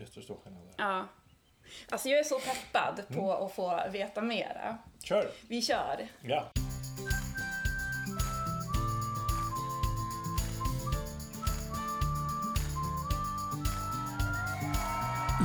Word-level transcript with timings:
Visst 0.00 0.16
är 0.16 0.20
det 0.20 0.24
stor 0.24 0.38
skillnad 0.44 0.62
där. 0.62 0.84
Ja. 0.84 1.06
Alltså 1.90 2.08
jag 2.08 2.18
är 2.18 2.24
så 2.24 2.38
peppad 2.38 3.08
på 3.08 3.32
att 3.32 3.54
få 3.54 3.80
veta 3.90 4.22
mera. 4.22 4.78
Kör! 5.02 5.30
Vi 5.48 5.62
kör. 5.62 6.08
Ja. 6.22 6.50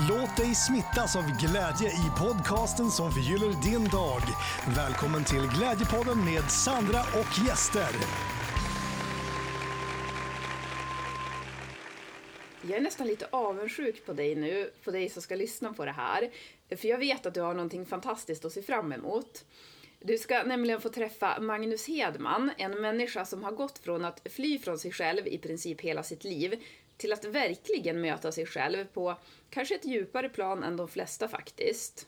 Låt 0.09 0.37
dig 0.37 0.55
smittas 0.55 1.15
av 1.15 1.23
glädje 1.23 1.89
i 1.89 2.11
podcasten 2.19 2.91
som 2.91 3.11
förgyller 3.11 3.63
din 3.63 3.89
dag. 3.89 4.21
Välkommen 4.67 5.23
till 5.23 5.47
Glädjepodden 5.47 6.25
med 6.25 6.51
Sandra 6.51 6.99
och 7.01 7.47
gäster. 7.47 7.89
Jag 12.67 12.77
är 12.77 12.81
nästan 12.81 13.07
lite 13.07 13.27
avundsjuk 13.29 14.05
på 14.05 14.13
dig 14.13 14.35
nu, 14.35 14.71
på 14.83 14.91
dig 14.91 15.09
som 15.09 15.21
ska 15.21 15.35
lyssna 15.35 15.73
på 15.73 15.85
det 15.85 15.91
här. 15.91 16.31
För 16.69 16.87
jag 16.87 16.97
vet 16.97 17.25
att 17.25 17.33
du 17.33 17.41
har 17.41 17.53
någonting 17.53 17.85
fantastiskt 17.85 18.45
att 18.45 18.51
se 18.51 18.61
fram 18.61 18.91
emot. 18.91 19.45
Du 19.99 20.17
ska 20.17 20.43
nämligen 20.43 20.81
få 20.81 20.89
träffa 20.89 21.39
Magnus 21.39 21.87
Hedman, 21.87 22.51
en 22.57 22.81
människa 22.81 23.25
som 23.25 23.43
har 23.43 23.51
gått 23.51 23.79
från 23.79 24.05
att 24.05 24.21
fly 24.29 24.59
från 24.59 24.79
sig 24.79 24.91
själv 24.91 25.27
i 25.27 25.37
princip 25.37 25.81
hela 25.81 26.03
sitt 26.03 26.23
liv 26.23 26.63
till 26.97 27.13
att 27.13 27.25
verkligen 27.25 28.01
möta 28.01 28.31
sig 28.31 28.45
själv 28.45 28.85
på 28.85 29.15
kanske 29.49 29.75
ett 29.75 29.85
djupare 29.85 30.29
plan 30.29 30.63
än 30.63 30.77
de 30.77 30.87
flesta 30.87 31.27
faktiskt. 31.27 32.07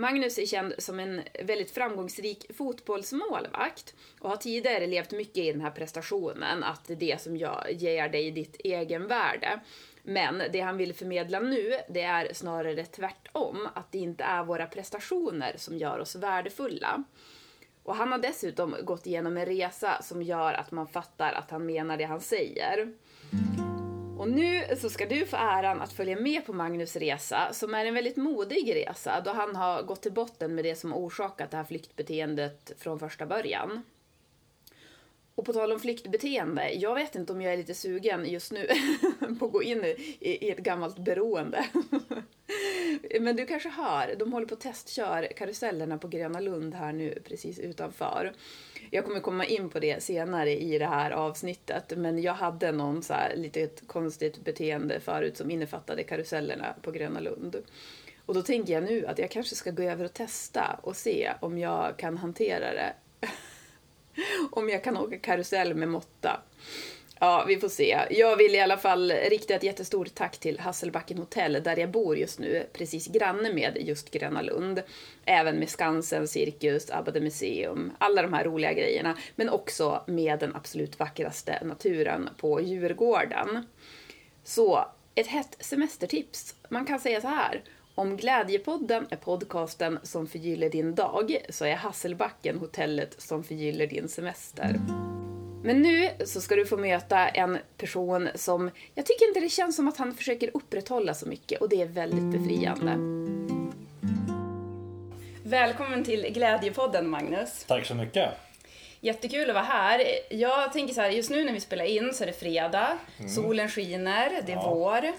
Magnus 0.00 0.38
är 0.38 0.46
känd 0.46 0.74
som 0.78 1.00
en 1.00 1.22
väldigt 1.44 1.70
framgångsrik 1.70 2.50
fotbollsmålvakt 2.56 3.94
och 4.20 4.30
har 4.30 4.36
tidigare 4.36 4.86
levt 4.86 5.12
mycket 5.12 5.36
i 5.36 5.52
den 5.52 5.60
här 5.60 5.70
prestationen, 5.70 6.64
att 6.64 6.84
det 6.86 6.92
är 6.92 6.96
det 6.96 7.20
som 7.20 7.36
ger 7.36 8.08
dig 8.08 8.30
ditt 8.30 8.56
egenvärde. 8.64 9.60
Men 10.02 10.42
det 10.52 10.60
han 10.60 10.76
vill 10.76 10.94
förmedla 10.94 11.40
nu, 11.40 11.72
det 11.88 12.02
är 12.02 12.34
snarare 12.34 12.84
tvärtom, 12.84 13.68
att 13.74 13.92
det 13.92 13.98
inte 13.98 14.24
är 14.24 14.44
våra 14.44 14.66
prestationer 14.66 15.54
som 15.56 15.78
gör 15.78 15.98
oss 15.98 16.16
värdefulla. 16.16 17.04
Och 17.82 17.96
han 17.96 18.12
har 18.12 18.18
dessutom 18.18 18.76
gått 18.82 19.06
igenom 19.06 19.36
en 19.36 19.46
resa 19.46 20.02
som 20.02 20.22
gör 20.22 20.54
att 20.54 20.70
man 20.70 20.86
fattar 20.86 21.32
att 21.32 21.50
han 21.50 21.66
menar 21.66 21.96
det 21.96 22.04
han 22.04 22.20
säger. 22.20 22.92
Och 24.18 24.28
nu 24.28 24.64
så 24.76 24.90
ska 24.90 25.06
du 25.06 25.26
få 25.26 25.36
äran 25.36 25.80
att 25.80 25.92
följa 25.92 26.20
med 26.20 26.46
på 26.46 26.52
Magnus 26.52 26.96
resa, 26.96 27.52
som 27.52 27.74
är 27.74 27.84
en 27.84 27.94
väldigt 27.94 28.16
modig 28.16 28.74
resa, 28.74 29.20
då 29.24 29.30
han 29.30 29.56
har 29.56 29.82
gått 29.82 30.02
till 30.02 30.12
botten 30.12 30.54
med 30.54 30.64
det 30.64 30.74
som 30.74 30.94
orsakat 30.94 31.50
det 31.50 31.56
här 31.56 31.64
flyktbeteendet 31.64 32.72
från 32.78 32.98
första 32.98 33.26
början. 33.26 33.82
Och 35.34 35.44
på 35.44 35.52
tal 35.52 35.72
om 35.72 35.80
flyktbeteende, 35.80 36.72
jag 36.72 36.94
vet 36.94 37.14
inte 37.14 37.32
om 37.32 37.42
jag 37.42 37.52
är 37.52 37.56
lite 37.56 37.74
sugen 37.74 38.24
just 38.30 38.52
nu 38.52 38.68
på 39.38 39.46
att 39.46 39.52
gå 39.52 39.62
in 39.62 39.84
i, 39.84 39.96
i 40.20 40.50
ett 40.50 40.58
gammalt 40.58 40.98
beroende. 40.98 41.66
Men 43.20 43.36
du 43.36 43.46
kanske 43.46 43.68
hör, 43.68 44.14
de 44.18 44.32
håller 44.32 44.46
på 44.46 44.54
att 44.54 44.60
testkör 44.60 45.28
karusellerna 45.36 45.98
på 45.98 46.08
Gröna 46.08 46.40
Lund 46.40 46.74
här 46.74 46.92
nu 46.92 47.22
precis 47.24 47.58
utanför. 47.58 48.32
Jag 48.90 49.04
kommer 49.04 49.20
komma 49.20 49.44
in 49.44 49.70
på 49.70 49.78
det 49.78 50.02
senare 50.02 50.60
i 50.60 50.78
det 50.78 50.86
här 50.86 51.10
avsnittet, 51.10 51.92
men 51.96 52.22
jag 52.22 52.34
hade 52.34 52.72
någon 52.72 53.02
så 53.02 53.12
här 53.12 53.36
lite 53.36 53.68
konstigt 53.86 54.44
beteende 54.44 55.00
förut 55.00 55.36
som 55.36 55.50
innefattade 55.50 56.02
karusellerna 56.02 56.74
på 56.82 56.90
Gröna 56.90 57.20
Lund. 57.20 57.56
Och 58.26 58.34
då 58.34 58.42
tänker 58.42 58.72
jag 58.72 58.82
nu 58.82 59.06
att 59.06 59.18
jag 59.18 59.30
kanske 59.30 59.56
ska 59.56 59.70
gå 59.70 59.82
över 59.82 60.04
och 60.04 60.12
testa 60.12 60.80
och 60.82 60.96
se 60.96 61.32
om 61.40 61.58
jag 61.58 61.96
kan 61.96 62.16
hantera 62.16 62.72
det. 62.72 62.94
om 64.50 64.68
jag 64.68 64.84
kan 64.84 64.96
åka 64.96 65.18
karusell 65.18 65.74
med 65.74 65.88
måtta. 65.88 66.42
Ja, 67.20 67.44
vi 67.48 67.56
får 67.56 67.68
se. 67.68 67.98
Jag 68.10 68.36
vill 68.36 68.54
i 68.54 68.60
alla 68.60 68.76
fall 68.76 69.12
rikta 69.12 69.54
ett 69.54 69.62
jättestort 69.62 70.14
tack 70.14 70.38
till 70.38 70.60
Hasselbacken 70.60 71.18
hotell 71.18 71.52
där 71.52 71.76
jag 71.76 71.90
bor 71.90 72.16
just 72.16 72.38
nu, 72.38 72.66
precis 72.72 73.06
granne 73.06 73.52
med 73.52 73.76
just 73.80 74.10
Gröna 74.10 74.42
Lund. 74.42 74.82
Även 75.24 75.58
med 75.58 75.68
Skansen, 75.68 76.28
Cirkus, 76.28 76.90
Abbade 76.90 77.20
Museum, 77.20 77.92
alla 77.98 78.22
de 78.22 78.32
här 78.32 78.44
roliga 78.44 78.72
grejerna. 78.72 79.16
Men 79.36 79.48
också 79.48 80.02
med 80.06 80.38
den 80.38 80.56
absolut 80.56 80.98
vackraste 80.98 81.64
naturen 81.64 82.28
på 82.36 82.60
Djurgården. 82.60 83.66
Så, 84.44 84.84
ett 85.14 85.26
hett 85.26 85.56
semestertips. 85.60 86.54
Man 86.68 86.86
kan 86.86 87.00
säga 87.00 87.20
så 87.20 87.28
här. 87.28 87.62
Om 87.94 88.16
Glädjepodden 88.16 89.06
är 89.10 89.16
podcasten 89.16 89.98
som 90.02 90.26
förgyller 90.26 90.70
din 90.70 90.94
dag 90.94 91.36
så 91.48 91.64
är 91.64 91.74
Hasselbacken 91.74 92.58
hotellet 92.58 93.14
som 93.18 93.44
förgyller 93.44 93.86
din 93.86 94.08
semester. 94.08 94.80
Men 95.62 95.82
nu 95.82 96.10
så 96.24 96.40
ska 96.40 96.56
du 96.56 96.66
få 96.66 96.76
möta 96.76 97.28
en 97.28 97.58
person 97.76 98.28
som, 98.34 98.70
jag 98.94 99.06
tycker 99.06 99.28
inte 99.28 99.40
det 99.40 99.48
känns 99.48 99.76
som 99.76 99.88
att 99.88 99.96
han 99.96 100.14
försöker 100.14 100.50
upprätthålla 100.54 101.14
så 101.14 101.26
mycket 101.28 101.60
och 101.60 101.68
det 101.68 101.82
är 101.82 101.86
väldigt 101.86 102.40
befriande. 102.40 102.96
Välkommen 105.44 106.04
till 106.04 106.22
Glädjepodden 106.32 107.08
Magnus. 107.08 107.64
Tack 107.68 107.86
så 107.86 107.94
mycket. 107.94 108.30
Jättekul 109.00 109.50
att 109.50 109.54
vara 109.54 109.64
här. 109.64 110.04
Jag 110.30 110.72
tänker 110.72 110.94
så 110.94 111.00
här, 111.00 111.10
just 111.10 111.30
nu 111.30 111.44
när 111.44 111.52
vi 111.52 111.60
spelar 111.60 111.84
in 111.84 112.14
så 112.14 112.22
är 112.22 112.26
det 112.26 112.32
fredag, 112.32 112.98
solen 113.34 113.68
skiner, 113.68 114.42
det 114.46 114.52
är 114.52 114.56
Ja. 114.56 114.74
vår. 114.74 115.12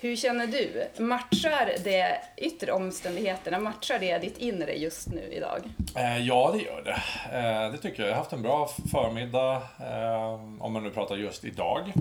Hur 0.00 0.16
känner 0.16 0.46
du? 0.46 0.88
Matchar 1.02 1.72
det 1.84 2.20
yttre 2.36 2.72
omständigheterna, 2.72 3.58
matchar 3.58 3.98
det 3.98 4.18
ditt 4.18 4.38
inre 4.38 4.72
just 4.72 5.08
nu 5.08 5.32
idag? 5.32 5.60
Eh, 5.96 6.18
ja, 6.26 6.50
det 6.52 6.62
gör 6.62 6.82
det. 6.82 7.02
Eh, 7.38 7.72
det 7.72 7.78
tycker 7.78 8.02
jag. 8.02 8.10
Jag 8.10 8.14
har 8.14 8.18
haft 8.18 8.32
en 8.32 8.42
bra 8.42 8.70
förmiddag, 8.92 9.62
eh, 9.80 10.34
om 10.64 10.72
man 10.72 10.82
nu 10.82 10.90
pratar 10.90 11.16
just 11.16 11.44
idag. 11.44 11.92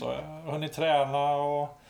Så 0.00 0.04
jag 0.04 0.22
har 0.22 0.52
hunnit 0.52 0.72
träna 0.72 1.36
och 1.36 1.80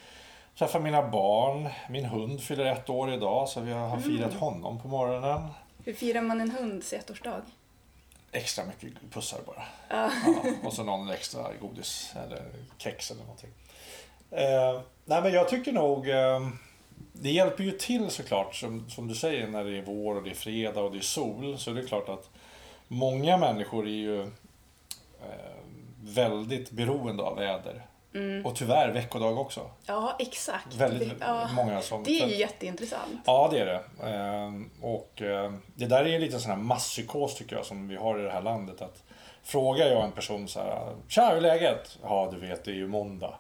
träffa 0.58 0.78
mina 0.78 1.08
barn. 1.10 1.68
Min 1.90 2.04
hund 2.04 2.42
fyller 2.42 2.64
ett 2.64 2.90
år 2.90 3.12
idag, 3.14 3.48
så 3.48 3.60
vi 3.60 3.72
har 3.72 3.98
firat 3.98 4.34
honom 4.34 4.80
på 4.82 4.88
morgonen. 4.88 5.48
Hur 5.84 5.94
firar 5.94 6.20
man 6.22 6.40
en 6.40 6.50
hunds 6.50 6.92
ettårsdag? 6.92 7.42
Extra 8.32 8.64
mycket 8.64 9.10
pussar 9.10 9.38
bara. 9.46 9.62
Ja. 9.88 10.10
Ja, 10.26 10.52
och 10.64 10.72
så 10.72 10.82
någon 10.82 11.10
extra 11.10 11.42
godis 11.60 12.12
eller 12.24 12.42
kex 12.78 13.10
eller 13.10 13.20
någonting. 13.20 13.50
Eh, 14.30 14.80
nej 15.04 15.22
men 15.22 15.32
jag 15.32 15.48
tycker 15.48 15.72
nog 15.72 16.08
eh, 16.08 16.40
Det 17.12 17.30
hjälper 17.30 17.64
ju 17.64 17.70
till 17.70 18.10
såklart 18.10 18.54
som, 18.54 18.90
som 18.90 19.08
du 19.08 19.14
säger 19.14 19.46
när 19.46 19.64
det 19.64 19.78
är 19.78 19.82
vår 19.82 20.16
och 20.16 20.22
det 20.22 20.30
är 20.30 20.34
fredag 20.34 20.80
och 20.80 20.92
det 20.92 20.98
är 20.98 21.02
sol. 21.02 21.58
Så 21.58 21.70
det 21.70 21.80
är 21.80 21.86
klart 21.86 22.08
att 22.08 22.30
många 22.88 23.36
människor 23.36 23.86
är 23.86 23.90
ju 23.90 24.22
eh, 24.22 24.28
väldigt 26.02 26.70
beroende 26.70 27.22
av 27.22 27.36
väder. 27.36 27.86
Och 28.44 28.56
tyvärr 28.56 28.88
veckodag 28.92 29.38
också. 29.38 29.70
Ja, 29.86 30.16
exakt. 30.18 30.74
Väldigt 30.74 31.12
ja. 31.20 31.48
många 31.54 31.80
som... 31.82 32.04
Det 32.04 32.20
är 32.20 32.26
ju 32.26 32.36
jätteintressant. 32.36 33.20
Ja, 33.24 33.48
det 33.52 33.58
är 33.60 33.66
det. 33.66 34.08
Ehm, 34.08 34.70
Och 34.82 35.22
eh, 35.22 35.52
det 35.74 35.86
där 35.86 36.06
är 36.06 36.18
lite 36.18 36.38
sån 36.38 36.50
här 36.50 36.58
masspsykos 36.58 37.34
tycker 37.34 37.56
jag 37.56 37.64
som 37.64 37.88
vi 37.88 37.96
har 37.96 38.18
i 38.18 38.22
det 38.22 38.30
här 38.30 38.42
landet. 38.42 38.82
Att 38.82 39.02
Frågar 39.42 39.86
jag 39.86 40.04
en 40.04 40.12
person 40.12 40.48
så 40.48 40.60
här, 40.60 40.96
Tja, 41.08 41.28
hur 41.28 41.36
är 41.36 41.40
läget? 41.40 41.98
Ja, 42.02 42.28
du 42.32 42.40
vet, 42.48 42.64
det 42.64 42.70
är 42.70 42.74
ju 42.74 42.86
måndag. 42.86 43.34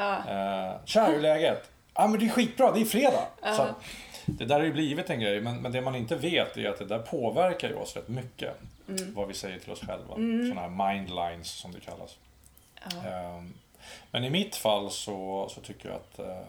Ja. 0.00 0.16
Eh, 0.28 0.76
Tja, 0.84 1.04
hur 1.06 1.16
är 1.16 1.20
läget? 1.20 1.70
Ja, 1.94 2.06
men 2.06 2.20
det 2.20 2.26
är 2.26 2.30
skitbra, 2.30 2.72
det 2.72 2.80
är 2.80 2.84
fredag. 2.84 3.26
Så 3.56 3.62
att, 3.62 3.74
det 4.26 4.44
där 4.44 4.58
har 4.58 4.64
ju 4.66 4.72
blivit 4.72 5.10
en 5.10 5.20
grej, 5.20 5.40
men, 5.40 5.56
men 5.56 5.72
det 5.72 5.80
man 5.80 5.94
inte 5.94 6.16
vet 6.16 6.56
är 6.56 6.68
att 6.70 6.78
det 6.78 6.84
där 6.84 6.98
påverkar 6.98 7.68
ju 7.68 7.74
oss 7.74 7.96
rätt 7.96 8.08
mycket. 8.08 8.56
Vad 8.86 9.28
vi 9.28 9.34
säger 9.34 9.58
till 9.58 9.72
oss 9.72 9.80
själva. 9.80 10.14
Sådana 10.14 10.60
här 10.60 10.92
mindlines 10.94 11.50
som 11.50 11.72
det 11.72 11.80
kallas. 11.80 12.16
Ehm, 13.06 13.54
Men 14.10 14.24
i 14.24 14.30
mitt 14.30 14.56
fall 14.56 14.90
så, 14.90 15.48
så 15.50 15.60
tycker 15.60 15.88
jag 15.88 15.96
att 15.96 16.18
eh, 16.18 16.42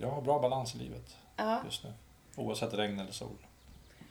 jag 0.00 0.08
har 0.10 0.20
bra 0.22 0.38
balans 0.38 0.74
i 0.74 0.78
livet 0.78 1.16
Ja. 1.36 1.60
just 1.64 1.84
nu. 1.84 1.92
Oavsett 2.36 2.74
regn 2.74 3.00
eller 3.00 3.12
sol. 3.12 3.28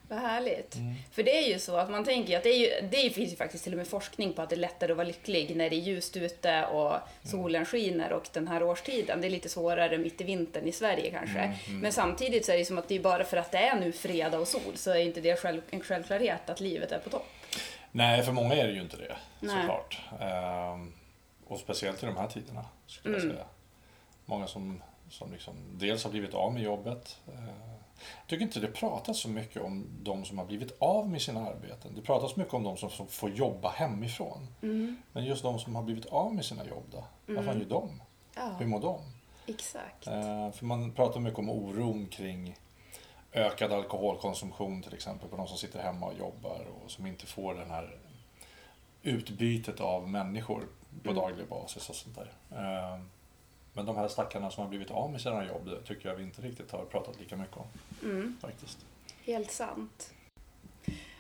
Vad 0.10 0.20
härligt. 0.20 0.76
Mm. 0.76 0.94
För 1.12 1.24
det 1.24 1.38
är 1.38 1.48
ju 1.54 1.60
så 1.60 1.76
att 1.78 1.90
man 1.90 2.04
tänker 2.06 2.38
att 2.38 2.44
det, 2.44 2.50
är 2.50 2.82
ju, 2.82 2.88
det 2.88 3.10
finns 3.10 3.32
ju 3.32 3.36
faktiskt 3.36 3.64
till 3.64 3.74
och 3.74 3.78
med 3.78 3.88
forskning 3.88 4.34
på 4.34 4.42
att 4.42 4.50
det 4.50 4.56
är 4.56 4.60
lättare 4.60 4.92
att 4.92 4.98
vara 4.98 5.08
lycklig 5.08 5.56
när 5.56 5.70
det 5.70 5.76
är 5.76 5.80
ljust 5.80 6.18
ute 6.18 6.66
och 6.66 6.88
Mm. 6.92 7.02
solen 7.44 7.66
skiner 7.66 8.14
och 8.14 8.30
den 8.34 8.48
här 8.48 8.64
årstiden. 8.64 9.22
Det 9.22 9.28
är 9.28 9.30
lite 9.30 9.50
svårare 9.50 9.98
mitt 9.98 10.22
i 10.22 10.24
vintern 10.24 10.68
i 10.68 10.72
Sverige 10.72 11.12
kanske. 11.12 11.40
Mm, 11.40 11.80
Men 11.80 11.92
samtidigt 11.92 12.46
så 12.46 12.52
är 12.52 12.58
det 12.58 12.66
som 12.66 12.78
att 12.78 12.88
det 12.88 12.96
är 12.96 13.00
bara 13.00 13.24
för 13.24 13.38
att 13.38 13.52
det 13.52 13.58
är 13.58 13.80
nu 13.80 13.92
fredag 13.92 14.40
och 14.40 14.48
sol 14.48 14.76
så 14.76 14.92
är 14.92 14.96
inte 15.00 15.22
det 15.22 15.40
själv, 15.40 15.62
en 15.70 15.82
självklarhet 15.82 16.50
att 16.50 16.60
livet 16.60 16.92
är 16.92 17.00
på 17.00 17.10
topp. 17.10 17.28
Nej, 17.92 18.24
för 18.24 18.32
många 18.32 18.56
är 18.56 18.68
det 18.68 18.74
ju 18.74 18.82
inte 18.82 18.98
det 18.98 19.16
Nej. 19.40 19.56
såklart. 19.62 20.00
Ehm, 20.22 20.94
och 21.48 21.60
speciellt 21.60 22.04
i 22.04 22.06
de 22.06 22.18
här 22.18 22.28
tiderna 22.28 22.66
skulle 22.88 23.16
Mm. 23.16 23.28
jag 23.28 23.36
säga. 23.36 23.48
Många 24.26 24.48
som, 24.48 24.84
som 25.10 25.32
liksom 25.32 25.54
dels 25.74 26.04
har 26.04 26.12
blivit 26.12 26.34
av 26.34 26.54
med 26.54 26.64
jobbet. 26.64 27.18
Eh, 27.28 27.77
jag 28.20 28.28
tycker 28.28 28.44
inte 28.44 28.60
det 28.60 28.68
pratas 28.68 29.20
så 29.20 29.30
mycket 29.30 29.62
om 29.64 29.88
de 30.04 30.26
som 30.26 30.38
har 30.38 30.46
blivit 30.46 30.76
av 30.80 31.10
med 31.10 31.22
sina 31.22 31.48
arbeten. 31.48 31.96
Det 31.96 32.02
pratas 32.02 32.36
mycket 32.36 32.54
om 32.54 32.64
de 32.64 32.78
som, 32.78 33.08
får 33.08 33.30
jobba 33.30 33.70
hemifrån. 33.70 34.48
Mm. 34.62 34.98
Men 35.14 35.26
just 35.26 35.44
de 35.44 35.60
som 35.60 35.76
har 35.76 35.84
blivit 35.84 36.06
av 36.06 36.34
med 36.36 36.46
sina 36.46 36.66
jobb 36.66 36.84
då? 36.92 37.04
Vad 37.26 37.46
fan 37.46 37.60
gör 37.60 37.66
de? 37.66 38.02
Ja, 38.36 38.52
Hur 38.60 38.66
mår 38.66 38.80
de? 38.82 39.00
exakt. 39.48 40.08
Eh, 40.08 40.52
för 40.52 40.66
man 40.66 40.92
pratar 40.92 41.20
mycket 41.20 41.40
om 41.40 41.50
oron 41.50 42.08
kring 42.08 42.56
ökad 43.34 43.74
alkoholkonsumtion 43.74 44.82
till 44.84 44.94
exempel 44.94 45.30
på 45.30 45.38
de 45.38 45.48
som 45.48 45.58
sitter 45.58 45.80
hemma 45.84 46.06
och 46.06 46.18
jobbar 46.20 46.66
och 46.84 46.92
som 46.92 47.06
inte 47.06 47.26
får 47.26 47.54
den 47.54 47.70
här 47.72 47.98
utbytet 49.02 49.80
av 49.80 50.10
människor 50.10 50.68
på 51.04 51.10
Mm. 51.10 51.16
daglig 51.24 51.48
basis 51.48 51.90
och 51.90 51.96
sånt 51.96 52.16
där. 52.16 52.32
Eh, 52.52 53.00
Men 53.78 53.86
de 53.86 53.98
här 53.98 54.08
stackarna 54.08 54.52
som 54.52 54.64
har 54.64 54.70
blivit 54.70 54.92
av 54.92 55.12
med 55.12 55.22
sina 55.22 55.46
jobb 55.46 55.70
tycker 55.88 56.10
jag 56.10 56.16
vi 56.16 56.24
inte 56.24 56.42
riktigt 56.42 56.72
har 56.72 56.86
pratat 56.86 57.20
lika 57.20 57.36
mycket 57.36 57.58
om. 57.58 57.68
Mm. 58.04 58.38
Faktiskt. 58.42 58.78
Helt 59.26 59.52
sant. 59.52 60.14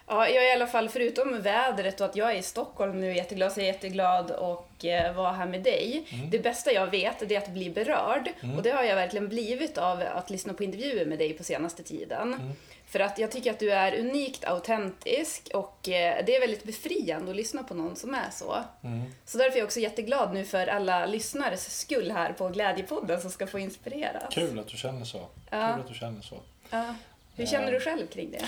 Ja, 0.07 0.29
jag 0.29 0.45
är 0.45 0.49
i 0.49 0.53
alla 0.53 0.67
fall, 0.67 0.89
förutom 0.89 1.41
vädret 1.41 2.01
och 2.01 2.07
att 2.07 2.15
jag 2.15 2.31
är 2.31 2.35
i 2.35 2.41
Stockholm 2.41 2.99
nu, 2.99 3.15
jätteglad, 3.15 3.51
så 3.51 3.59
är 3.59 3.65
jag 3.65 3.73
jätteglad 3.73 4.31
och 4.31 4.85
eh, 4.85 5.15
vara 5.15 5.31
här 5.31 5.47
med 5.47 5.63
dig. 5.63 6.05
Mm. 6.09 6.29
Det 6.29 6.39
bästa 6.39 6.71
jag 6.71 6.87
vet 6.87 7.31
är 7.31 7.37
att 7.37 7.49
bli 7.49 7.69
berörd. 7.69 8.29
Och 8.57 8.63
det 8.63 8.71
har 8.71 8.83
jag 8.83 8.95
verkligen 8.95 9.29
blivit 9.29 9.77
av 9.77 10.03
att 10.13 10.29
lyssna 10.29 10.53
på 10.53 10.63
intervjuer 10.63 11.05
med 11.05 11.17
dig 11.17 11.33
på 11.33 11.43
senaste 11.43 11.83
tiden. 11.83 12.53
För 12.89 12.99
att 12.99 13.19
jag 13.19 13.31
tycker 13.31 13.51
att 13.51 13.59
du 13.59 13.71
är 13.71 13.99
unikt 13.99 14.45
autentisk 14.45 15.49
och 15.53 15.89
eh, 15.89 16.25
det 16.25 16.35
är 16.35 16.39
väldigt 16.39 16.63
befriande 16.63 17.31
att 17.31 17.37
lyssna 17.37 17.63
på 17.63 17.73
någon 17.73 17.95
som 17.95 18.13
är 18.13 18.29
så. 18.31 18.63
Mm. 18.83 19.13
Så 19.25 19.37
därför 19.37 19.55
är 19.55 19.57
jag 19.59 19.65
också 19.65 19.79
jätteglad 19.79 20.33
nu 20.33 20.45
för 20.45 20.67
alla 20.67 21.05
lyssnares 21.05 21.79
skull 21.79 22.11
här 22.11 22.33
på 22.33 22.49
Glädjepodden 22.49 23.21
som 23.21 23.31
ska 23.31 23.47
få 23.47 23.59
inspireras. 23.59 24.33
Kul 24.33 24.59
att 24.59 24.67
du 24.67 24.77
känner 24.77 25.05
så. 25.05 25.17
Ja. 25.49 25.71
Kul 25.73 25.81
att 25.81 25.87
du 25.87 25.93
känner 25.93 26.21
så. 26.21 26.35
Ja. 26.69 26.95
Hur 27.35 27.45
känner 27.45 27.71
du 27.71 27.79
själv 27.79 28.07
kring 28.07 28.31
det? 28.31 28.45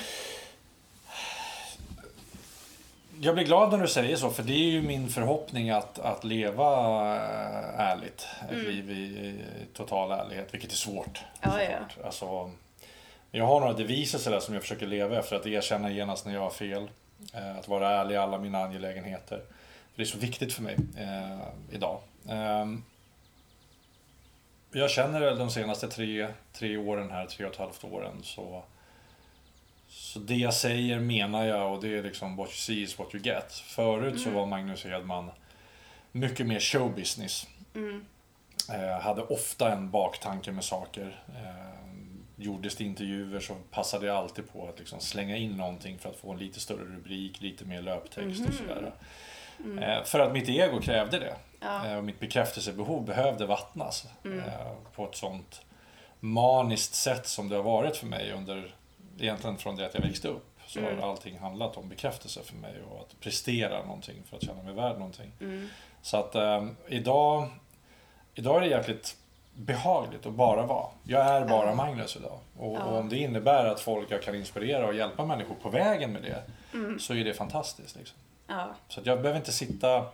Jag 3.22 3.36
blir 3.36 3.46
glad 3.46 3.72
när 3.72 3.78
du 3.78 3.88
säger 3.88 4.16
så, 4.16 4.30
för 4.30 4.44
det 4.44 4.54
är 4.54 4.70
ju 4.72 4.82
min 4.82 5.10
förhoppning 5.10 5.70
att, 5.70 6.00
att 6.00 6.24
leva 6.24 6.66
eh, 7.16 7.80
ärligt. 7.80 8.28
Ett 8.46 8.52
Mm. 8.52 8.66
liv 8.66 8.92
i, 8.92 9.04
i 9.04 9.36
total 9.74 10.12
ärlighet, 10.12 10.54
vilket 10.54 10.72
är 10.72 10.76
svårt. 10.76 11.20
Ja, 11.42 11.64
ja. 11.64 11.78
Alltså, 12.06 12.52
jag 13.32 13.46
har 13.46 13.60
några 13.60 13.74
deviser 13.74 14.20
sådär 14.20 14.40
som 14.40 14.54
jag 14.54 14.64
försöker 14.64 14.88
leva 14.88 15.20
efter. 15.20 15.36
Att 15.36 15.46
erkänna 15.46 15.92
genast 15.92 16.26
när 16.26 16.34
jag 16.34 16.42
har 16.42 16.50
fel. 16.50 16.90
Eh, 17.34 17.58
Att 17.58 17.68
vara 17.68 17.90
ärlig 17.90 18.16
i 18.16 18.18
alla 18.18 18.38
mina 18.38 18.64
angelägenheter. 18.64 19.38
För 19.92 19.96
det 19.96 20.04
är 20.04 20.06
så 20.06 20.18
viktigt 20.18 20.54
för 20.54 20.62
mig 20.62 20.78
eh, 20.98 21.48
idag. 21.72 22.02
Ehm, 22.30 22.84
jag 24.72 24.90
känner 24.90 25.20
väl 25.20 25.38
de 25.38 25.50
senaste 25.50 25.88
tre, 25.88 26.28
tre 26.54 26.78
åren 26.78 27.12
här, 27.12 27.26
tre 27.26 27.46
och 27.46 27.52
ett 27.52 27.60
halvt 27.60 27.84
åren, 27.84 28.20
så 28.24 28.64
så 29.90 30.20
det 30.20 30.36
jag 30.36 30.54
säger 30.54 31.00
menar 31.00 31.46
jag 31.46 31.74
och 31.74 31.82
det 31.82 31.98
är 31.98 32.04
liksom 32.04 32.36
what 32.36 32.48
you 32.48 32.56
see 32.56 32.82
is 32.82 33.00
what 33.00 33.16
you 33.16 33.24
get. 33.24 33.54
Förut 33.54 34.22
så 34.22 34.30
var 34.30 34.46
Magnus 34.46 34.84
Hedman 34.86 35.32
mycket 36.12 36.46
mer 36.48 36.60
showbusiness. 36.60 37.48
Mm. 37.76 38.06
Eh, 38.74 39.00
hade 39.02 39.22
ofta 39.22 39.72
en 39.72 39.92
baktanke 39.92 40.52
med 40.52 40.64
saker. 40.64 41.24
Eh, 41.28 41.89
gjordes 42.40 42.76
det 42.76 42.84
intervjuer 42.84 43.40
så 43.40 43.56
passade 43.72 44.06
jag 44.06 44.16
alltid 44.16 44.52
på 44.52 44.68
att 44.68 44.80
liksom 44.80 45.00
slänga 45.00 45.38
in 45.38 45.52
någonting 45.58 46.00
för 46.00 46.10
att 46.10 46.16
få 46.16 46.32
en 46.32 46.40
lite 46.40 46.60
större 46.60 46.84
rubrik, 46.86 47.42
lite 47.42 47.66
mer 47.66 47.82
löptext 47.82 48.48
och 48.48 48.54
sådär. 48.54 48.92
Eh, 49.82 50.04
för 50.04 50.20
att 50.20 50.34
mitt 50.34 50.50
ego 50.50 50.82
krävde 50.82 51.20
det. 51.20 51.36
Ja. 51.60 51.86
Eh, 51.88 51.98
och 51.98 52.04
mitt 52.04 52.20
bekräftelsebehov 52.20 53.06
behövde 53.06 53.46
vattnas. 53.46 54.08
Eh, 54.26 54.72
på 54.96 55.06
ett 55.06 55.16
sånt 55.16 55.62
maniskt 56.20 56.94
sätt 56.94 57.28
som 57.28 57.50
det 57.50 57.56
har 57.56 57.64
varit 57.64 57.98
för 57.98 58.06
mig 58.08 58.32
under, 58.32 58.76
egentligen 59.20 59.58
från 59.58 59.76
det 59.76 59.86
att 59.86 59.94
jag 59.94 60.02
växte 60.02 60.28
upp. 60.28 60.46
Så 60.68 60.80
Mm. 60.80 61.00
har 61.00 61.10
allting 61.10 61.38
handlat 61.38 61.78
om 61.78 61.90
bekräftelse 61.90 62.44
för 62.44 62.56
mig 62.56 62.74
och 62.92 63.00
att 63.02 63.20
prestera 63.20 63.86
någonting 63.86 64.16
för 64.26 64.38
att 64.38 64.44
känna 64.44 64.64
mig 64.64 64.74
värd 64.74 64.94
någonting. 64.98 65.32
Mm. 65.42 65.70
Så 66.02 66.18
att 66.18 66.36
eh, 66.36 66.66
idag, 66.88 67.48
idag 68.34 68.58
är 68.58 68.62
det 68.62 68.68
jäkligt 68.68 69.18
behagligt 69.60 70.26
att 70.26 70.34
bara 70.34 70.66
vara. 70.66 70.88
Jag 71.04 71.26
är 71.26 71.46
bara. 71.46 71.76
Magnus 71.76 72.16
idag. 72.16 72.40
Och, 72.58 72.76
Ja. 72.76 72.84
och 72.84 72.98
om 73.00 73.10
det 73.10 73.18
innebär 73.18 73.66
att 73.66 73.80
folk 73.80 74.12
jag 74.12 74.22
kan 74.22 74.36
inspirera 74.36 74.88
och 74.88 74.94
hjälpa 74.96 75.26
människor 75.26 75.56
på 75.62 75.70
vägen 75.70 76.14
med 76.14 76.22
det 76.22 76.44
Mm. 76.74 77.00
så 77.00 77.14
är 77.14 77.24
det 77.24 77.34
fantastiskt. 77.34 77.96
Liksom. 77.96 78.18
Ja. 78.48 78.68
Så 78.88 79.02
jag 79.04 79.22
behöver 79.22 79.40
inte 79.40 79.52
sitta 79.52 80.06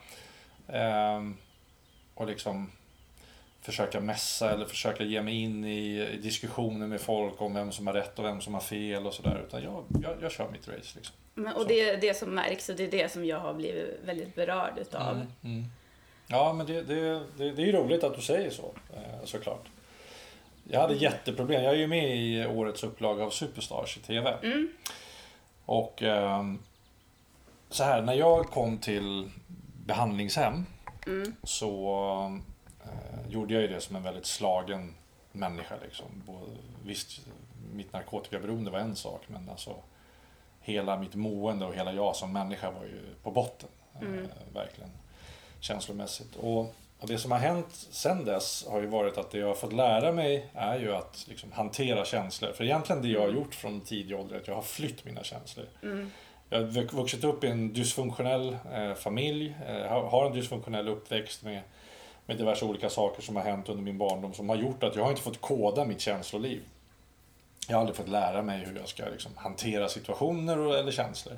ehm, 0.68 1.38
och 2.14 2.28
liksom 2.28 2.72
försöka 3.62 4.00
mässa 4.00 4.52
eller 4.54 4.66
försöka 4.66 5.04
ge 5.04 5.22
mig 5.22 5.42
in 5.42 5.66
i, 5.66 6.08
i 6.14 6.18
diskussioner 6.18 6.88
med 6.88 7.02
folk 7.02 7.42
om 7.42 7.54
vem 7.54 7.72
som 7.72 7.88
har 7.88 7.94
rätt 7.94 8.20
och 8.20 8.26
vem 8.26 8.42
som 8.42 8.54
har 8.54 8.62
fel 8.62 9.08
och 9.08 9.14
sådär. 9.14 9.44
Utan 9.48 9.64
jag, 9.64 9.84
jag, 10.04 10.18
jag 10.22 10.32
kör 10.32 10.50
mitt 10.52 10.68
race. 10.68 10.92
Liksom. 10.96 11.16
Men, 11.34 11.54
och 11.54 11.62
Så. 11.62 11.68
det 11.68 11.90
är 11.90 11.98
det 12.02 12.14
som 12.14 12.30
märks 12.36 12.70
och 12.70 12.76
det 12.76 12.84
är 12.84 12.92
det 12.92 13.12
som 13.12 13.26
jag 13.26 13.40
har 13.40 13.54
blivit 13.54 14.00
väldigt 14.06 14.36
berörd 14.36 14.78
utav. 14.78 15.16
Mm, 15.16 15.28
mm. 15.44 15.66
Ja, 16.28 16.54
men 16.54 16.66
det, 16.66 16.82
det, 16.82 17.24
det, 17.38 17.52
det 17.52 17.62
är 17.62 17.66
ju 17.66 17.72
roligt 17.72 18.04
att 18.04 18.16
du 18.16 18.22
säger 18.22 18.50
så, 18.50 18.72
eh, 18.94 19.26
såklart. 19.26 19.66
Jag 20.64 20.82
hade 20.82 20.96
jätteproblem. 20.96 21.64
Jag 21.64 21.74
är 21.74 21.78
ju 21.78 21.88
med 21.88 22.18
i 22.18 22.46
årets 22.46 22.84
upplaga 22.84 23.24
av 23.24 23.30
Superstars 23.30 23.98
i 23.98 24.00
TV. 24.00 24.38
Mm. 24.44 24.72
Och 25.66 26.04
ehm, 26.04 26.60
så 27.70 27.84
här, 27.84 28.02
när 28.02 28.14
jag 28.14 28.46
kom 28.46 28.78
till 28.78 29.30
behandlingshem 29.86 30.66
Mm. 31.08 31.36
så 31.44 32.32
eh, 32.84 33.32
gjorde 33.32 33.54
jag 33.54 33.62
ju 33.62 33.68
det 33.68 33.82
som 33.82 33.96
en 33.96 34.04
väldigt 34.04 34.26
slagen 34.26 34.96
människa. 35.32 35.76
Liksom. 35.84 36.06
Visst, 36.86 37.22
mitt 37.74 37.94
narkotikaberoende 37.94 38.72
var 38.72 38.80
en 38.80 38.96
sak, 38.96 39.22
men 39.28 39.50
alltså 39.50 39.76
hela 40.62 41.00
mitt 41.00 41.16
mående 41.16 41.66
och 41.66 41.76
hela 41.76 41.94
jag 41.94 42.16
som 42.16 42.34
människa 42.34 42.72
var 42.72 42.84
ju 42.84 43.02
på 43.24 43.32
botten. 43.32 43.70
Mm. 44.02 44.20
Eh, 44.20 44.54
verkligen 44.54 44.90
känslomässigt. 45.66 46.36
Och, 46.36 46.60
och 47.00 47.08
det 47.08 47.18
som 47.18 47.32
har 47.32 47.40
hänt 47.40 47.68
sen 47.92 48.26
dess 48.26 48.66
har 48.70 48.82
ju 48.82 48.88
varit 48.88 49.18
att 49.18 49.32
det 49.32 49.38
jag 49.38 49.48
har 49.48 49.56
fått 49.56 49.74
lära 49.74 50.12
mig 50.12 50.50
är 50.54 50.80
ju 50.80 50.96
att 50.96 51.26
liksom, 51.30 51.52
hantera 51.52 52.06
känslor. 52.06 52.52
För 52.52 52.64
egentligen 52.64 53.02
det 53.02 53.08
jag 53.08 53.22
har 53.22 53.30
gjort 53.30 53.56
från 53.56 53.82
tidig 53.82 54.20
ålder 54.20 54.36
är 54.36 54.40
att 54.40 54.48
jag 54.48 54.56
har 54.56 54.62
flytt 54.62 55.06
mina 55.06 55.24
känslor. 55.24 55.66
Mm. 55.84 56.12
Jag 56.50 56.58
har 56.60 56.66
vux- 56.68 56.96
vuxit 56.96 57.24
upp 57.24 57.44
i 57.44 57.48
en 57.48 57.74
dysfunktionell 57.74 58.58
eh, 58.74 58.94
familj, 58.94 59.56
eh, 59.68 59.76
har- 59.88 60.08
har 60.10 60.26
en 60.26 60.34
dysfunktionell 60.34 60.88
uppväxt 60.88 61.44
med, 61.44 61.62
med 62.26 62.38
diverse 62.38 62.66
olika 62.66 62.90
saker 62.90 63.22
som 63.22 63.36
har 63.36 63.44
hänt 63.44 63.70
under 63.70 63.84
min 63.84 63.98
barndom 63.98 64.34
som 64.34 64.50
har 64.50 64.56
gjort 64.56 64.84
att 64.84 64.96
jag 64.96 65.04
har 65.04 65.10
inte 65.10 65.22
fått 65.22 65.42
koda 65.42 65.86
mitt 65.86 66.02
känsloliv. 66.02 66.62
Jag 67.68 67.76
har 67.76 67.80
aldrig 67.82 67.96
fått 67.98 68.10
lära 68.10 68.42
mig 68.42 68.66
hur 68.66 68.76
jag 68.80 68.88
ska 68.88 69.04
liksom, 69.06 69.32
hantera 69.36 69.90
situationer 69.90 70.60
och, 70.60 70.76
eller 70.78 70.92
känslor 70.92 71.38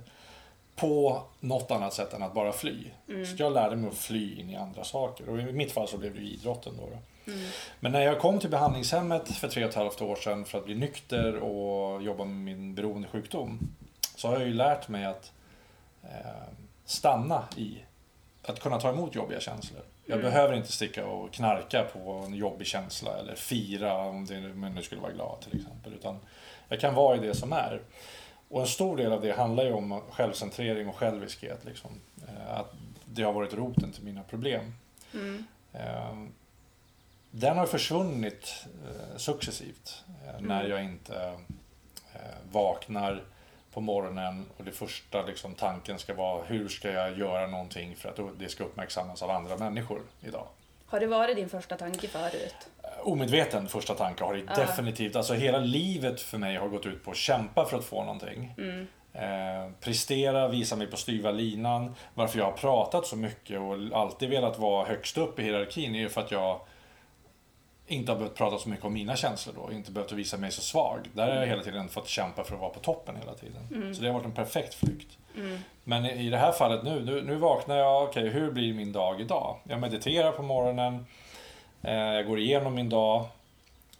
på 0.77 1.23
något 1.39 1.71
annat 1.71 1.93
sätt 1.93 2.13
än 2.13 2.23
att 2.23 2.33
bara 2.33 2.51
fly. 2.53 2.83
Så 3.25 3.35
jag 3.43 3.53
lärde 3.53 3.75
mig 3.75 3.89
att 3.89 3.97
fly 3.97 4.39
in 4.39 4.49
i 4.49 4.55
andra 4.55 4.83
saker 4.83 5.29
och 5.29 5.39
i 5.39 5.51
mitt 5.51 5.71
fall 5.71 5.87
så 5.87 5.97
blev 5.97 6.15
det 6.15 6.21
idrotten 6.21 6.73
då. 6.77 6.83
då. 6.83 6.97
Men 7.79 7.91
när 7.91 8.01
jag 8.01 8.19
kom 8.19 8.39
till 8.39 8.49
behandlingshemmet 8.49 9.29
för 9.29 9.47
tre 9.47 9.63
och 9.63 9.69
ett 9.69 9.75
halvt 9.75 10.01
år 10.01 10.15
sedan 10.15 10.45
för 10.45 10.57
att 10.57 10.65
bli 10.65 10.75
nykter 10.75 11.35
och 11.35 12.03
jobba 12.03 12.25
med 12.25 12.35
min 12.35 12.75
beroendesjukdom 12.75 13.59
så 14.15 14.27
har 14.27 14.35
jag 14.35 14.47
ju 14.47 14.53
lärt 14.53 14.87
mig 14.87 15.05
att 15.05 15.31
eh, 16.03 16.09
stanna 16.85 17.43
i 17.55 17.77
att 18.43 18.59
kunna 18.59 18.79
ta 18.79 18.89
emot 18.89 19.15
jobbiga 19.15 19.39
känslor. 19.39 19.81
Jag 20.05 20.21
behöver 20.21 20.53
inte 20.53 20.71
sticka 20.71 21.05
och 21.05 21.33
knarka 21.33 21.83
på 21.83 22.11
en 22.25 22.33
jobbig 22.33 22.67
känsla 22.67 23.17
eller 23.17 23.35
fira 23.35 23.95
om 23.97 24.25
det 24.25 24.39
jag 24.39 24.57
nu 24.57 24.81
skulle 24.81 25.01
vara 25.01 25.11
glad 25.11 25.41
till 25.41 25.59
exempel. 25.59 25.93
Utan 25.93 26.19
jag 26.69 26.79
kan 26.79 26.95
vara 26.95 27.17
i 27.17 27.19
det 27.19 27.35
som 27.35 27.53
är. 27.53 27.81
Och 28.49 28.61
en 28.61 28.67
stor 28.67 28.97
del 28.97 29.11
av 29.13 29.21
det 29.21 29.31
handlar 29.31 29.63
ju 29.63 29.73
om 29.73 30.01
självcentrering 30.11 30.87
och 30.89 30.95
själviskhet. 30.95 31.65
Liksom. 31.65 31.91
Eh, 32.27 32.59
Att 32.59 32.73
det 33.05 33.23
har 33.23 33.33
varit 33.33 33.53
roten 33.53 33.91
till 33.91 34.03
mina 34.03 34.23
problem. 34.23 34.73
Mm. 35.13 35.43
Eh, 35.73 36.15
Den 37.31 37.57
har 37.57 37.65
försvunnit 37.65 38.65
eh, 38.87 39.17
successivt 39.17 40.03
eh, 40.07 40.41
när 40.41 40.59
Mm. 40.59 40.71
jag 40.71 40.83
inte 40.83 41.39
vaknar 42.51 43.23
på 43.73 43.81
morgonen 43.81 44.45
och 44.57 44.63
det 44.63 44.71
första 44.71 45.25
liksom, 45.25 45.53
tanken 45.55 45.99
ska 45.99 46.13
vara 46.13 46.43
hur 46.43 46.67
ska 46.67 46.91
jag 46.91 47.17
göra 47.17 47.47
någonting 47.47 47.95
för 47.95 48.09
att 48.09 48.39
det 48.39 48.49
ska 48.49 48.63
uppmärksammas 48.63 49.21
av 49.21 49.29
andra 49.31 49.57
människor 49.57 50.01
idag. 50.21 50.47
Har 50.85 50.99
det 50.99 51.07
varit 51.07 51.35
din 51.35 51.49
första 51.49 51.77
tanke 51.77 52.07
förut? 52.07 52.55
Omedveten 53.03 53.67
första 53.67 53.93
tanke 53.93 54.23
har 54.23 54.33
det 54.33 54.43
Ja. 54.47 54.55
definitivt, 54.55 55.15
alltså 55.15 55.33
hela 55.33 55.57
livet 55.59 56.21
för 56.21 56.37
mig 56.37 56.55
har 56.55 56.67
gått 56.67 56.85
ut 56.85 57.03
på 57.03 57.11
att 57.11 57.17
kämpa 57.17 57.65
för 57.65 57.77
att 57.77 57.85
få 57.85 58.03
någonting. 58.03 58.53
Mm. 58.57 58.87
Eh, 59.13 59.71
prestera, 59.81 60.47
visa 60.47 60.75
mig 60.75 60.87
på 60.87 60.97
styva 60.97 61.31
linan. 61.31 61.95
Varför 62.13 62.39
jag 62.39 62.45
har 62.45 62.51
pratat 62.51 63.07
så 63.07 63.15
mycket 63.15 63.59
och 63.59 63.99
alltid 63.99 64.29
velat 64.29 64.59
vara 64.59 64.85
högst 64.87 65.17
upp 65.17 65.39
i 65.39 65.43
hierarkin 65.43 65.95
är 65.95 65.99
ju 65.99 66.09
för 66.09 66.21
att 66.21 66.31
jag 66.31 66.59
inte 67.87 68.11
har 68.11 68.19
behövt 68.19 68.35
prata 68.35 68.57
så 68.57 68.69
mycket 68.69 68.85
om 68.85 68.93
mina 68.93 69.15
känslor 69.15 69.55
då. 69.55 69.73
Inte 69.73 69.91
behövt 69.91 70.11
visa 70.11 70.37
mig 70.37 70.51
så 70.51 70.61
svag. 70.61 70.99
Där 71.13 71.27
har 71.27 71.35
jag 71.35 71.47
hela 71.47 71.63
tiden 71.63 71.89
fått 71.89 72.07
kämpa 72.07 72.43
för 72.43 72.53
att 72.55 72.61
vara 72.61 72.69
på 72.69 72.79
toppen 72.79 73.15
hela 73.15 73.33
tiden. 73.33 73.95
Så 73.95 74.01
det 74.01 74.07
har 74.07 74.13
varit 74.13 74.25
en 74.25 74.31
perfekt 74.31 74.73
flykt. 74.73 75.17
Mm. 75.37 75.59
Men 75.83 76.05
i 76.05 76.29
det 76.29 76.37
här 76.37 76.51
fallet 76.51 76.83
nu, 76.83 77.03
nu, 77.05 77.21
nu 77.21 77.35
vaknar 77.35 77.75
jag, 77.75 78.03
okej 78.03 78.29
hur 78.29 78.51
blir 78.51 78.73
min 78.73 78.91
dag 78.91 79.21
idag? 79.21 79.59
Jag 79.63 79.79
mediterar 79.79 80.31
på 80.31 80.43
morgonen, 80.43 81.05
jag 81.81 82.25
går 82.25 82.39
igenom 82.39 82.75
min 82.75 82.89
dag. 82.89 83.27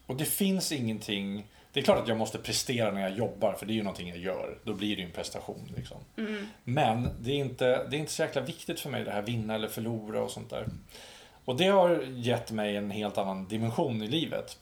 Och 0.05 0.15
det 0.15 0.25
finns 0.25 0.72
ingenting, 0.72 1.48
det 1.74 1.79
är 1.79 1.84
klart 1.84 2.00
att 2.00 2.07
jag 2.07 2.17
måste 2.17 2.38
prestera 2.38 2.91
när 2.91 3.01
jag 3.01 3.17
jobbar, 3.17 3.53
för 3.53 3.65
det 3.65 3.74
är 3.74 3.75
ju 3.75 3.84
någonting 3.84 4.10
jag 4.10 4.17
gör. 4.17 4.57
Då 4.63 4.74
blir 4.74 4.96
det 4.96 5.01
ju 5.01 5.07
en 5.07 5.13
prestation. 5.13 5.72
Liksom. 5.75 5.98
Mm. 6.17 6.48
Men 6.63 7.10
det 7.19 7.31
är, 7.31 7.36
inte, 7.36 7.88
det 7.88 7.98
är 7.98 8.00
inte 8.00 8.12
så 8.12 8.22
jäkla 8.22 8.41
viktigt 8.41 8.79
för 8.79 8.89
mig 8.89 9.03
det 9.03 9.12
här 9.12 9.22
vinna 9.22 9.55
eller 9.55 9.67
förlora 9.67 10.22
och 10.22 10.31
sånt 10.31 10.50
där. 10.50 10.67
Och 11.46 11.55
det 11.55 11.67
har 11.67 12.03
gett 12.07 12.51
mig 12.51 12.75
en 12.75 12.91
helt 12.91 13.17
annan 13.17 13.48
dimension 13.48 14.01
i 14.01 14.07
livet. 14.07 14.57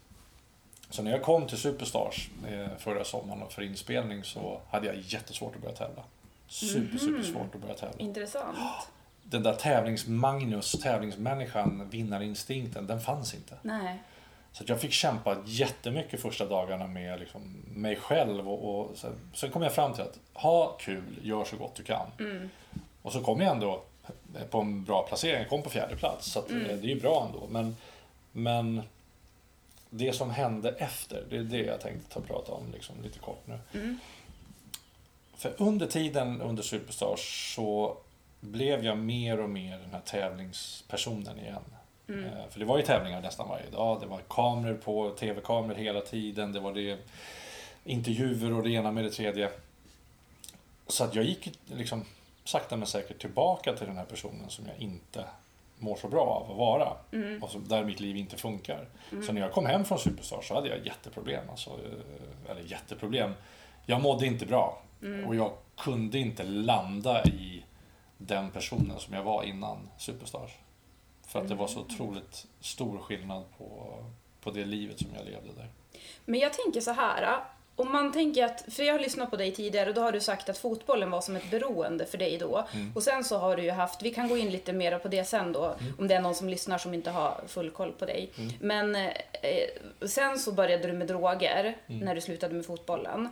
Så 0.89 1.03
när 1.03 1.11
jag 1.11 1.21
kom 1.21 1.47
till 1.47 1.57
Superstars 1.57 2.29
eh, 2.47 2.67
förra 2.77 3.03
sommaren 3.03 3.49
för 3.49 3.61
inspelning 3.61 4.23
så 4.23 4.61
hade 4.69 4.87
jag 4.87 4.95
jättesvårt 4.95 5.55
att 5.55 5.61
börja 5.61 5.75
tävla. 5.75 6.03
Super, 6.47 6.97
super 6.97 7.23
svårt 7.23 7.55
att 7.55 7.61
börja 7.61 7.73
tävla. 7.73 7.97
Intressant. 7.97 8.57
Den 9.29 9.43
där 9.43 9.53
tävlings-Magnus, 9.53 10.81
tävlingsmänniskan, 10.81 11.89
vinnarinstinkten, 11.89 12.87
den 12.87 13.01
fanns 13.01 13.33
inte. 13.33 13.57
Nej. 13.61 13.99
Så 14.51 14.63
jag 14.67 14.81
fick 14.81 14.91
kämpa 14.91 15.37
jättemycket 15.45 16.21
första 16.21 16.45
dagarna 16.45 16.87
med 16.87 17.19
liksom 17.19 17.41
mig 17.67 17.95
själv. 17.95 18.49
Och, 18.49 18.89
och 18.89 18.97
sen, 18.97 19.11
sen 19.33 19.51
kom 19.51 19.61
jag 19.61 19.73
fram 19.73 19.93
till 19.93 20.03
att 20.03 20.19
ha 20.33 20.77
kul, 20.79 21.19
gör 21.21 21.43
så 21.43 21.57
gott 21.57 21.75
du 21.75 21.83
kan. 21.83 22.07
Och 23.01 23.11
så 23.11 23.21
kom 23.21 23.41
jag 23.41 23.51
ändå 23.51 23.83
på 24.49 24.61
en 24.61 24.83
bra 24.83 25.03
placering, 25.07 25.39
jag 25.39 25.49
kom 25.49 25.61
på 25.61 25.69
fjärde 25.69 25.95
plats. 25.95 26.31
Så 26.31 26.39
att, 26.39 26.51
eh, 26.51 26.57
det 26.57 26.71
är 26.71 26.95
ju 26.95 27.01
bra 27.01 27.27
ändå. 27.27 27.47
Men, 27.47 27.75
men 28.31 28.81
det 29.89 30.13
som 30.13 30.29
hände 30.29 30.69
efter, 30.69 31.23
det 31.29 31.37
är 31.37 31.43
det 31.43 31.57
jag 31.57 31.81
tänkte 31.81 32.13
ta 32.13 32.19
och 32.19 32.27
prata 32.27 32.51
om 32.51 32.71
liksom, 32.73 32.95
lite 33.03 33.19
kort 33.19 33.47
nu. 33.47 33.59
För 35.37 35.53
under 35.57 35.87
tiden 35.87 36.41
under 36.41 36.63
Superstars 36.63 37.53
så 37.55 37.97
blev 38.39 38.85
jag 38.85 38.97
mer 38.97 39.39
och 39.39 39.49
mer 39.49 39.77
den 39.77 39.91
här 39.91 40.01
tävlingspersonen 40.05 41.39
igen. 41.39 41.61
Eh, 42.25 42.49
För 42.49 42.59
det 42.59 42.65
var 42.65 42.77
ju 42.77 42.83
tävlingar 42.83 43.21
nästan 43.21 43.49
varje 43.49 43.69
dag. 43.69 44.01
Det 44.01 44.05
var 44.07 44.19
kameror 44.29 44.73
på, 44.73 45.09
tv-kameror 45.09 45.75
hela 45.75 46.01
tiden. 46.01 46.51
Det 46.51 46.59
var 46.59 46.73
det 46.73 46.97
intervjuer 47.83 48.53
och 48.53 48.63
det 48.63 48.69
ena 48.69 48.91
med 48.91 49.03
det 49.03 49.09
tredje. 49.09 49.49
Så 50.87 51.03
att 51.03 51.15
jag 51.15 51.25
gick 51.25 51.59
liksom 51.65 52.05
sakta 52.43 52.77
men 52.77 52.87
säkert 52.87 53.19
tillbaka 53.21 53.73
till 53.73 53.87
den 53.87 53.97
här 53.97 54.05
personen 54.05 54.49
som 54.49 54.65
jag 54.67 54.77
inte 54.77 55.25
mår 55.79 55.95
så 55.95 56.07
bra 56.07 56.21
av 56.25 56.51
att 56.51 56.57
vara. 56.57 56.93
Och 57.43 57.49
som, 57.51 57.67
där 57.67 57.83
mitt 57.83 57.99
liv 57.99 58.17
inte 58.17 58.37
funkar. 58.37 58.85
Så 59.25 59.33
när 59.33 59.41
jag 59.41 59.51
kom 59.51 59.65
hem 59.65 59.85
från 59.85 59.99
Superstar 59.99 60.41
så 60.41 60.53
hade 60.55 60.67
jag 60.69 60.85
jätteproblem. 60.85 61.49
Alltså, 61.49 61.69
eh, 61.69 62.51
eller 62.51 62.61
jätteproblem. 62.61 63.33
Jag 63.85 64.01
mådde 64.01 64.25
inte 64.25 64.45
bra. 64.45 64.81
Och 65.27 65.35
jag 65.35 65.51
kunde 65.77 66.19
inte 66.19 66.43
landa 66.43 67.23
i 67.25 67.63
den 68.17 68.51
personen 68.51 68.99
som 68.99 69.13
jag 69.13 69.23
var 69.23 69.43
innan 69.43 69.89
Superstars. 69.97 70.51
För 71.27 71.41
att 71.41 71.47
det 71.47 71.55
var 71.55 71.67
så 71.67 71.79
otroligt 71.79 72.45
stor 72.59 72.97
skillnad 72.97 73.43
på, 73.57 73.97
på 74.41 74.51
det 74.51 74.65
livet 74.65 74.99
som 74.99 75.07
jag 75.15 75.25
levde 75.25 75.53
där. 75.57 75.69
Men 76.25 76.39
jag 76.39 76.53
tänker 76.53 76.81
så 76.81 76.91
här. 76.91 77.39
Om 77.77 77.91
man 77.91 78.11
tänker 78.11 78.45
att, 78.45 78.65
för 78.69 78.83
jag 78.83 78.93
har 78.93 78.99
lyssnat 78.99 79.29
på 79.29 79.35
dig 79.35 79.51
tidigare 79.51 79.89
och 79.89 79.95
då 79.95 80.01
har 80.01 80.11
du 80.11 80.19
sagt 80.19 80.49
att 80.49 80.57
fotbollen 80.57 81.11
var 81.11 81.21
som 81.21 81.35
ett 81.35 81.51
beroende 81.51 82.05
för 82.05 82.17
dig 82.17 82.37
då. 82.37 82.67
Och 82.95 83.03
sen 83.03 83.23
så 83.23 83.37
har 83.37 83.55
du 83.55 83.63
ju 83.63 83.71
haft, 83.71 84.01
vi 84.01 84.13
kan 84.13 84.27
gå 84.29 84.37
in 84.37 84.51
lite 84.51 84.73
mer 84.73 84.99
på 84.99 85.07
det 85.07 85.23
sen 85.23 85.51
då, 85.51 85.75
om 85.99 86.07
det 86.07 86.15
är 86.15 86.21
någon 86.21 86.35
som 86.35 86.49
lyssnar 86.49 86.77
som 86.77 86.93
inte 86.93 87.11
har 87.11 87.41
full 87.47 87.69
koll 87.69 87.91
på 87.91 88.05
dig. 88.05 88.29
Men 88.59 88.95
eh, 88.95 89.11
sen 90.07 90.39
så 90.39 90.51
började 90.51 90.87
du 90.87 90.93
med 90.93 91.07
droger 91.07 91.77
när 91.87 92.15
du 92.15 92.21
slutade 92.21 92.53
med 92.53 92.65
fotbollen. 92.65 93.29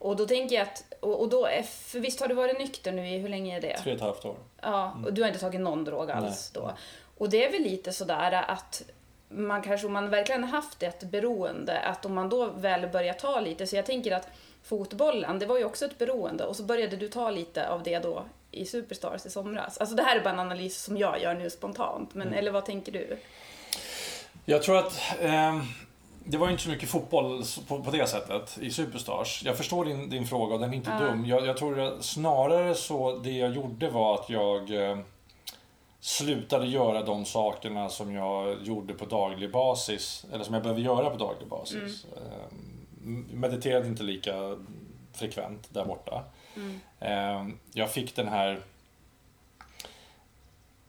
Och 0.00 0.16
då 0.16 0.26
tänker 0.26 0.56
jag 0.56 0.62
att, 0.62 0.84
och, 1.00 1.20
och 1.20 1.28
då, 1.28 1.46
är, 1.46 1.62
för 1.62 2.00
visst 2.00 2.20
har 2.20 2.28
du 2.28 2.34
varit 2.34 2.58
nykter 2.58 2.92
nu 2.92 3.08
i, 3.08 3.18
hur 3.18 3.28
länge 3.28 3.56
är 3.56 3.60
det? 3.60 3.78
Tre 3.78 3.92
och 3.92 3.96
ett 3.96 4.02
halvt 4.02 4.24
år. 4.24 4.36
Ja, 4.60 4.96
och 5.04 5.12
du 5.12 5.22
har 5.22 5.28
inte 5.28 5.40
tagit 5.40 5.60
någon 5.60 5.84
drog 5.84 6.10
alls 6.10 6.52
Nej. 6.54 6.62
då. 6.62 6.72
Och 7.18 7.30
det 7.30 7.46
är 7.46 7.52
väl 7.52 7.62
lite 7.62 7.92
sådär 7.92 8.32
att 8.32 8.82
man 9.28 9.62
kanske, 9.62 9.86
om 9.86 9.92
man 9.92 10.10
verkligen 10.10 10.44
har 10.44 10.50
haft 10.50 10.82
ett 10.82 11.04
beroende, 11.04 11.78
att 11.80 12.06
om 12.06 12.14
man 12.14 12.28
då 12.28 12.46
väl 12.46 12.88
börjar 12.88 13.14
ta 13.14 13.40
lite, 13.40 13.66
så 13.66 13.76
jag 13.76 13.86
tänker 13.86 14.12
att 14.12 14.28
fotbollen, 14.62 15.38
det 15.38 15.46
var 15.46 15.58
ju 15.58 15.64
också 15.64 15.84
ett 15.84 15.98
beroende 15.98 16.44
och 16.44 16.56
så 16.56 16.62
började 16.62 16.96
du 16.96 17.08
ta 17.08 17.30
lite 17.30 17.68
av 17.68 17.82
det 17.82 17.98
då 17.98 18.24
i 18.50 18.66
Superstars 18.66 19.26
i 19.26 19.30
somras. 19.30 19.78
Alltså 19.78 19.96
det 19.96 20.02
här 20.02 20.16
är 20.16 20.20
bara 20.20 20.34
en 20.34 20.40
analys 20.40 20.82
som 20.82 20.96
jag 20.96 21.22
gör 21.22 21.34
nu 21.34 21.50
spontant, 21.50 22.14
men 22.14 22.34
eller 22.34 22.50
vad 22.50 22.64
tänker 22.64 22.92
du? 22.92 23.18
Jag 24.44 24.62
tror 24.62 24.78
att 24.78 25.00
eh, 25.20 25.60
det 26.24 26.38
var 26.38 26.50
inte 26.50 26.62
så 26.62 26.68
mycket 26.68 26.88
fotboll 26.88 27.42
på, 27.68 27.82
på 27.82 27.90
det 27.90 28.06
sättet 28.06 28.58
i 28.60 28.70
Superstars. 28.70 29.42
Jag 29.44 29.56
förstår 29.56 29.84
din, 29.84 30.10
din 30.10 30.26
fråga 30.26 30.54
och 30.54 30.60
den 30.60 30.70
är 30.70 30.76
inte 30.76 30.98
dum. 30.98 31.26
Jag, 31.26 31.46
jag 31.46 31.56
tror 31.56 31.80
att 31.80 32.04
snarare 32.04 32.74
så 32.74 33.16
det 33.16 33.32
jag 33.32 33.54
gjorde 33.54 33.90
var 33.90 34.14
att 34.14 34.30
jag 34.30 34.90
eh, 34.90 34.98
slutade 36.00 36.66
göra 36.66 37.02
de 37.02 37.24
sakerna 37.24 37.88
som 37.88 38.14
jag 38.14 38.62
gjorde 38.62 38.94
på 38.94 39.04
daglig 39.04 39.52
basis. 39.52 40.26
Eller 40.32 40.44
som 40.44 40.54
jag 40.54 40.62
behöver 40.62 40.80
göra 40.80 41.10
på 41.10 41.16
daglig 41.16 41.48
basis. 41.48 42.04
Eh, 42.04 42.56
mediterade 43.32 43.88
inte 43.88 44.02
lika 44.02 44.56
frekvent 45.12 45.68
där 45.74 45.84
borta. 45.84 46.24
Eh, 47.00 47.48
jag 47.72 47.90
fick 47.90 48.16
den 48.16 48.28
här 48.28 48.62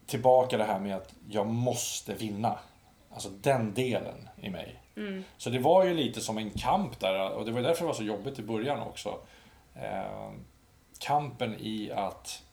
tillbaka 0.06 0.58
det 0.58 0.64
här 0.64 0.80
med 0.80 0.96
att 0.96 1.14
jag 1.30 1.48
måste 1.48 2.14
vinna. 2.14 2.60
Alltså 3.10 3.30
den 3.30 3.74
delen 3.74 4.30
i 4.42 4.50
mig. 4.50 4.81
Så 5.38 5.50
det 5.50 5.60
var 5.60 5.86
ju 5.86 5.94
lite 5.94 6.22
som 6.22 6.38
en 6.38 6.50
kamp 6.50 7.00
där 7.00 7.30
och 7.30 7.46
det 7.46 7.52
var 7.52 7.62
därför 7.62 7.82
det 7.82 7.88
var 7.88 7.94
så 7.94 8.04
jobbigt 8.04 8.40
i 8.40 8.42
början 8.42 8.80
också. 8.80 9.20
Eh, 9.76 10.32
kampen 11.00 11.56
i 11.60 11.92
att 11.92 12.44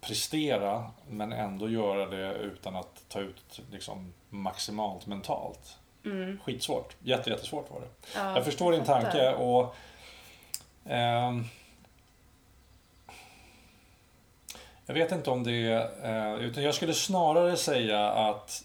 prestera 0.00 0.90
men 1.08 1.32
ändå 1.32 1.68
göra 1.68 2.06
det 2.06 2.34
utan 2.34 2.76
att 2.76 3.04
ta 3.08 3.20
ut 3.20 3.60
liksom, 3.70 4.12
maximalt 4.28 5.06
mentalt. 5.06 5.78
Skitsvårt. 6.44 6.96
Jätte, 7.02 7.30
jättesvårt 7.30 7.70
var 7.70 7.80
det. 7.80 7.86
Ja, 8.14 8.36
jag 8.36 8.44
förstår 8.44 8.72
din 8.72 8.84
tanke 8.84 9.34
och 9.34 9.74
ehm, 10.84 11.44
jag 14.86 14.94
vet 14.94 15.12
inte 15.12 15.30
om 15.30 15.44
det 15.44 15.72
eh, 16.02 16.34
utan 16.34 16.62
jag 16.62 16.74
skulle 16.74 16.94
snarare 16.94 17.56
säga 17.56 18.10
att 18.10 18.64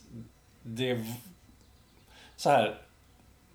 det 0.61 1.05
så 2.35 2.49
här 2.49 2.77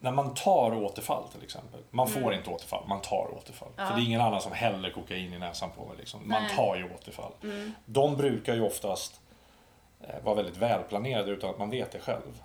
när 0.04 0.12
man 0.12 0.34
tar 0.34 0.75
återfall 0.82 1.25
till 1.32 1.42
exempel. 1.42 1.80
Man 1.90 2.08
får 2.08 2.34
inte 2.34 2.50
återfall, 2.50 2.84
man 2.88 3.00
tar 3.00 3.28
återfall. 3.38 3.68
För 3.76 3.96
det 3.96 4.02
är 4.02 4.06
ingen 4.06 4.20
annan 4.20 4.40
som 4.40 4.52
häller 4.52 4.90
kokain 4.90 5.32
i 5.32 5.38
näsan 5.38 5.70
på 5.76 5.84
mig. 5.84 5.96
Liksom. 5.99 6.28
Man 6.28 6.42
Nej. 6.42 6.56
tar 6.56 6.76
ju 6.76 6.94
återfall. 6.94 7.32
De 7.87 8.16
brukar 8.16 8.54
ju 8.54 8.61
oftast 8.62 9.20
eh, 10.00 10.25
vara 10.25 10.34
väldigt 10.34 10.56
välplanerade 10.56 11.30
utan 11.30 11.50
att 11.50 11.58
man 11.58 11.70
vet 11.70 11.92
det 11.92 11.99
själv. 11.99 12.42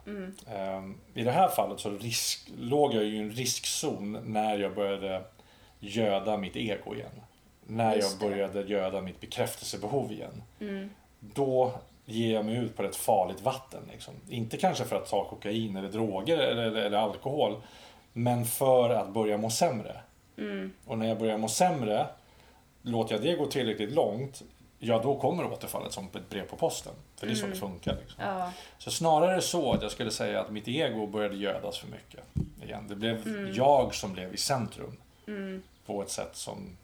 Ehm, 0.48 0.98
I 1.14 1.24
det 1.24 1.32
här 1.32 1.48
fallet 1.48 1.80
så 1.80 1.90
risk, 1.90 2.50
låg 2.58 2.94
jag 2.94 3.04
ju 3.04 3.16
i 3.16 3.20
en 3.20 3.32
riskzon 3.32 4.12
när 4.26 4.58
jag 4.60 4.76
började 4.76 5.22
göda 5.80 6.38
mitt 6.38 6.56
ego 6.56 6.96
igen. 6.96 7.22
När 7.68 7.96
Just 7.96 8.22
jag 8.22 8.32
det. 8.32 8.36
började 8.36 8.62
göda 8.62 9.02
mitt 9.02 9.22
bekräftelsebehov 9.22 10.12
igen. 10.12 10.44
Då 11.20 11.74
ger 12.10 12.34
jag 12.34 12.46
mig 12.46 12.56
ut 12.56 12.78
på 12.78 12.84
ett 12.84 12.96
farligt 12.96 13.42
vatten. 13.42 13.82
Liksom. 13.92 14.14
Inte 14.30 14.58
kanske 14.58 14.86
för 14.86 14.96
att 14.96 15.10
ta 15.10 15.26
kokain 15.30 15.76
eller 15.76 15.90
droger 15.90 16.38
eller, 16.38 16.76
eller, 16.76 16.98
alkohol. 16.98 17.62
Men 18.14 18.46
för 18.46 18.90
att 18.90 19.10
börja 19.10 19.38
må 19.38 19.50
sämre. 19.50 20.02
Och 20.86 20.98
när 20.98 21.08
jag 21.08 21.20
börjar 21.20 21.38
må 21.38 21.48
sämre, 21.48 22.08
låter 22.82 23.16
jag 23.16 23.24
det 23.24 23.36
gå 23.36 23.46
tillräckligt 23.46 23.92
långt, 23.92 24.42
ja 24.80 25.00
då 25.04 25.20
kommer 25.20 25.46
återfallet 25.46 25.94
som 25.94 26.06
ett 26.06 26.30
brev 26.30 26.48
på 26.48 26.56
posten. 26.56 26.94
För 27.16 27.28
det 27.28 27.34
är 27.34 27.36
så 27.36 27.48
det 27.48 27.56
funkar. 27.56 27.98
Liksom. 28.02 28.24
Ja, 28.24 28.52
Så 28.78 28.92
snarare 28.92 29.42
så 29.42 29.74
att 29.74 29.82
jag 29.82 29.92
skulle 29.92 30.12
säga 30.12 30.42
att 30.42 30.52
mitt 30.52 30.68
ego 30.68 31.08
började 31.08 31.36
gödas 31.36 31.78
för 31.78 31.88
mycket. 31.88 32.24
Igen. 32.64 32.88
Det 32.88 32.96
blev 32.96 33.28
jag 33.56 33.96
som 33.96 34.14
blev 34.14 34.34
i 34.34 34.38
centrum. 34.38 34.98
På 35.86 36.02
ett 36.02 36.10
sätt 36.10 36.36
som 36.36 36.78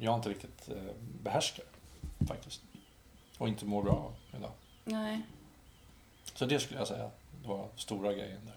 jag 0.00 0.14
inte 0.14 0.28
riktigt 0.28 0.68
eh, 0.68 0.92
behärskar. 1.22 1.64
Faktiskt. 2.28 2.62
Och 3.40 3.48
inte 3.48 3.64
mår 3.64 3.82
bra 3.82 4.12
idag. 4.38 4.50
nej. 4.84 5.20
Så 6.34 6.46
det 6.46 6.60
skulle 6.60 6.80
jag 6.80 6.88
säga 6.88 7.10
var 7.44 7.68
stora 7.76 8.12
grejen 8.12 8.40
där. 8.46 8.54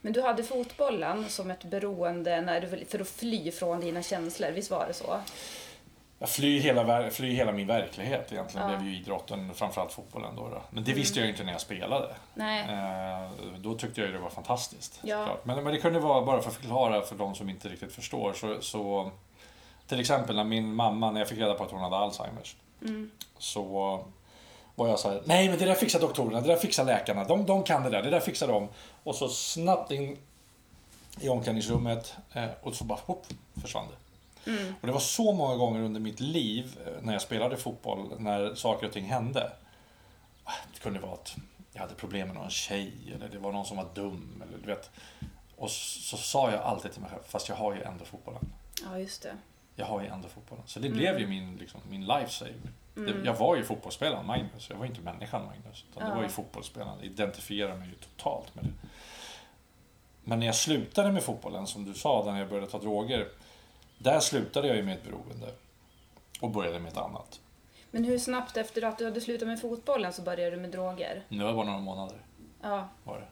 Men 0.00 0.12
du 0.12 0.22
hade 0.22 0.42
fotbollen 0.44 1.28
som 1.28 1.50
ett 1.50 1.64
beroende 1.64 2.40
när 2.40 2.60
du, 2.60 2.84
för 2.84 3.00
att 3.00 3.08
fly 3.08 3.50
från 3.52 3.80
dina 3.80 4.02
känslor, 4.02 4.50
visst 4.50 4.70
var 4.70 4.86
det 4.86 4.94
så? 4.94 5.20
Jag 6.18 6.28
flyr 6.28 6.60
hela, 6.60 7.10
flyr 7.10 7.32
hela 7.32 7.52
min 7.52 7.66
verklighet 7.66 8.32
egentligen. 8.32 8.66
Ja. 8.66 8.74
Mm. 8.74 8.82
blev 8.82 8.92
ju 8.92 9.00
idrotten, 9.00 9.54
framförallt 9.54 9.92
fotbollen 9.92 10.36
då. 10.36 10.48
då. 10.48 10.62
Men 10.70 10.84
det 10.84 10.92
visste 10.92 11.18
jag 11.18 11.26
ju 11.26 11.32
inte 11.32 11.44
när 11.44 11.52
jag 11.52 11.60
spelade. 11.60 12.14
Nej. 12.34 12.60
Eh, 12.60 13.30
då 13.58 13.74
tyckte 13.74 14.00
jag 14.00 14.12
det 14.12 14.18
var 14.18 14.30
fantastiskt. 14.30 15.00
Ja. 15.02 15.36
Men, 15.44 15.64
men 15.64 15.74
det 15.74 15.80
kunde 15.80 16.00
vara, 16.00 16.24
bara 16.24 16.42
för 16.42 16.48
att 16.48 16.56
förklara 16.56 17.02
för 17.02 17.16
de 17.16 17.34
som 17.34 17.50
inte 17.50 17.68
riktigt 17.68 17.92
förstår, 17.92 18.32
så, 18.32 18.60
så 18.60 19.10
till 19.86 20.00
exempel 20.00 20.36
när 20.36 20.44
min 20.44 20.74
mamma, 20.74 21.10
när 21.10 21.20
jag 21.20 21.28
fick 21.28 21.38
reda 21.38 21.54
på 21.54 21.64
att 21.64 21.70
hon 21.70 21.80
hade 21.80 21.96
Alzheimers, 21.96 22.56
Mm. 22.82 23.10
så 23.38 23.62
var 24.74 24.88
jag 24.88 24.98
så 24.98 25.10
här, 25.10 25.22
nej 25.24 25.48
men 25.48 25.58
det 25.58 25.64
där 25.64 25.74
fixar 25.74 26.00
doktorerna, 26.00 26.40
det 26.40 26.48
där 26.48 26.56
fixar 26.56 26.84
läkarna, 26.84 27.24
de, 27.24 27.46
de 27.46 27.62
kan 27.62 27.82
det 27.82 27.90
där, 27.90 28.02
det 28.02 28.10
där 28.10 28.20
fixar 28.20 28.48
de. 28.48 28.68
Och 29.02 29.14
så 29.14 29.28
snabbt 29.28 29.90
in 29.90 30.18
i 31.20 31.28
omklädningsrummet 31.28 32.14
eh, 32.32 32.48
och 32.62 32.74
så 32.74 32.84
bara 32.84 32.98
hopp, 33.04 33.26
försvann 33.62 33.86
det. 33.88 33.96
Och 34.80 34.86
det 34.86 34.92
var 34.92 35.00
så 35.00 35.32
många 35.32 35.56
gånger 35.56 35.80
under 35.80 36.00
mitt 36.00 36.20
liv 36.20 36.78
eh, 36.86 37.02
när 37.02 37.12
jag 37.12 37.22
spelade 37.22 37.56
fotboll, 37.56 38.12
när 38.18 38.54
saker 38.54 38.86
och 38.86 38.92
ting 38.92 39.04
hände. 39.04 39.52
Det 40.74 40.80
kunde 40.80 41.00
vara 41.00 41.12
att 41.12 41.36
jag 41.72 41.80
hade 41.80 41.94
problem 41.94 42.28
med 42.28 42.36
någon 42.36 42.50
tjej 42.50 42.92
eller 43.14 43.28
det 43.28 43.38
var 43.38 43.52
någon 43.52 43.66
som 43.66 43.76
var 43.76 43.88
dum. 43.94 44.42
Eller, 44.48 44.58
du 44.58 44.66
vet. 44.66 44.90
Och 45.56 45.70
så, 45.70 46.00
så 46.00 46.16
sa 46.16 46.50
jag 46.50 46.60
alltid 46.60 46.92
till 46.92 47.00
mig 47.00 47.10
själv, 47.10 47.22
fast 47.28 47.48
jag 47.48 47.56
har 47.56 47.74
ju 47.74 47.82
ändå 47.82 48.04
fotbollen. 48.04 48.52
Ja, 48.84 48.98
just 48.98 49.22
det. 49.22 49.36
Jag 49.80 49.86
har 49.86 50.00
ju 50.00 50.06
ändå 50.06 50.28
fotbollen. 50.28 50.64
Så 50.66 50.80
det 50.80 50.88
blev 50.88 51.18
ju 51.20 51.26
min, 51.26 51.56
liksom, 51.56 51.80
min 51.90 52.04
lifesaver. 52.06 52.54
Det, 52.94 53.14
jag 53.24 53.34
var 53.34 53.56
ju 53.56 53.64
fotbollsspelaren 53.64 54.26
Magnus, 54.26 54.70
jag 54.70 54.76
var 54.76 54.86
inte 54.86 55.00
människan 55.00 55.44
Magnus. 55.46 55.84
Utan 55.90 56.02
Det 56.04 56.08
Ja. 56.08 56.14
var 56.14 56.22
ju 56.22 56.28
fotbollsspelaren, 56.28 57.00
identifierade 57.02 57.78
mig 57.78 57.88
ju 57.88 57.94
totalt 57.94 58.54
med 58.54 58.64
det. 58.64 58.70
Men 60.24 60.38
när 60.38 60.46
jag 60.46 60.54
slutade 60.54 61.12
med 61.12 61.22
fotbollen, 61.22 61.66
som 61.66 61.84
du 61.84 61.94
sa, 61.94 62.22
när 62.26 62.38
jag 62.38 62.48
började 62.48 62.70
ta 62.70 62.78
droger. 62.78 63.28
Där 63.98 64.20
slutade 64.20 64.68
jag 64.68 64.76
ju 64.76 64.82
med 64.82 64.94
ett 64.94 65.04
beroende. 65.04 65.46
Och 66.40 66.50
började 66.50 66.78
med 66.78 66.92
ett 66.92 66.98
annat. 66.98 67.40
Men 67.90 68.04
hur 68.04 68.18
snabbt 68.18 68.56
efter 68.56 68.84
att 68.84 68.98
du 68.98 69.04
hade 69.04 69.20
slutat 69.20 69.48
med 69.48 69.60
fotbollen 69.60 70.12
så 70.12 70.22
började 70.22 70.50
du 70.50 70.56
med 70.62 70.70
droger? 70.70 71.22
Det 71.28 71.44
var 71.44 71.54
bara 71.54 71.66
några 71.66 71.78
månader. 71.78 72.16
Ja. 72.62 72.88
Var 73.04 73.16
det. 73.18 73.26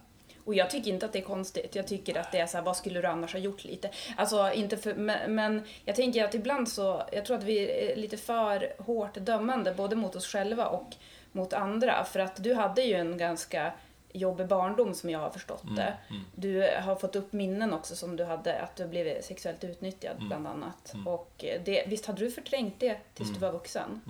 Och 0.48 0.54
jag 0.54 0.70
tycker 0.70 0.90
inte 0.90 1.06
att 1.06 1.12
det 1.12 1.18
är 1.18 1.22
konstigt. 1.22 1.74
Jag 1.74 1.86
tycker 1.86 2.18
att 2.18 2.32
det 2.32 2.38
är 2.38 2.46
så 2.46 2.56
här, 2.56 2.64
vad 2.64 2.76
skulle 2.76 3.00
du 3.00 3.08
annars 3.08 3.32
ha 3.32 3.40
gjort 3.40 3.64
lite? 3.64 3.90
Alltså, 4.16 4.52
inte 4.52 4.76
för, 4.76 4.94
men, 4.94 5.34
men 5.34 5.62
jag 5.84 5.96
tänker 5.96 6.24
att 6.24 6.34
ibland 6.34 6.68
så, 6.68 7.02
jag 7.12 7.24
tror 7.24 7.36
att 7.36 7.44
vi 7.44 7.90
är 7.90 7.96
lite 7.96 8.16
för 8.16 8.72
hårt 8.78 9.14
dömande 9.14 9.74
både 9.74 9.96
mot 9.96 10.16
oss 10.16 10.26
själva 10.26 10.66
och 10.66 10.94
mot 11.32 11.52
andra. 11.52 12.04
För 12.04 12.20
att 12.20 12.42
du 12.44 12.54
hade 12.54 12.82
ju 12.82 12.94
en 12.94 13.18
ganska 13.18 13.72
jobbig 14.12 14.46
barndom 14.46 14.94
som 14.94 15.10
jag 15.10 15.18
har 15.18 15.30
förstått 15.30 15.64
det. 15.76 15.94
Du 16.34 16.68
har 16.82 16.96
fått 16.96 17.16
upp 17.16 17.32
minnen 17.32 17.72
också 17.72 17.96
som 17.96 18.16
du 18.16 18.24
hade, 18.24 18.60
att 18.60 18.76
du 18.76 18.86
blev 18.86 19.22
sexuellt 19.22 19.64
utnyttjad 19.64 20.16
bland 20.18 20.46
annat. 20.46 20.94
Och 21.06 21.44
det, 21.64 21.84
visst 21.86 22.06
hade 22.06 22.24
du 22.24 22.30
förträngt 22.30 22.74
det 22.78 22.96
tills 23.14 23.32
du 23.34 23.40
var 23.40 23.52
vuxen? 23.52 24.00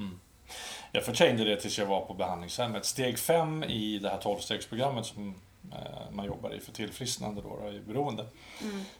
Jag 0.92 1.04
förträngde 1.04 1.44
det 1.44 1.56
tills 1.56 1.78
jag 1.78 1.86
var 1.86 2.00
på 2.00 2.14
behandlingshemmet. 2.14 2.84
Steg 2.84 3.18
fem 3.18 3.64
i 3.64 3.98
det 3.98 4.08
här 4.08 4.18
12-stegsprogrammet 4.18 5.02
som 5.02 5.34
man 6.10 6.26
jobbar 6.26 6.54
i 6.54 6.60
för 6.60 6.72
tillfrisknande 6.72 7.42
då, 7.42 7.68
i 7.72 7.80
beroende. 7.80 8.24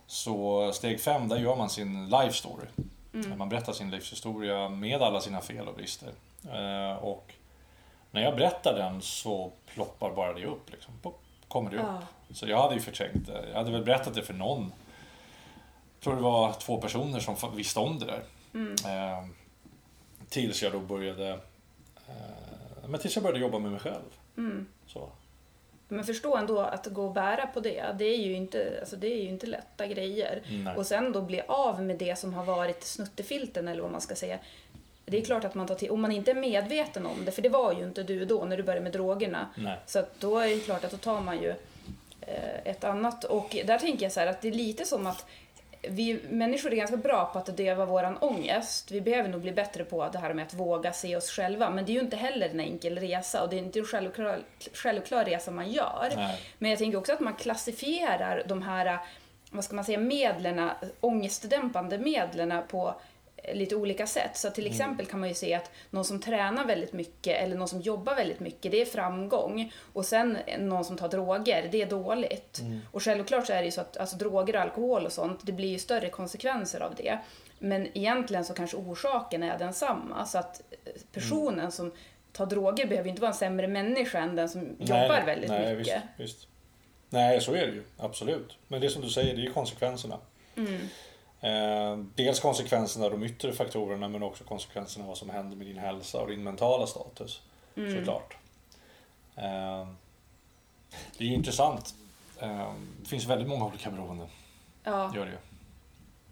Så 0.07 0.71
steg 0.73 1.01
fem, 1.01 1.29
där 1.29 1.37
gör 1.37 1.57
man 1.57 1.71
sin 1.71 2.09
life 2.09 2.33
story. 2.33 2.67
Man 3.37 3.49
berättar 3.49 3.73
sin 3.73 3.91
livshistoria 3.91 4.69
med 4.69 5.03
alla 5.03 5.21
sina 5.21 5.41
fel 5.41 5.69
och 5.69 5.75
brister. 5.75 6.09
Eh, 6.53 6.97
Och 6.97 7.35
när 8.11 8.23
jag 8.23 8.37
berättar 8.37 8.75
den 8.75 9.03
så 9.03 9.53
ploppar 9.75 10.15
bara 10.15 10.33
det 10.33 10.45
upp. 10.47 10.71
Liksom. 10.73 10.95
Pop, 11.03 11.21
kommer 11.49 11.71
det 11.71 11.77
upp. 11.77 11.83
Ja. 11.87 12.03
Så 12.35 12.49
jag 12.49 12.63
hade 12.63 12.75
ju 12.75 12.81
förträngt 12.81 13.27
det. 13.27 13.49
Jag 13.49 13.57
hade 13.59 13.71
väl 13.71 13.85
berättat 13.85 14.15
det 14.15 14.23
för 14.23 14.35
någon. 14.35 14.73
Jag 15.95 16.03
tror 16.05 16.17
det 16.17 16.23
var 16.23 16.53
två 16.53 16.81
personer 16.81 17.21
som 17.21 17.57
visste 17.57 17.81
om 17.81 17.99
det 17.99 18.07
där. 18.07 18.23
Eh, 18.87 19.27
tills 20.29 20.63
jag 20.63 20.73
då 20.73 20.81
började 20.81 21.31
eh, 22.09 22.89
men 22.89 23.01
tills 23.01 23.17
jag 23.17 23.23
började 23.23 23.41
jobba 23.41 23.59
med 23.59 23.71
mig 23.71 23.81
själv. 23.81 24.03
Så. 24.87 25.09
Men 25.88 26.04
förstå 26.04 26.37
ändå 26.37 26.61
att 26.61 26.87
gå 26.87 27.04
och 27.04 27.12
bära 27.12 27.47
på 27.47 27.61
det, 27.61 27.85
det 27.99 28.04
är 28.04 28.18
ju 28.18 28.33
inte, 28.33 28.76
alltså 28.80 28.97
det 28.97 29.07
är 29.07 29.23
ju 29.23 29.28
inte 29.28 29.47
lätta 29.47 29.87
grejer. 29.87 30.42
Nej. 30.64 30.76
Och 30.76 30.87
sen 30.87 31.12
då 31.12 31.23
bli 31.23 31.42
av 31.49 31.83
med 31.83 31.99
det 31.99 32.18
som 32.18 32.35
har 32.35 32.45
varit 32.45 32.85
snuttefilten 32.85 33.68
eller 33.68 33.83
vad 33.83 33.92
man 33.92 34.00
ska 34.00 34.14
säga. 34.14 34.38
Det 35.04 35.18
är 35.18 35.25
klart 35.25 35.45
att 35.45 35.54
man 35.54 35.66
tar 35.66 35.75
till, 35.75 35.90
om 35.90 36.00
man 36.00 36.12
inte 36.12 36.30
är 36.30 36.35
medveten 36.35 37.07
om 37.07 37.25
det, 37.25 37.30
för 37.30 37.42
det 37.42 37.49
var 37.49 37.73
ju 37.73 37.85
inte 37.85 38.02
du 38.02 38.25
då 38.25 38.45
när 38.45 38.57
du 38.57 38.62
började 38.62 38.83
med 38.83 38.92
drogerna. 38.92 39.49
Nej. 39.57 39.78
Så 39.87 39.99
att 39.99 40.21
då 40.21 40.38
är 40.38 40.49
det 40.49 40.61
klart 40.61 40.85
att 40.85 40.90
då 40.90 40.97
tar 40.97 41.21
man 41.21 41.42
ju 41.42 41.49
eh, 42.21 42.59
ett 42.64 42.85
annat. 42.85 43.25
Och 43.25 43.57
där 43.64 43.78
tänker 43.78 44.02
jag 44.04 44.12
så 44.12 44.21
här 44.21 44.26
att 44.26 44.40
det 44.40 44.49
är 44.49 44.52
lite 44.52 44.85
som 44.85 45.07
att 45.07 45.26
vi 45.82 46.20
människor 46.30 46.73
är 46.73 46.76
ganska 46.76 46.97
bra 46.97 47.30
på 47.32 47.38
att 47.38 47.56
döva 47.56 47.87
våran 47.87 48.16
ångest. 48.16 48.90
Vi 48.90 49.00
behöver 49.00 49.28
nog 49.28 49.40
bli 49.40 49.52
bättre 49.52 49.85
på 49.85 50.08
det 50.08 50.18
här 50.18 50.35
med 50.35 50.47
att 50.47 50.54
våga 50.54 50.92
se 50.92 51.16
oss 51.16 51.30
själva. 51.30 51.70
Men 51.70 51.85
det 51.85 51.92
är 51.92 51.94
ju 51.94 52.00
inte 52.00 52.16
heller 52.16 52.49
en 52.49 52.61
enkel 52.61 52.99
resa 52.99 53.42
och 53.42 53.50
det 53.50 53.56
är 53.56 53.58
inte 53.58 53.78
en 53.78 53.85
självklar, 53.85 54.38
självklar 54.75 55.25
resa 55.25 55.50
man 55.50 55.73
gör. 55.73 56.12
Nej. 56.16 56.40
Men 56.58 56.70
jag 56.70 56.78
tänker 56.78 56.99
också 56.99 57.12
att 57.12 57.20
man 57.20 57.35
klassifierar 57.35 58.42
de 58.47 58.62
här, 58.62 58.99
vad 59.50 59.64
ska 59.64 59.75
man 59.75 59.85
säga, 59.85 59.99
medlen, 59.99 60.70
ångestdämpande 61.00 61.99
medlen 61.99 62.62
på 62.68 62.94
lite 63.55 63.76
olika 63.76 64.07
sätt. 64.07 64.37
Så 64.37 64.50
till 64.50 64.67
exempel 64.67 65.07
kan 65.07 65.21
man 65.21 65.28
ju 65.28 65.35
se 65.35 65.55
att 65.55 65.71
någon 65.90 66.05
som 66.05 66.21
tränar 66.21 66.67
väldigt 66.67 66.93
mycket 66.93 67.43
eller 67.43 67.57
någon 67.57 67.69
som 67.69 67.81
jobbar 67.81 68.14
väldigt 68.14 68.40
mycket, 68.40 68.73
det 68.73 68.81
är 68.81 68.85
framgång. 68.85 69.73
Och 69.93 70.05
sen 70.05 70.38
någon 70.59 70.85
som 70.85 70.97
tar 70.97 71.09
droger, 71.09 71.69
det 71.73 71.83
är 71.83 71.87
dåligt. 71.87 72.61
Och 72.93 73.02
självklart 73.02 73.47
så 73.47 73.52
är 73.52 73.59
det 73.59 73.64
ju 73.64 73.71
så 73.71 73.81
att 73.81 73.97
alltså, 73.97 74.17
droger 74.17 74.57
och 74.57 74.62
alkohol 74.62 75.07
och 75.07 75.12
sånt, 75.12 75.40
det 75.43 75.52
blir 75.52 75.69
ju 75.69 75.78
större 75.78 76.09
konsekvenser 76.11 76.81
av 76.81 76.95
det. 76.95 77.19
Men 77.59 77.99
egentligen 77.99 78.45
så 78.45 78.55
kanske 78.55 78.76
orsaken 78.76 79.43
är 79.43 79.59
densamma. 79.59 80.26
Så 80.26 80.38
att 80.38 80.62
eh, 80.85 80.93
personen 81.12 81.73
som 81.73 81.93
tar 82.33 82.47
droger 82.47 82.87
behöver 82.87 83.09
inte 83.09 83.21
vara 83.21 83.31
en 83.31 83.37
sämre 83.37 83.69
människa 83.69 84.19
än 84.19 84.37
den 84.37 84.49
som 84.49 84.76
jobbar 84.78 85.23
väldigt 85.26 85.50
nej, 85.50 85.76
mycket. 85.76 86.02
Visst, 86.17 86.37
visst. 86.37 86.49
Nej, 87.11 87.40
så 87.40 87.52
är 87.52 87.67
det 87.67 87.73
ju. 87.73 87.83
Absolut. 87.97 88.59
Men 88.69 88.81
det 88.81 88.90
som 88.90 89.02
du 89.02 89.09
säger, 89.09 89.35
det 89.35 89.40
är 89.40 89.45
ju 89.45 89.52
konsekvenserna. 89.52 90.19
Mm. 90.57 90.88
Eh, 91.40 91.99
dels 92.15 92.41
konsekvenserna 92.41 93.04
av 93.04 93.10
de 93.10 93.23
yttre 93.23 93.52
faktorerna 93.52 94.08
men 94.08 94.23
också 94.23 94.45
konsekvenserna 94.45 95.04
av 95.04 95.08
vad 95.08 95.19
som 95.19 95.30
händer 95.30 95.56
med 95.56 95.67
din 95.67 95.78
hälsa 95.78 96.21
och 96.21 96.28
din 96.28 96.43
mentala 96.43 96.86
status. 96.86 97.43
Mm. 97.76 97.99
Såklart. 97.99 98.36
Eh, 99.36 99.89
det 101.19 101.25
är 101.25 101.28
intressant. 101.28 101.95
Eh, 102.41 102.73
det 103.02 103.08
finns 103.08 103.26
väldigt 103.26 103.49
många 103.49 103.67
olika 103.67 103.91
beroenden. 103.91 104.28
Ja. 104.84 105.13
Gör 105.15 105.26
det. 105.26 105.39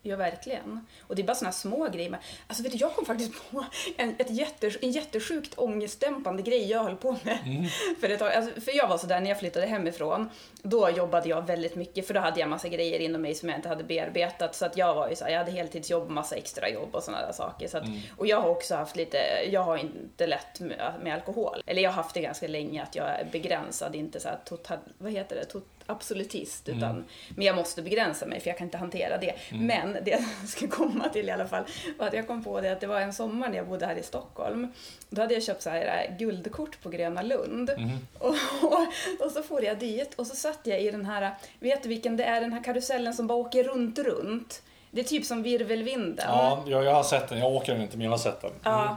Ja, 0.07 0.17
verkligen. 0.17 0.87
Och 1.01 1.17
det 1.17 1.23
är 1.23 1.27
bara 1.27 1.35
såna 1.35 1.53
små 1.53 1.89
grejer. 1.89 2.19
Alltså, 2.47 2.63
vet 2.63 2.73
du, 2.73 2.79
jag 2.79 2.95
kom 2.95 3.05
faktiskt 3.05 3.33
på 3.51 3.65
en, 3.97 4.15
ett 4.19 4.31
jätte, 4.31 4.71
en 4.83 4.91
jättesjukt 4.91 5.59
ångestdämpande 5.59 6.43
grej 6.43 6.71
jag 6.71 6.85
höll 6.85 6.97
på 6.97 7.17
med. 7.23 7.69
För, 8.01 8.09
ett 8.09 8.23
alltså, 8.23 8.61
för 8.61 8.77
jag 8.77 8.89
var 8.89 8.99
sådär 8.99 9.21
när 9.21 9.29
jag 9.29 9.39
flyttade 9.39 9.67
hemifrån. 9.67 10.31
Då 10.63 10.91
jobbade 10.91 11.29
jag 11.29 11.47
väldigt 11.47 11.75
mycket 11.75 12.07
för 12.07 12.15
då 12.15 12.21
hade 12.21 12.41
jag 12.41 12.49
massa 12.49 12.69
grejer 12.69 13.01
inom 13.01 13.23
mig 13.23 13.35
som 13.35 13.49
jag 13.49 13.59
inte 13.59 13.69
hade 13.69 13.85
bearbetat. 13.85 14.55
Så 14.55 14.67
att 14.67 14.77
jag 14.77 14.95
var 14.95 15.09
ju 15.09 15.17
så 15.17 15.25
här, 15.25 15.33
jag 15.33 15.39
hade 15.39 15.51
heltidsjobb 15.51 16.11
massa 16.11 16.37
extra 16.37 16.69
jobb 16.69 16.95
och 16.95 17.03
sådana 17.03 17.27
där 17.27 17.33
saker. 17.33 17.69
Så 17.69 17.79
att, 17.79 17.85
Och 18.17 18.27
jag 18.27 18.41
har 18.41 18.49
också 18.49 18.75
haft 18.75 18.97
lite, 18.97 19.19
jag 19.51 19.63
har 19.63 19.77
inte 19.77 20.27
lätt 20.27 20.61
med, 20.61 20.93
med 21.03 21.15
alkohol. 21.15 21.63
Eller 21.67 21.83
jag 21.83 21.91
har 21.91 22.03
haft 22.03 22.15
det 22.15 22.21
ganska 22.21 22.49
länge 22.49 22.83
att 22.83 22.95
jag 22.95 23.07
är 23.07 23.29
begränsad, 23.33 23.95
inte 23.95 24.21
så 24.21 24.29
här 24.29 24.39
total, 24.45 24.79
vad 24.99 25.13
heter 25.13 25.37
det, 25.37 25.45
tot, 25.45 25.76
absolutist. 25.87 26.69
Utan, 26.69 27.05
Men 27.29 27.47
jag 27.47 27.57
måste 27.57 27.83
begränsa 27.83 28.27
mig 28.27 28.41
för 28.41 28.49
jag 28.49 28.59
kan 28.59 28.67
inte 28.67 28.79
hantera 28.79 29.19
det. 29.19 29.35
Men 29.53 29.93
det 29.93 30.11
jag 30.11 30.25
ska 30.49 30.69
komma 30.69 31.09
till 31.09 31.29
i 31.29 31.33
alla 31.33 31.47
fall 31.47 31.65
var 31.99 32.07
att 32.07 32.13
jag 32.13 32.27
kom 32.27 32.45
på 32.45 32.61
det 32.61 32.73
att 32.73 32.81
det 32.81 32.87
var 32.87 33.01
en 33.01 33.13
sommar 33.13 33.49
när 33.49 33.57
jag 33.57 33.69
bodde 33.69 33.87
här 33.87 33.97
i 33.97 34.03
Stockholm. 34.03 34.73
Då 35.09 35.21
hade 35.21 35.35
jag 35.35 35.43
köpt 35.43 35.63
så 35.63 35.71
här 35.71 36.07
äh, 36.09 36.17
guldkort 36.19 36.83
på 36.83 36.89
Gröna 36.89 37.23
Lund. 37.23 37.71
Och, 38.19 38.29
och, 38.63 38.87
och 39.27 39.33
så 39.33 39.43
får 39.43 39.65
jag 39.65 39.79
dit 39.79 40.15
och 40.15 40.27
så 40.27 40.37
satt 40.37 40.61
jag 40.63 40.81
i 40.81 40.91
den 40.91 41.07
här, 41.07 41.31
vet 41.61 41.83
du 41.83 41.89
vilken 41.89 42.17
det 42.17 42.25
är, 42.25 42.41
den 42.41 42.53
här 42.53 42.65
karusellen 42.65 43.15
som 43.15 43.27
bara 43.27 43.39
åker 43.39 43.65
runt, 43.65 43.99
runt. 43.99 44.63
Det 44.91 45.01
är 45.01 45.05
typ 45.05 45.25
som 45.25 45.43
virvelvinden. 45.43 46.27
Ja, 46.29 46.65
jag, 46.67 46.85
jag 46.85 46.95
har 46.95 47.03
sett 47.03 47.29
den. 47.29 47.39
Jag 47.39 47.53
åker 47.53 47.73
den 47.73 47.83
inte, 47.83 47.97
men 47.97 48.05
jag 48.05 48.11
har 48.11 48.19
sett 48.19 48.43
den. 48.43 48.53
Ja. 48.63 48.97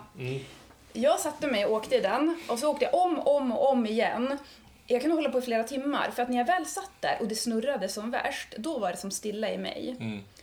Jag 0.94 1.20
satte 1.20 1.48
mig 1.48 1.66
och 1.66 1.74
åkte 1.74 1.96
i 1.96 2.00
den 2.00 2.42
och 2.48 2.60
så 2.60 2.72
åkte 2.72 2.86
jag 2.86 2.94
om, 2.94 3.20
om 3.20 3.52
och 3.52 3.70
om 3.72 3.86
igen. 3.86 4.38
Jag 4.92 5.02
kunde 5.02 5.16
hålla 5.16 5.30
på 5.30 5.40
i 5.40 5.42
flera 5.42 5.64
timmar 5.64 6.12
för 6.12 6.24
att 6.24 6.30
när 6.30 6.38
jag 6.38 6.46
väl 6.46 6.66
satt 6.66 6.92
där 7.00 7.18
och 7.22 7.28
det 7.28 7.36
snurrade 7.36 7.90
som 7.90 8.12
värst, 8.12 8.56
då 8.58 8.80
var 8.80 8.92
det 8.92 8.98
som 8.98 9.12
stilla 9.12 9.52
i 9.52 9.58
mig. 9.58 9.96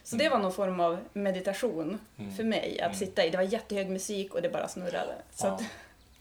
Så 0.05 0.17
det 0.17 0.29
var 0.29 0.39
någon 0.39 0.53
form 0.53 0.81
av 0.81 0.99
meditation 1.13 1.99
för 2.37 2.45
mig 2.45 2.81
att 2.81 2.97
sitta 2.97 3.25
i. 3.25 3.31
Det 3.31 3.37
var 3.37 3.45
jättehög 3.45 3.91
musik 3.91 4.35
och 4.35 4.43
det 4.43 4.49
bara 4.49 4.69
snurrade. 4.69 5.15
Så 5.35 5.47
Ja. 5.47 5.51
att, 5.53 5.63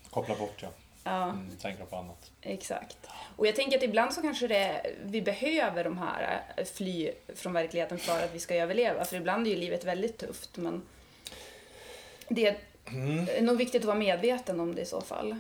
Koppla 0.10 0.36
bort 0.36 0.56
ja. 0.62 0.68
ja, 1.04 1.24
Mm, 1.24 1.50
tänka 1.62 1.86
på 1.86 1.96
annat. 1.96 2.32
exakt. 2.42 2.98
Och 3.36 3.48
jag 3.48 3.56
tänker 3.56 3.78
att 3.78 3.84
ibland 3.84 4.14
så 4.14 4.22
kanske 4.22 4.48
det, 4.48 4.82
vi 5.04 5.22
behöver 5.22 5.84
de 5.84 5.98
här 5.98 6.42
eh, 6.58 6.66
fly 6.66 7.12
från 7.36 7.54
verkligheten 7.54 7.98
för 7.98 8.24
att 8.24 8.34
vi 8.36 8.40
ska 8.40 8.56
överleva. 8.56 9.06
För 9.06 9.16
ibland 9.16 9.48
är 9.48 9.52
ju 9.52 9.58
livet 9.58 9.84
väldigt 9.86 10.18
tufft. 10.18 10.58
Men 10.58 10.82
det 12.30 12.48
är 13.36 13.42
nog 13.42 13.58
viktigt 13.58 13.82
att 13.82 13.86
vara 13.86 13.98
medveten 13.98 14.60
om 14.60 14.76
det 14.76 14.82
i 14.82 14.86
så 14.86 15.02
fall. 15.02 15.36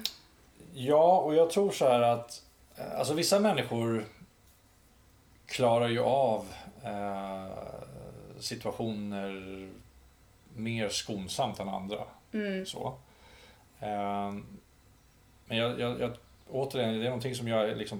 Ja, 0.73 1.19
och 1.19 1.35
jag 1.35 1.49
tror 1.49 1.71
så 1.71 1.89
här 1.89 2.01
att 2.01 2.41
alltså 2.77 3.13
vissa 3.13 3.39
människor 3.39 4.05
klarar 5.45 5.87
ju 5.87 5.99
av 5.99 6.45
eh, 6.83 7.47
situationer 8.39 9.69
mer 10.55 10.89
skonsamt 10.89 11.59
än 11.59 11.69
andra. 11.69 12.03
Så. 12.65 12.97
Eh, 13.79 14.33
men 15.45 15.57
jag, 15.57 15.79
jag, 15.79 15.99
jag, 15.99 16.11
återigen, 16.49 16.99
det 16.99 17.05
är 17.05 17.09
någonting 17.09 17.35
som 17.35 17.47
jag 17.47 17.77
liksom 17.77 17.99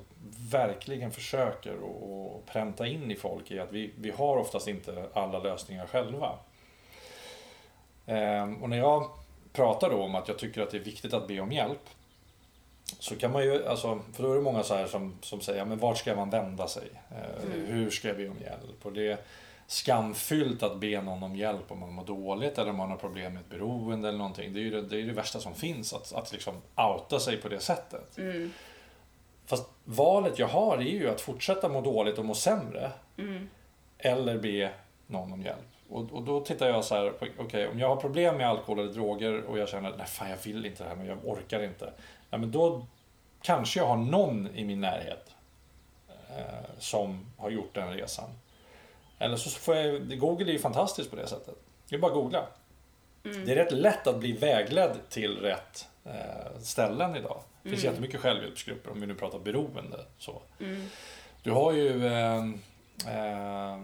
verkligen 0.51 1.11
försöker 1.11 1.73
att 1.73 2.45
pränta 2.45 2.87
in 2.87 3.11
i 3.11 3.15
folk 3.15 3.51
i 3.51 3.59
att 3.59 3.71
vi, 3.71 3.91
vi 3.97 4.11
har 4.11 4.37
oftast 4.37 4.67
inte 4.67 5.09
alla 5.13 5.39
lösningar 5.39 5.87
själva. 5.87 6.39
Eh, 8.05 8.53
och 8.61 8.69
när 8.69 8.77
jag 8.77 9.09
pratar 9.53 9.89
då 9.89 10.03
om 10.03 10.15
att 10.15 10.27
jag 10.27 10.39
tycker 10.39 10.61
att 10.61 10.71
det 10.71 10.77
är 10.77 10.83
viktigt 10.83 11.13
att 11.13 11.27
be 11.27 11.39
om 11.39 11.51
hjälp 11.51 11.89
så 12.99 13.15
kan 13.15 13.31
man 13.31 13.43
ju, 13.43 13.67
alltså, 13.67 13.99
för 14.13 14.23
då 14.23 14.31
är 14.31 14.35
det 14.35 14.41
många 14.41 14.63
så 14.63 14.75
här 14.75 14.87
som, 14.87 15.17
som 15.21 15.41
säger, 15.41 15.65
men 15.65 15.77
vart 15.77 15.97
ska 15.97 16.15
man 16.15 16.29
vända 16.29 16.67
sig? 16.67 16.87
Eh, 17.11 17.49
Hur 17.65 17.89
ska 17.89 18.07
jag 18.07 18.17
be 18.17 18.29
om 18.29 18.37
hjälp? 18.41 18.85
Och 18.85 18.93
det 18.93 19.11
är 19.11 19.17
skamfyllt 19.67 20.63
att 20.63 20.77
be 20.79 21.01
någon 21.01 21.23
om 21.23 21.35
hjälp 21.35 21.71
om 21.71 21.79
man 21.79 21.93
mår 21.93 22.05
dåligt 22.05 22.57
eller 22.57 22.69
om 22.69 22.77
man 22.77 22.89
har 22.89 22.97
problem 22.97 23.33
med 23.33 23.41
ett 23.41 23.49
beroende 23.49 24.07
eller 24.07 24.17
någonting. 24.17 24.53
Det 24.53 24.59
är 24.59 24.61
ju 24.63 24.69
det, 24.69 24.81
det, 24.81 25.01
är 25.01 25.03
det 25.05 25.13
värsta 25.13 25.39
som 25.39 25.53
finns, 25.55 25.93
att, 25.93 26.13
att 26.13 26.31
liksom 26.31 26.53
outa 26.75 27.19
sig 27.19 27.37
på 27.37 27.49
det 27.49 27.59
sättet. 27.59 28.17
Fast 29.45 29.69
valet 29.83 30.39
jag 30.39 30.47
har 30.47 30.77
är 30.77 30.81
ju 30.81 31.09
att 31.09 31.21
fortsätta 31.21 31.69
må 31.69 31.81
dåligt 31.81 32.17
och 32.17 32.25
må 32.25 32.33
sämre. 32.35 32.91
Eller 33.97 34.37
be 34.37 34.71
någon 35.07 35.33
om 35.33 35.41
hjälp. 35.41 35.74
Och, 35.89 36.11
och 36.11 36.23
då 36.23 36.41
tittar 36.41 36.67
jag 36.67 36.85
så 36.85 36.95
här, 36.95 37.13
okej 37.37 37.67
om 37.67 37.79
jag 37.79 37.89
har 37.89 37.95
problem 37.95 38.37
med 38.37 38.49
alkohol 38.49 38.79
eller 38.79 38.93
droger 38.93 39.43
och 39.43 39.59
jag 39.59 39.69
känner, 39.69 39.93
nej 39.97 40.07
fan 40.07 40.29
jag 40.29 40.37
vill 40.37 40.65
inte 40.65 40.83
det 40.83 40.89
här 40.89 40.95
men 40.95 41.05
jag 41.05 41.17
orkar 41.23 41.63
inte. 41.63 41.93
Ja, 42.29 42.37
men 42.37 42.51
då 42.51 42.85
kanske 43.41 43.79
jag 43.79 43.87
har 43.87 43.97
någon 43.97 44.47
i 44.55 44.65
min 44.65 44.81
närhet 44.81 45.35
eh, 46.07 46.69
som 46.79 47.25
har 47.37 47.49
gjort 47.49 47.73
den 47.73 47.93
resan. 47.93 48.29
Eller 49.19 49.35
så 49.35 49.49
får 49.49 49.75
jag, 49.75 50.19
Google 50.19 50.49
är 50.49 50.53
ju 50.53 50.59
fantastiskt 50.59 51.09
på 51.09 51.15
det 51.15 51.27
sättet. 51.27 51.55
Det 51.89 51.95
är 51.95 51.99
bara 51.99 52.11
att 52.11 52.17
googla. 52.17 52.45
Det 53.23 53.51
är 53.51 53.55
rätt 53.55 53.71
lätt 53.71 54.07
att 54.07 54.19
bli 54.19 54.31
vägledd 54.31 54.97
till 55.09 55.37
rätt 55.37 55.87
eh, 56.03 56.59
ställen 56.61 57.15
idag. 57.15 57.39
Det 57.63 57.69
finns 57.69 57.83
jättemycket 57.83 58.21
självhjälpsgrupper 58.21 58.91
om 58.91 59.01
vi 59.01 59.07
nu 59.07 59.15
pratar 59.15 59.39
beroende. 59.39 60.05
Så. 60.17 60.41
Du 61.43 61.51
har 61.51 61.71
ju 61.71 62.07
eh, 62.07 62.37
eh, 63.07 63.79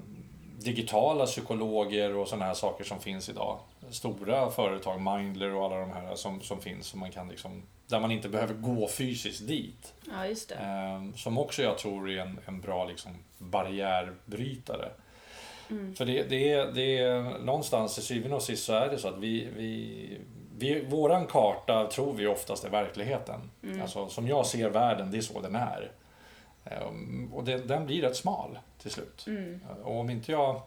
digitala 0.65 1.25
psykologer 1.25 2.15
och 2.15 2.27
sådana 2.27 2.45
här 2.45 2.53
saker 2.53 2.83
som 2.83 2.99
finns 2.99 3.29
idag. 3.29 3.59
Stora 3.89 4.49
företag, 4.49 5.01
Mindler 5.01 5.55
och 5.55 5.65
alla 5.65 5.79
de 5.79 5.91
här 5.91 6.15
som, 6.15 6.41
som 6.41 6.61
finns. 6.61 6.87
Som 6.87 6.99
man 6.99 7.11
kan 7.11 7.29
liksom, 7.29 7.63
där 7.87 7.99
man 7.99 8.11
inte 8.11 8.29
behöver 8.29 8.53
gå 8.53 8.87
fysiskt 8.87 9.47
dit. 9.47 9.93
Ja, 10.11 10.27
just 10.27 10.49
det. 10.49 10.55
Eh, 10.55 11.15
som 11.15 11.37
också 11.37 11.61
jag 11.61 11.77
tror 11.77 12.09
är 12.09 12.17
en, 12.21 12.39
en 12.45 12.61
bra 12.61 12.85
liksom, 12.85 13.11
barriärbrytare. 13.37 14.89
För 15.97 16.05
det, 16.05 16.23
det, 16.23 16.51
är, 16.51 16.71
det 16.71 16.97
är 16.97 17.21
någonstans 17.39 17.93
till 17.93 18.03
syvende 18.03 18.35
och 18.35 18.43
sist 18.43 18.63
så 18.63 18.73
är 18.73 18.89
det 18.89 18.97
så 18.97 19.07
att 19.07 19.17
vi, 19.17 19.47
vi, 19.57 20.17
vi 20.57 20.85
våran 20.85 21.25
karta 21.27 21.87
tror 21.91 22.13
vi 22.13 22.27
oftast 22.27 22.63
är 22.63 22.69
verkligheten. 22.69 23.51
Alltså 23.81 24.07
som 24.07 24.27
jag 24.27 24.45
ser 24.45 24.69
världen, 24.69 25.11
det 25.11 25.17
är 25.17 25.21
så 25.21 25.41
den 25.41 25.55
är. 25.55 25.91
Ehm, 26.65 27.33
Och 27.33 27.43
det, 27.43 27.57
den 27.57 27.85
blir 27.85 28.01
rätt 28.01 28.15
smal 28.15 28.59
till 28.81 28.91
slut. 28.91 29.25
Och 29.83 29.99
om 29.99 30.09
inte 30.09 30.31
jag... 30.31 30.61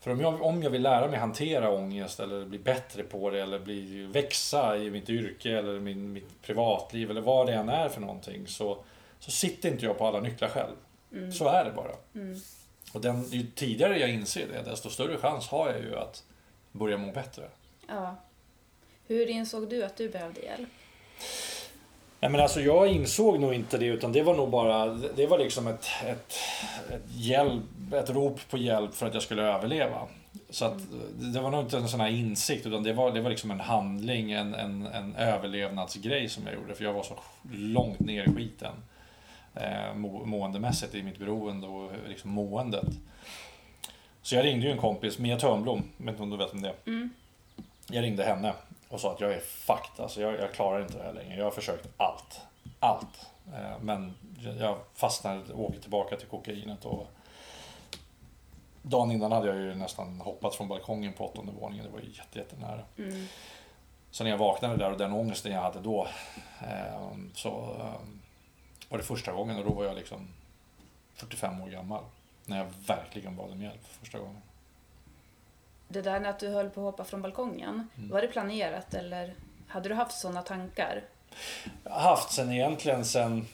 För 0.00 0.10
om 0.10 0.20
jag, 0.20 0.42
om 0.42 0.62
jag 0.62 0.70
vill 0.70 0.82
lära 0.82 1.08
mig 1.08 1.18
hantera 1.18 1.70
ångest 1.70 2.20
eller 2.20 2.44
bli 2.44 2.58
bättre 2.58 3.02
på 3.02 3.30
det 3.30 3.42
eller 3.42 3.58
bli, 3.58 4.06
växa 4.06 4.76
i 4.76 4.90
mitt 4.90 5.10
yrke 5.10 5.58
eller 5.58 5.80
min, 5.80 6.12
mitt 6.12 6.42
privatliv 6.42 7.10
eller 7.10 7.20
vad 7.20 7.46
det 7.46 7.52
än 7.52 7.68
är 7.68 7.88
för 7.88 8.00
någonting 8.00 8.46
så, 8.46 8.84
så 9.18 9.30
sitter 9.30 9.68
inte 9.68 9.84
jag 9.84 9.98
på 9.98 10.06
alla 10.06 10.20
nycklar 10.20 10.48
själv. 10.48 10.74
Så 11.32 11.48
är 11.48 11.64
det 11.64 11.70
bara. 11.70 11.92
Och 12.92 13.00
den, 13.00 13.24
ju 13.24 13.42
tidigare 13.42 13.98
jag 13.98 14.10
inser 14.10 14.46
det, 14.48 14.70
desto 14.70 14.90
större 14.90 15.16
chans 15.16 15.48
har 15.48 15.70
jag 15.70 15.80
ju 15.80 15.96
att 15.96 16.24
börja 16.72 16.96
må 16.96 17.12
bättre. 17.12 17.48
Ja. 17.88 18.16
Hur 19.06 19.26
insåg 19.26 19.68
du 19.68 19.84
att 19.84 19.96
du 19.96 20.08
behövde 20.08 20.40
hjälp? 20.40 20.68
Nej 22.20 22.30
men 22.30 22.40
alltså 22.40 22.60
jag 22.60 22.88
insåg 22.88 23.40
nog 23.40 23.54
inte 23.54 23.78
det 23.78 23.86
utan 23.86 24.12
det 24.12 24.22
var 24.22 24.34
nog 24.34 24.50
bara, 24.50 24.86
det 25.16 25.26
var 25.26 25.38
liksom 25.38 25.66
ett, 25.66 25.88
ett, 26.06 26.34
ett, 26.90 27.02
hjälp, 27.14 27.92
ett 27.92 28.10
rop 28.10 28.40
på 28.50 28.58
hjälp 28.58 28.94
för 28.94 29.06
att 29.06 29.14
jag 29.14 29.22
skulle 29.22 29.42
överleva. 29.42 29.98
Så 30.50 30.64
att 30.64 30.78
det 31.14 31.40
var 31.40 31.50
nog 31.50 31.60
inte 31.60 31.76
en 31.76 31.88
sån 31.88 32.00
här 32.00 32.08
insikt 32.08 32.66
utan 32.66 32.82
det 32.82 32.92
var, 32.92 33.12
det 33.12 33.20
var 33.20 33.30
liksom 33.30 33.50
en 33.50 33.60
handling, 33.60 34.32
en, 34.32 34.54
en, 34.54 34.86
en 34.86 35.16
överlevnadsgrej 35.16 36.28
som 36.28 36.46
jag 36.46 36.54
gjorde 36.54 36.74
för 36.74 36.84
jag 36.84 36.92
var 36.92 37.02
så 37.02 37.14
långt 37.52 38.00
ner 38.00 38.28
i 38.28 38.34
skiten. 38.34 38.72
Eh, 39.54 39.94
må, 39.94 40.24
måendemässigt 40.24 40.94
i 40.94 41.02
mitt 41.02 41.18
beroende 41.18 41.66
och 41.66 41.90
liksom 42.08 42.30
måendet. 42.30 42.88
Så 44.22 44.34
jag 44.34 44.44
ringde 44.44 44.66
ju 44.66 44.72
en 44.72 44.78
kompis, 44.78 45.18
Mia 45.18 45.38
Törnblom, 45.38 45.82
jag 45.96 46.04
vet 46.04 46.12
inte 46.12 46.22
om 46.22 46.30
du 46.30 46.36
vet 46.36 46.52
om 46.52 46.62
det 46.62 46.68
är. 46.68 47.08
Jag 47.90 48.02
ringde 48.04 48.24
henne 48.24 48.52
och 48.90 49.00
sa 49.00 49.12
att 49.12 49.20
jag 49.20 49.32
är 49.32 49.40
fucked, 49.40 50.00
alltså 50.02 50.20
jag, 50.20 50.34
jag 50.40 50.52
klarar 50.54 50.82
inte 50.82 50.98
det 50.98 51.04
här 51.04 51.12
längre. 51.12 51.36
Jag 51.36 51.44
har 51.44 51.50
försökt 51.50 51.88
allt. 51.96 52.40
Allt. 52.80 53.26
Eh, 53.54 53.78
Men 53.80 54.14
jag 54.58 54.78
fastnade 54.94 55.52
och 55.52 55.64
åker 55.64 55.80
tillbaka 55.80 56.16
till 56.16 56.28
kokainet 56.28 56.84
och 56.84 57.06
Dagen 58.82 59.10
innan 59.12 59.32
hade 59.32 59.46
jag 59.48 59.56
ju 59.56 59.74
nästan 59.74 60.20
hoppat 60.20 60.54
från 60.54 60.68
balkongen 60.68 61.12
på 61.12 61.26
åttonde 61.28 61.52
våningen. 61.52 61.84
Det 61.84 61.90
var 61.90 62.00
ju 62.00 62.06
jätte, 62.10 62.38
jättenära. 62.38 62.80
Så 64.10 64.24
när 64.24 64.30
jag 64.30 64.38
vaknade 64.38 64.76
där 64.76 64.92
och 64.92 64.98
den 64.98 65.12
ångesten 65.12 65.52
jag 65.52 65.60
hade 65.62 65.80
då 65.80 66.08
eh, 66.60 67.16
så 67.34 67.76
eh, 67.80 67.94
var 68.88 68.98
det 68.98 69.04
första 69.04 69.32
gången 69.32 69.56
och 69.58 69.64
då 69.64 69.72
var 69.72 69.84
jag 69.84 69.96
liksom 69.96 70.28
45 71.14 71.60
år 71.60 71.68
gammal. 71.68 72.04
När 72.44 72.58
jag 72.58 72.66
verkligen 72.86 73.36
bad 73.36 73.50
om 73.50 73.62
hjälp 73.62 73.86
för 73.86 73.94
första 73.98 74.18
gången. 74.18 74.42
Det 75.92 76.02
där 76.02 76.20
när 76.20 76.30
att 76.30 76.38
du 76.38 76.48
höll 76.48 76.70
på 76.70 76.80
att 76.80 76.84
hoppa 76.84 77.04
från 77.04 77.22
balkongen, 77.22 77.88
var 78.10 78.22
det 78.22 78.28
planerat 78.28 78.94
eller 78.94 79.34
hade 79.68 79.88
du 79.88 79.94
haft 79.94 80.18
sådana 80.18 80.42
tankar? 80.42 81.02
Jag 81.84 81.90
har 81.90 82.00
haft 82.00 82.32
sen 82.32 82.52
egentligen 82.52 83.04
sen 83.04 83.46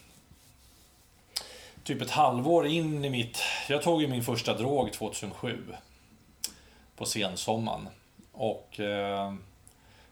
typ 1.85 2.03
ett 2.03 2.11
halvår 2.11 2.67
in 2.67 3.05
i 3.05 3.11
mitt... 3.11 3.39
Jag 3.69 3.83
tog 3.83 4.03
ju 4.03 4.09
min 4.09 4.23
första 4.23 4.55
drog 4.55 4.93
2007 4.93 5.75
på 6.97 7.05
sensommaren. 7.05 7.89
Och 8.33 8.81
eh, 8.81 9.35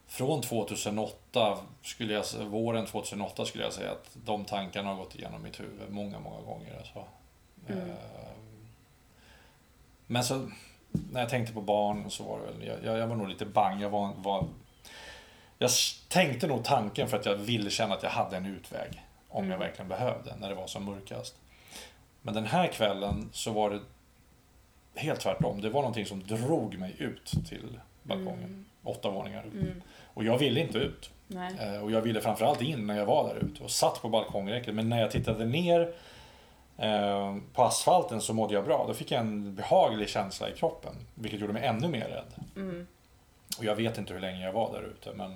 från 0.07 0.41
2008, 0.41 1.57
skulle 1.81 2.13
jag, 2.13 2.23
våren 2.45 2.85
2008 2.85 3.45
skulle 3.45 3.63
jag 3.63 3.73
säga 3.73 3.91
att 3.91 4.09
de 4.13 4.45
tankarna 4.45 4.89
har 4.89 4.95
gått 4.95 5.15
igenom 5.15 5.43
mitt 5.43 5.59
huvud 5.59 5.89
många, 5.89 6.19
många 6.19 6.41
gånger. 6.41 6.77
Alltså. 6.77 7.03
Eh, 7.67 7.95
men 10.07 10.23
så 10.23 10.49
när 11.11 11.19
jag 11.19 11.29
tänkte 11.29 11.53
på 11.53 11.61
barn 11.61 12.11
så 12.11 12.23
var 12.23 12.39
det 12.39 12.45
väl, 12.45 12.81
jag, 12.83 12.97
jag, 12.97 13.07
var 13.07 13.15
nog 13.15 13.27
lite 13.27 13.45
bang. 13.45 13.81
Jag 13.81 13.89
var, 13.89 14.11
var 14.17 14.47
jag 15.57 15.71
tänkte 16.09 16.47
nog 16.47 16.63
tanken 16.63 17.07
för 17.07 17.17
att 17.17 17.25
jag 17.25 17.35
ville 17.35 17.69
känna 17.69 17.93
att 17.95 18.03
jag 18.03 18.09
hade 18.09 18.37
en 18.37 18.45
utväg. 18.45 19.01
Om 19.29 19.49
jag 19.49 19.57
verkligen 19.57 19.89
behövde, 19.89 20.35
när 20.39 20.49
det 20.49 20.55
var 20.55 20.67
som 20.67 20.83
mörkast. 20.85 21.35
Men 22.21 22.33
den 22.33 22.45
här 22.45 22.67
kvällen 22.67 23.29
så 23.31 23.51
var 23.51 23.69
det 23.69 23.79
helt 24.95 25.19
tvärtom. 25.19 25.61
Det 25.61 25.69
var 25.69 25.81
någonting 25.81 26.05
som 26.05 26.23
drog 26.23 26.77
mig 26.79 26.95
ut 26.97 27.33
till 27.49 27.79
balkongen. 28.03 28.65
Åtta 28.83 29.09
våningar 29.09 29.45
upp. 29.45 29.53
Och 30.13 30.23
jag 30.23 30.37
ville 30.37 30.59
inte 30.59 30.77
ut. 30.77 31.09
Nej. 31.27 31.53
Eh, 31.59 31.83
Och 31.83 31.91
jag 31.91 32.01
ville 32.01 32.21
framförallt 32.21 32.61
in 32.61 32.87
när 32.87 32.97
jag 32.97 33.05
var 33.05 33.27
där 33.27 33.35
ute 33.45 33.63
och 33.63 33.71
satt 33.71 34.01
på 34.01 34.09
balkongräcket. 34.09 34.75
Men 34.75 34.89
när 34.89 35.01
jag 35.01 35.11
tittade 35.11 35.45
ner 35.45 35.93
på 37.53 37.63
asfalten 37.63 38.21
så 38.21 38.33
mådde 38.33 38.53
jag 38.53 38.65
bra. 38.65 38.85
Då 38.87 38.93
fick 38.93 39.11
jag 39.11 39.19
en 39.19 39.55
behaglig 39.55 40.09
känsla 40.09 40.49
i 40.49 40.53
kroppen. 40.53 40.93
Vilket 41.13 41.39
gjorde 41.39 41.53
mig 41.53 41.65
ännu 41.65 41.87
mer 41.87 42.07
rädd. 42.07 42.33
Och 43.57 43.65
jag 43.65 43.75
vet 43.75 43.97
inte 43.97 44.13
hur 44.13 44.19
länge 44.21 44.45
jag 44.45 44.53
var 44.53 44.73
där 44.73 44.81
ute. 44.81 45.13
Men, 45.13 45.35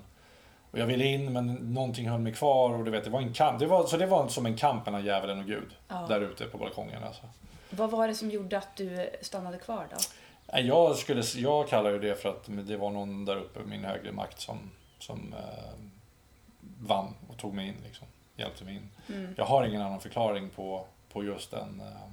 och 0.71 0.79
jag 0.79 0.85
ville 0.85 1.05
in 1.05 1.33
men 1.33 1.53
någonting 1.53 2.09
höll 2.09 2.19
mig 2.19 2.33
kvar. 2.33 2.69
Och 2.69 2.85
du 2.85 2.91
vet, 2.91 3.03
det 3.03 3.09
var 3.09 3.21
en 3.21 3.33
kamp. 3.33 3.59
Det 3.59 3.65
var, 3.65 3.85
så 3.85 3.97
det 3.97 4.05
var 4.05 4.27
som 4.27 4.45
en 4.45 4.57
kamp 4.57 4.85
mellan 4.85 5.05
djävulen 5.05 5.39
och 5.39 5.45
Gud. 5.45 5.75
Ja. 5.87 6.05
Där 6.09 6.21
ute 6.21 6.45
på 6.45 6.57
balkongen. 6.57 7.03
Alltså. 7.03 7.21
Vad 7.69 7.91
var 7.91 8.07
det 8.07 8.13
som 8.13 8.29
gjorde 8.29 8.57
att 8.57 8.75
du 8.75 9.09
stannade 9.21 9.57
kvar 9.57 9.87
då? 9.89 9.97
Jag, 10.59 10.95
skulle, 10.95 11.23
jag 11.35 11.69
kallar 11.69 11.91
det 11.91 12.15
för 12.21 12.29
att 12.29 12.67
det 12.67 12.77
var 12.77 12.91
någon 12.91 13.25
där 13.25 13.35
uppe, 13.35 13.59
min 13.65 13.85
högre 13.85 14.11
makt, 14.11 14.39
som, 14.39 14.57
som 14.99 15.33
eh, 15.37 15.73
vann 16.79 17.13
och 17.27 17.37
tog 17.37 17.53
mig 17.53 17.67
in. 17.67 17.75
Liksom, 17.85 18.07
hjälpte 18.35 18.65
mig 18.65 18.75
in. 18.75 18.89
Jag 19.37 19.45
har 19.45 19.65
ingen 19.65 19.81
annan 19.81 19.99
förklaring 19.99 20.49
på, 20.49 20.85
på 21.13 21.23
just 21.23 21.51
den. 21.51 21.81
Eh. 21.81 22.09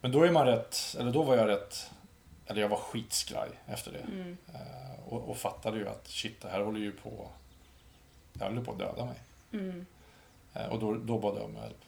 Men 0.00 0.12
då 0.12 0.22
är 0.22 0.30
man 0.30 0.46
rätt, 0.46 0.96
eller 0.98 1.12
då 1.12 1.22
var 1.22 1.36
jag 1.36 1.48
rätt, 1.48 1.90
eller 2.46 2.60
jag 2.60 2.68
var 2.68 2.76
skitskraj 2.76 3.50
efter 3.66 3.92
det. 3.92 4.34
Eh, 4.54 5.12
och, 5.12 5.30
och 5.30 5.36
fattade 5.36 5.78
ju 5.78 5.88
att 5.88 6.08
shit, 6.08 6.40
det 6.40 6.48
här 6.48 6.60
håller 6.60 6.80
ju 6.80 6.92
på, 6.92 7.28
det 8.32 8.44
håller 8.44 8.62
på 8.62 8.72
att 8.72 8.78
döda 8.78 9.04
mig. 9.04 9.16
Eh, 10.54 10.66
och 10.66 10.78
då, 10.78 10.94
då 10.94 11.18
bad 11.18 11.36
jag 11.36 11.44
om 11.44 11.54
hjälp. 11.54 11.84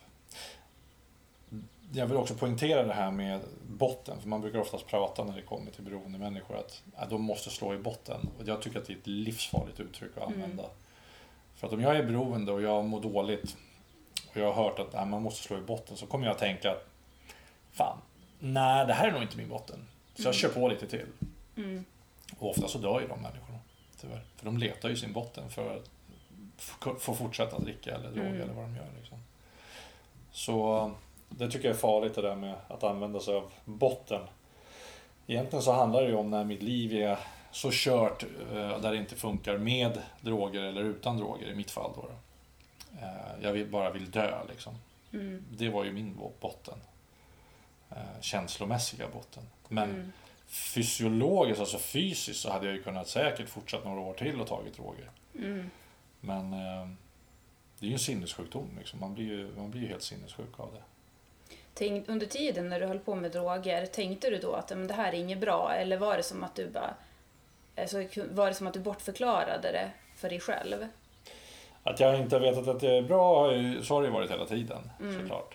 Jag 1.93 2.07
vill 2.07 2.17
också 2.17 2.35
poängtera 2.35 2.83
det 2.83 2.93
här 2.93 3.11
med 3.11 3.41
botten, 3.69 4.21
för 4.21 4.29
man 4.29 4.41
brukar 4.41 4.59
oftast 4.59 4.87
prata 4.87 5.25
när 5.25 5.37
det 5.37 5.43
kommer 5.43 5.71
till 5.71 5.85
beroende 5.85 6.19
människor 6.19 6.57
att 6.57 6.83
ja, 6.97 7.07
de 7.11 7.23
måste 7.23 7.51
slå 7.51 7.75
i 7.75 7.79
botten. 7.79 8.29
Och 8.39 8.49
jag 8.49 8.63
tycker 8.63 8.79
att 8.79 8.87
det 8.87 8.93
är 8.93 8.97
ett 8.97 9.07
livsfarligt 9.07 9.81
uttryck 9.81 10.17
att 10.17 10.23
använda. 10.23 10.65
För 11.55 11.67
att 11.67 11.73
om 11.73 11.81
jag 11.81 11.97
är 11.97 12.05
beroende 12.05 12.53
och 12.53 12.63
jag 12.63 12.85
mår 12.85 13.01
dåligt 13.01 13.57
och 14.31 14.37
jag 14.37 14.53
har 14.53 14.65
hört 14.65 14.79
att 14.79 14.89
ja, 14.93 15.05
man 15.05 15.23
måste 15.23 15.43
slå 15.43 15.59
i 15.59 15.61
botten 15.61 15.97
så 15.97 16.07
kommer 16.07 16.27
jag 16.27 16.33
att 16.33 16.39
tänka 16.39 16.71
att 16.71 16.87
fan, 17.73 17.99
nej 18.39 18.87
det 18.87 18.93
här 18.93 19.09
är 19.09 19.13
nog 19.13 19.23
inte 19.23 19.37
min 19.37 19.49
botten. 19.49 19.87
Så 20.15 20.23
jag 20.23 20.35
kör 20.35 20.49
på 20.49 20.69
lite 20.69 20.87
till. 20.87 21.07
Och 22.39 22.51
ofta 22.51 22.69
så 22.69 22.79
dör 22.79 23.01
ju 23.01 23.09
de 23.09 23.23
människorna, 23.23 23.59
tyvärr. 24.01 24.23
För 24.37 24.45
de 24.45 24.59
letar 24.59 24.89
ju 24.89 24.97
sin 24.97 25.13
botten 25.13 25.51
för 25.51 25.77
att 25.77 25.91
få 27.03 27.15
fortsätta 27.15 27.59
dricka 27.59 27.95
eller 27.95 28.11
droga 28.11 28.29
eller 28.29 28.53
vad 28.53 28.65
de 28.65 28.77
gör. 28.77 28.87
Liksom. 28.99 29.19
Så 30.33 30.91
det 31.29 31.51
tycker 31.51 31.69
jag 31.69 31.75
är 31.75 31.81
farligt 31.81 32.15
det 32.15 32.23
där 32.23 32.37
med 32.37 32.55
att 32.69 32.85
använda 32.85 33.21
sig 33.21 33.35
av 33.35 33.51
botten. 33.65 34.23
Egentligen 35.27 35.63
så 35.63 35.73
handlar 35.73 36.03
det 36.03 36.09
ju 36.09 36.15
om 36.15 36.31
när 36.31 36.45
mitt 36.45 36.63
liv 36.63 36.95
är 36.95 37.19
så 37.51 37.71
kört 37.73 38.23
eh, 38.23 38.81
där 38.81 38.91
det 38.91 38.97
inte 38.97 39.17
funkar 39.17 39.59
med 39.59 39.99
droger 40.21 40.63
eller 40.63 40.81
utan 40.81 41.17
droger 41.17 41.47
i 41.47 41.55
mitt 41.55 41.71
fall. 41.71 41.91
Då. 41.97 42.05
Eh, 43.01 43.43
Jag 43.43 43.53
vill, 43.53 43.67
bara 43.67 43.91
vill 43.91 44.11
dö 44.11 44.39
liksom. 44.49 44.75
Det 45.51 45.69
var 45.69 45.85
ju 45.85 45.93
min 45.93 46.15
bo- 46.17 46.33
botten. 46.41 46.79
Eh, 47.91 48.21
Känslomässiga 48.21 49.09
botten. 49.09 49.43
Men 49.69 50.13
fysiologiskt, 50.47 51.61
alltså 51.61 51.79
fysiskt, 51.79 52.41
så 52.41 52.51
hade 52.51 52.67
jag 52.67 52.75
ju 52.75 52.83
kunnat 52.83 53.09
säkert 53.09 53.49
fortsatt 53.49 53.85
några 53.85 54.01
år 54.01 54.15
till 54.15 54.41
och 54.41 54.47
tagit 54.47 54.77
droger. 54.77 55.11
Men 56.21 56.53
eh, 56.53 56.89
det 57.79 57.87
är 57.87 57.89
ju 57.89 57.93
en 57.93 57.99
sinnessjukdom. 57.99 58.69
Liksom. 58.79 59.01
Man, 59.01 59.15
blir 59.15 59.25
ju, 59.25 59.51
man 59.57 59.71
blir 59.71 59.81
ju 59.81 59.89
helt 59.89 60.03
sinnessjuk 60.03 60.61
av 60.61 60.73
det. 60.75 60.83
Tänk, 61.75 62.09
under 62.09 62.27
tiden 62.27 62.69
när 62.69 62.81
du 62.81 62.87
höll 62.87 62.99
på 62.99 63.15
med 63.15 63.31
droger, 63.33 63.87
tänkte 63.87 64.31
du 64.31 64.39
då 64.39 64.53
att 64.53 64.71
men, 64.71 64.87
det 64.87 64.95
här 64.95 65.13
är 65.13 65.19
inget 65.19 65.39
bra? 65.41 65.73
Eller 65.75 65.97
var 65.97 66.17
det 66.17 66.23
som 66.23 66.45
att 66.45 66.55
du 66.55 66.71
bara... 66.71 66.95
Alltså, 67.77 68.05
var 68.31 68.49
det 68.49 68.55
som 68.55 68.67
att 68.67 68.75
du 68.75 68.81
bortförklarade 68.81 69.73
det 69.73 69.91
för 70.17 70.29
dig 70.29 70.41
själv? 70.41 70.87
Att 71.83 72.01
jag 72.01 72.19
inte 72.21 72.37
har 72.37 72.41
vetat 72.41 72.69
att 72.69 72.81
det 72.81 72.97
är 72.97 73.03
bra, 73.03 73.41
har 73.47 73.53
ju- 73.53 73.83
så 73.83 73.95
har 73.95 74.03
det 74.03 74.07
ju 74.09 74.13
varit 74.15 74.31
hela 74.31 74.47
tiden 74.47 74.91
såklart. 75.21 75.55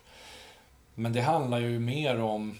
Men 0.96 1.14
det 1.14 1.22
handlar 1.22 1.60
ju 1.60 1.80
mer 1.80 2.22
om 2.22 2.58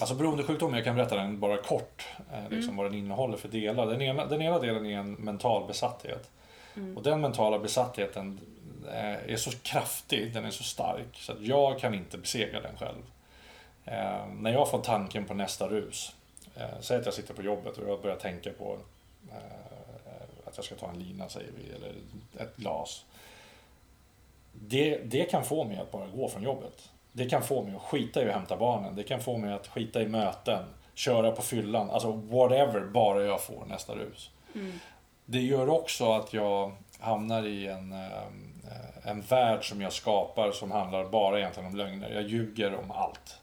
alltså 0.00 0.14
beroendesjukdom, 0.14 0.74
jag 0.74 0.84
kan 0.84 0.96
berätta 0.96 1.16
den 1.16 1.40
bara 1.40 1.56
kort, 1.56 2.06
eh, 2.32 2.40
liksom 2.50 2.62
Mm. 2.62 2.76
vad 2.76 2.86
den 2.86 2.94
innehåller 2.94 3.36
för 3.36 3.48
delar. 3.48 3.86
Den 3.86 4.02
ena, 4.02 4.26
den 4.26 4.42
ena 4.42 4.58
delen 4.58 4.86
är 4.86 4.98
en 4.98 5.12
mental 5.12 5.66
besatthet. 5.66 6.30
Mm. 6.76 6.96
Och 6.96 7.02
den 7.02 7.20
mentala 7.20 7.58
besattheten 7.58 8.40
eh, 8.92 9.32
är 9.32 9.36
så 9.36 9.50
kraftig, 9.62 10.34
den 10.34 10.44
är 10.44 10.50
så 10.50 10.62
stark, 10.62 11.06
så 11.14 11.32
att 11.32 11.40
jag 11.40 11.78
kan 11.78 11.94
inte 11.94 12.18
besegra 12.18 12.60
den 12.60 12.76
själv. 12.78 13.02
Eh, 13.84 14.26
när 14.32 14.52
jag 14.52 14.70
får 14.70 14.78
tanken 14.78 15.24
på 15.24 15.34
nästa 15.34 15.68
rus, 15.68 16.14
eh, 16.56 16.80
säg 16.80 16.96
att 16.98 17.04
jag 17.04 17.14
sitter 17.14 17.34
på 17.34 17.42
jobbet 17.42 17.78
och 17.78 17.88
jag 17.88 18.02
börjar 18.02 18.16
tänka 18.16 18.50
på 18.50 18.76
eh, 19.32 19.63
att 20.54 20.58
jag 20.58 20.78
ska 20.78 20.86
ta 20.86 20.90
en 20.92 20.98
lina, 20.98 21.28
säger 21.28 21.50
vi, 21.58 21.74
eller 21.74 21.94
ett 22.44 22.56
glas. 22.56 23.04
Det, 24.52 24.96
det 25.04 25.24
kan 25.24 25.44
få 25.44 25.64
mig 25.64 25.78
att 25.78 25.92
bara 25.92 26.06
gå 26.06 26.28
från 26.28 26.42
jobbet. 26.42 26.90
Det 27.12 27.28
kan 27.30 27.42
få 27.42 27.62
mig 27.62 27.74
att 27.76 27.82
skita 27.82 28.22
i 28.24 28.28
att 28.28 28.34
hämta 28.34 28.56
barnen. 28.56 28.96
Det 28.96 29.02
kan 29.02 29.20
få 29.20 29.36
mig 29.36 29.52
att 29.52 29.66
skita 29.68 30.02
i 30.02 30.06
möten, 30.08 30.64
köra 30.94 31.30
på 31.32 31.42
fyllan, 31.42 31.90
alltså 31.90 32.12
whatever, 32.12 32.80
bara 32.80 33.22
jag 33.22 33.42
får 33.42 33.64
nästa 33.66 33.94
rus. 33.94 34.30
Det 35.26 35.40
gör 35.40 35.68
också 35.68 36.12
att 36.12 36.32
jag 36.32 36.72
hamnar 36.98 37.46
i 37.46 37.66
en, 37.66 37.92
eh, 37.92 39.08
en 39.10 39.20
värld 39.20 39.68
som 39.68 39.80
jag 39.80 39.92
skapar 39.92 40.52
som 40.52 40.70
handlar 40.70 41.04
bara 41.08 41.38
egentligen 41.38 41.68
om 41.68 41.76
lögner. 41.76 42.10
Jag 42.10 42.22
ljuger 42.22 42.74
om 42.74 42.90
allt. 42.90 43.38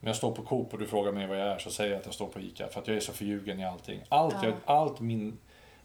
Om 0.00 0.06
jag 0.06 0.16
står 0.16 0.32
på 0.32 0.42
Coop 0.42 0.72
och 0.72 0.78
du 0.78 0.86
frågar 0.86 1.12
mig 1.12 1.26
vad 1.26 1.40
jag 1.40 1.48
är 1.48 1.58
så 1.58 1.70
säger 1.70 1.90
jag 1.90 2.00
att 2.00 2.06
jag 2.06 2.14
står 2.14 2.26
på 2.26 2.40
ICA 2.40 2.68
för 2.68 2.80
att 2.80 2.88
jag 2.88 2.96
är 2.96 3.00
så 3.00 3.12
förljugen 3.12 3.60
i 3.60 3.64
allting. 3.64 4.00
Allt, 4.08 4.34
Ja. 4.42 4.44
jag, 4.48 4.54
allt 4.64 5.00
min, 5.00 5.38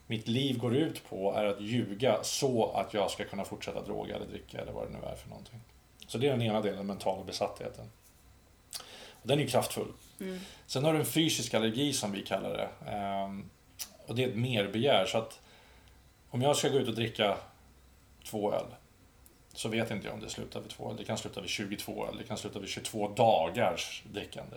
mitt 0.08 0.28
liv 0.28 0.58
går 0.58 0.74
ut 0.76 1.08
på 1.08 1.34
är 1.34 1.44
att 1.44 1.60
ljuga 1.60 2.18
så 2.22 2.70
att 2.72 2.94
jag 2.94 3.10
ska 3.10 3.24
kunna 3.24 3.44
fortsätta 3.44 3.82
droga 3.82 4.16
eller 4.16 4.26
dricka 4.26 4.60
eller 4.60 4.72
vad 4.72 4.86
det 4.86 4.92
nu 4.98 5.06
är 5.06 5.14
för 5.14 5.28
någonting. 5.28 5.60
Så 6.06 6.18
det 6.18 6.26
är 6.26 6.30
den 6.30 6.42
ena 6.42 6.60
delen, 6.60 6.86
mentala 6.86 7.24
besattheten. 7.24 7.90
Och 9.22 9.28
den 9.28 9.40
är 9.40 9.46
kraftfull. 9.46 9.92
Sen 10.66 10.84
har 10.84 10.92
du 10.92 10.98
en 10.98 11.04
fysisk 11.06 11.54
allergi 11.54 11.92
som 11.92 12.12
vi 12.12 12.22
kallar 12.22 12.50
det. 12.50 12.90
Ehm, 12.90 13.50
och 14.06 14.14
det 14.14 14.24
är 14.24 14.28
ett 14.28 14.36
merbegär. 14.36 15.04
Så 15.06 15.18
att 15.18 15.40
om 16.30 16.42
jag 16.42 16.56
ska 16.56 16.68
gå 16.68 16.78
ut 16.78 16.88
och 16.88 16.94
dricka 16.94 17.36
två 18.24 18.52
öl 18.52 18.66
så 19.52 19.68
vet 19.68 19.90
inte 19.90 20.06
jag 20.06 20.14
om 20.14 20.20
det 20.20 20.28
slutar 20.30 20.60
vid 20.60 20.70
två 20.70 20.90
öl. 20.90 20.96
Det 20.96 21.04
kan 21.04 21.18
sluta 21.18 21.40
vid 21.40 21.50
22 21.50 22.06
öl. 22.06 22.16
Det 22.18 22.24
kan 22.24 22.36
sluta 22.36 22.58
vid 22.58 22.68
22 22.68 23.08
dagars 23.08 24.02
drickande. 24.12 24.56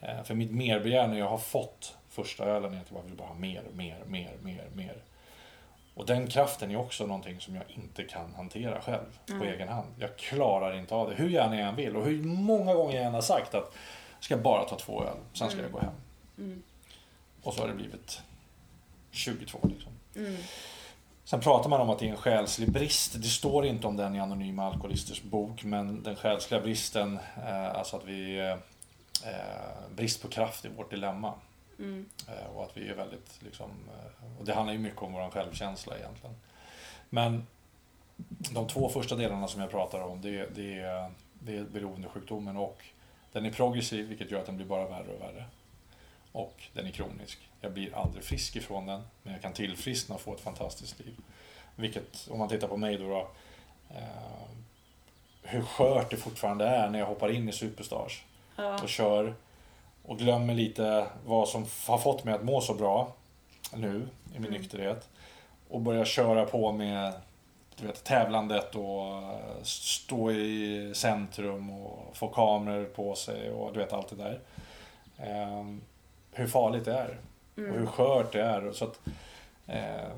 Eh, 0.00 0.22
För 0.24 0.34
mitt 0.34 0.50
merbegär 0.50 1.08
när 1.08 1.18
jag 1.18 1.28
har 1.28 1.38
fått 1.38 1.96
första 2.16 2.44
ölen 2.44 2.74
är 2.74 2.80
att 2.80 2.86
jag 2.90 2.94
bara 2.94 3.06
vill 3.06 3.16
bara 3.16 3.28
ha 3.28 3.34
mer, 3.34 3.62
mer, 3.72 3.98
mer, 4.06 4.32
mer, 4.42 4.68
mer. 4.74 4.96
Och 5.94 6.06
den 6.06 6.26
kraften 6.26 6.70
är 6.70 6.76
också 6.76 7.06
någonting 7.06 7.40
som 7.40 7.54
jag 7.54 7.64
inte 7.68 8.04
kan 8.04 8.34
hantera 8.34 8.80
själv 8.80 9.18
på 9.38 9.44
egen 9.44 9.68
hand. 9.68 9.88
Jag 9.98 10.16
klarar 10.16 10.78
inte 10.78 10.94
av 10.94 11.10
det, 11.10 11.14
hur 11.14 11.28
gärna 11.28 11.58
jag 11.58 11.68
än 11.68 11.76
vill. 11.76 11.96
Och 11.96 12.04
hur 12.04 12.22
många 12.22 12.74
gånger 12.74 12.96
jag 12.96 13.04
än 13.04 13.14
har 13.14 13.20
sagt 13.20 13.54
att 13.54 13.74
jag 14.14 14.24
ska 14.24 14.36
bara 14.36 14.64
ta 14.64 14.76
två 14.76 15.04
öl, 15.04 15.16
sen 15.32 15.50
ska 15.50 15.62
jag 15.62 15.72
gå 15.72 15.78
hem. 15.78 15.92
Och 17.42 17.54
så 17.54 17.60
har 17.60 17.68
det 17.68 17.74
blivit 17.74 18.22
22 19.10 19.58
liksom. 19.62 19.92
Sen 21.24 21.40
pratar 21.40 21.70
man 21.70 21.80
om 21.80 21.90
att 21.90 21.98
det 21.98 22.06
är 22.06 22.10
en 22.10 22.16
själslig 22.16 22.72
brist. 22.72 23.22
Det 23.22 23.28
står 23.28 23.66
inte 23.66 23.86
om 23.86 23.96
den 23.96 24.14
i 24.14 24.20
Anonyma 24.20 24.66
Alkoholisters 24.66 25.22
bok, 25.22 25.64
men 25.64 26.02
den 26.02 26.16
själsliga 26.16 26.60
bristen, 26.60 27.18
eh, 27.46 27.70
alltså 27.74 27.96
att 27.96 28.04
vi 28.04 28.38
eh, 28.38 28.50
eh, 29.30 29.90
brist 29.96 30.22
på 30.22 30.28
kraft 30.28 30.64
i 30.64 30.68
vårt 30.68 30.90
dilemma. 30.90 31.32
Eh, 32.28 32.46
och 32.56 32.64
att 32.64 32.76
vi 32.76 32.88
är 32.88 32.94
väldigt, 32.94 33.42
liksom, 33.42 33.70
eh, 33.70 34.38
och 34.38 34.44
det 34.44 34.54
handlar 34.54 34.72
ju 34.72 34.78
mycket 34.78 35.02
om 35.02 35.12
vår 35.12 35.30
självkänsla 35.30 35.98
egentligen. 35.98 36.36
Men 37.10 37.46
de 38.52 38.68
två 38.68 38.88
första 38.88 39.16
delarna 39.16 39.48
som 39.48 39.60
jag 39.60 39.70
pratar 39.70 40.00
om, 40.00 40.20
det, 40.22 40.54
det, 40.54 40.80
är, 40.80 41.12
det 41.32 41.56
är 41.56 41.64
beroendesjukdomen 41.64 42.56
och 42.56 42.84
den 43.32 43.46
är 43.46 43.50
progressiv, 43.50 44.06
vilket 44.08 44.30
gör 44.30 44.40
att 44.40 44.46
den 44.46 44.56
blir 44.56 44.66
bara 44.66 44.88
värre 44.88 45.14
och 45.14 45.20
värre. 45.20 45.44
Och 46.32 46.62
den 46.72 46.86
är 46.86 46.90
kronisk. 46.90 47.48
Jag 47.60 47.72
blir 47.72 47.94
aldrig 47.96 48.24
frisk 48.24 48.56
ifrån 48.56 48.86
den, 48.86 49.02
men 49.22 49.32
jag 49.32 49.42
kan 49.42 49.52
tillfriskna 49.52 50.14
och 50.14 50.20
få 50.20 50.34
ett 50.34 50.40
fantastiskt 50.40 50.98
liv. 50.98 51.16
Vilket, 51.76 52.28
om 52.30 52.38
man 52.38 52.48
tittar 52.48 52.68
på 52.68 52.76
mig 52.76 52.96
då, 52.98 53.08
då 53.08 53.28
eh, 53.94 54.48
hur 55.42 55.62
skört 55.62 56.10
det 56.10 56.16
fortfarande 56.16 56.66
är 56.66 56.90
när 56.90 56.98
jag 56.98 57.06
hoppar 57.06 57.28
in 57.30 57.48
i 57.48 57.52
Superstars 57.52 58.24
Ja. 58.56 58.82
och 58.82 58.88
kör 58.88 59.34
och 60.06 60.18
glömmer 60.18 60.54
lite 60.54 61.06
vad 61.26 61.48
som 61.48 61.66
har 61.86 61.98
fått 61.98 62.24
mig 62.24 62.34
att 62.34 62.44
må 62.44 62.60
så 62.60 62.74
bra 62.74 63.12
nu 63.74 64.08
i 64.36 64.38
min 64.38 64.50
nykterhet 64.50 65.08
och 65.68 65.80
börjar 65.80 66.04
köra 66.04 66.44
på 66.44 66.72
med 66.72 67.12
du 67.76 67.86
vet, 67.86 68.04
tävlandet 68.04 68.74
och 68.74 69.12
eh, 69.16 69.62
stå 69.62 70.32
i 70.32 70.92
centrum 70.94 71.70
och 71.70 72.16
få 72.16 72.28
kameror 72.28 72.84
på 72.84 73.14
sig 73.14 73.50
och 73.50 73.72
du 73.72 73.78
vet 73.78 73.92
allt 73.92 74.08
det 74.08 74.16
där. 74.16 74.40
Ehm, 75.18 75.80
hur 76.32 76.46
farligt 76.46 76.84
det 76.84 76.92
är 76.92 77.18
och 77.54 77.78
hur 77.78 77.86
skört 77.86 78.32
det 78.32 78.42
är. 78.42 78.72
Så 78.72 78.84
att, 78.84 79.00
eh, 79.66 80.08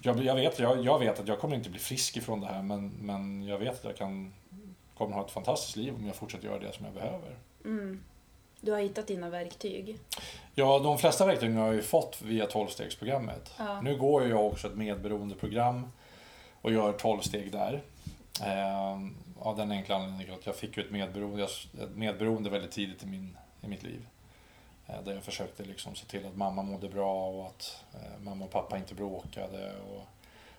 jag, 0.00 0.24
jag, 0.24 0.34
vet, 0.34 0.58
jag, 0.58 0.84
jag 0.84 0.98
vet 0.98 1.20
att 1.20 1.28
jag 1.28 1.38
kommer 1.38 1.56
inte 1.56 1.70
bli 1.70 1.78
frisk 1.78 2.16
ifrån 2.16 2.40
det 2.40 2.46
här 2.46 2.62
men, 2.62 2.92
men 3.00 3.42
jag 3.42 3.58
vet 3.58 3.78
att 3.78 3.84
jag 3.84 3.96
kan, 3.96 4.34
kommer 4.96 5.14
ha 5.14 5.24
ett 5.24 5.30
fantastiskt 5.30 5.76
liv 5.76 5.94
om 5.94 6.06
jag 6.06 6.16
fortsätter 6.16 6.46
göra 6.46 6.58
det 6.58 6.72
som 6.72 6.84
jag 6.84 6.94
behöver. 6.94 7.36
Du 8.60 8.72
har 8.72 8.78
hittat 8.78 9.06
dina 9.06 9.30
verktyg. 9.30 9.98
Ja, 10.54 10.78
de 10.78 10.98
flesta 10.98 11.26
verktygen 11.26 11.56
har 11.56 11.66
jag 11.66 11.74
ju 11.74 11.82
fått 11.82 12.22
via 12.22 12.46
12-stegsprogrammet. 12.46 13.50
Ja. 13.58 13.80
Nu 13.80 13.96
går 13.96 14.28
jag 14.28 14.46
också 14.46 14.66
ett 14.66 14.76
medberoendeprogram 14.76 15.92
och 16.62 16.72
gör 16.72 16.92
12 16.92 17.20
steg 17.20 17.52
där. 17.52 17.82
Ehm, 18.44 19.16
av 19.38 19.56
den 19.56 19.70
enkla 19.70 19.96
anledningen 19.96 20.34
att 20.34 20.46
jag 20.46 20.56
fick 20.56 20.76
ju 20.76 20.82
ett 20.82 20.90
medberoende, 20.90 21.44
ett 21.44 21.96
medberoende 21.96 22.50
väldigt 22.50 22.72
tidigt 22.72 23.02
i, 23.02 23.06
min, 23.06 23.36
i 23.60 23.68
mitt 23.68 23.82
liv. 23.82 24.06
Eh, 24.86 25.02
där 25.04 25.14
jag 25.14 25.22
försökte 25.22 25.64
liksom 25.64 25.94
se 25.94 26.06
till 26.06 26.26
att 26.26 26.36
mamma 26.36 26.62
mådde 26.62 26.88
bra 26.88 27.28
och 27.28 27.46
att 27.46 27.84
eh, 27.94 28.22
mamma 28.22 28.44
och 28.44 28.50
pappa 28.50 28.78
inte 28.78 28.94
bråkade. 28.94 29.72
Och 29.80 30.04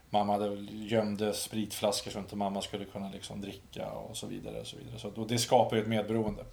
mamma 0.09 0.33
hade, 0.33 0.55
gömde 0.71 1.33
spritflaskor 1.33 2.11
så 2.11 2.19
inte 2.19 2.35
mamma 2.35 2.61
skulle 2.61 2.85
kunna 2.85 3.09
liksom 3.09 3.41
dricka 3.41 3.91
och 3.91 4.17
så 4.17 4.27
vidare. 4.27 4.59
Och 4.59 4.67
så 4.67 4.77
vidare. 4.77 4.99
Så, 4.99 5.09
och 5.09 5.27
det 5.27 5.37
skapar 5.37 5.75
ju 5.75 5.81
ett 5.81 5.87
medberoende 5.87 6.45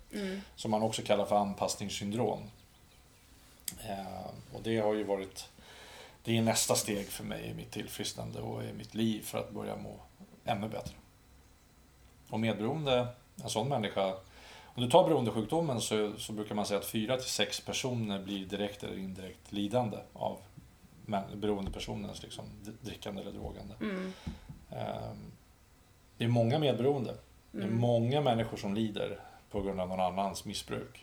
som 0.57 0.71
man 0.71 0.83
också 0.83 1.03
kallar 1.03 1.25
för 1.25 1.37
anpassningssyndrom. 1.37 2.41
Eh, 3.89 4.27
och 4.53 4.63
det 4.63 4.79
har 4.79 4.95
ju 4.95 5.05
varit 5.05 5.49
det 6.27 6.39
är 6.39 6.43
nästa 6.43 6.75
steg 6.75 7.09
för 7.09 7.25
mig 7.25 7.47
i 7.47 7.55
mitt 7.55 7.71
tillfrisknande 7.71 8.41
och 8.41 8.65
i 8.65 8.73
mitt 8.73 8.95
liv 8.95 9.23
för 9.23 9.39
att 9.39 9.51
börja 9.51 9.77
må 9.77 10.01
ännu 10.45 10.69
bättre. 10.69 10.95
Och 12.29 12.41
medberoende, 12.41 13.07
en 13.43 13.51
sån 13.51 13.69
människa, 13.69 14.15
om 14.65 14.83
du 14.83 14.91
tar 14.91 15.05
beroendesjukdomen 15.05 15.81
så, 15.81 16.13
så 16.19 16.33
brukar 16.33 16.55
man 16.55 16.67
säga 16.67 16.81
att 16.81 16.87
fyra 16.87 17.17
till 17.17 17.31
sex 17.31 17.61
personer 17.61 18.23
blir 18.23 18.47
direkt 18.47 18.85
eller 18.85 18.99
indirekt 18.99 19.53
lidande 19.53 19.99
av 20.13 20.39
beroendepersonens 21.35 22.23
liksom, 22.23 22.45
drickande 22.81 23.23
eller 23.23 23.33
drogande. 23.33 23.75
Eh, 24.71 25.13
det 26.19 26.25
är 26.25 26.29
många 26.29 26.59
medberoende. 26.59 27.15
Det 27.51 27.63
är 27.63 27.67
många 27.71 28.21
människor 28.21 28.57
som 28.57 28.75
lider 28.75 29.19
på 29.51 29.63
grund 29.63 29.81
av 29.81 29.89
någon 29.89 30.01
annans 30.01 30.45
missbruk. 30.45 31.03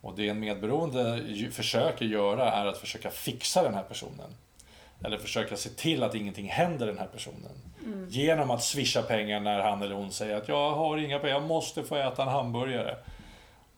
Och 0.00 0.16
det 0.16 0.28
en 0.28 0.40
medberoende 0.40 1.22
försöker 1.52 2.04
göra 2.04 2.52
är 2.52 2.66
att 2.66 2.78
försöka 2.78 3.10
fixa 3.10 3.62
den 3.62 3.74
här 3.74 3.82
personen. 3.82 4.34
Eller 5.04 5.18
försöka 5.18 5.56
se 5.56 5.68
till 5.68 6.02
att 6.02 6.14
ingenting 6.14 6.48
händer 6.48 6.86
den 6.86 6.98
här 6.98 7.06
personen. 7.06 7.52
Genom 8.08 8.50
att 8.50 8.62
swisha 8.62 9.02
pengar 9.02 9.40
när 9.40 9.60
han 9.60 9.82
eller 9.82 9.94
hon 9.94 10.12
säger 10.12 10.36
att 10.36 10.48
jag 10.48 10.70
har 10.70 10.98
inga 10.98 11.18
pengar, 11.18 11.34
jag 11.34 11.42
måste 11.42 11.82
få 11.82 11.96
äta 11.96 12.22
en 12.22 12.28
hamburgare. 12.28 12.96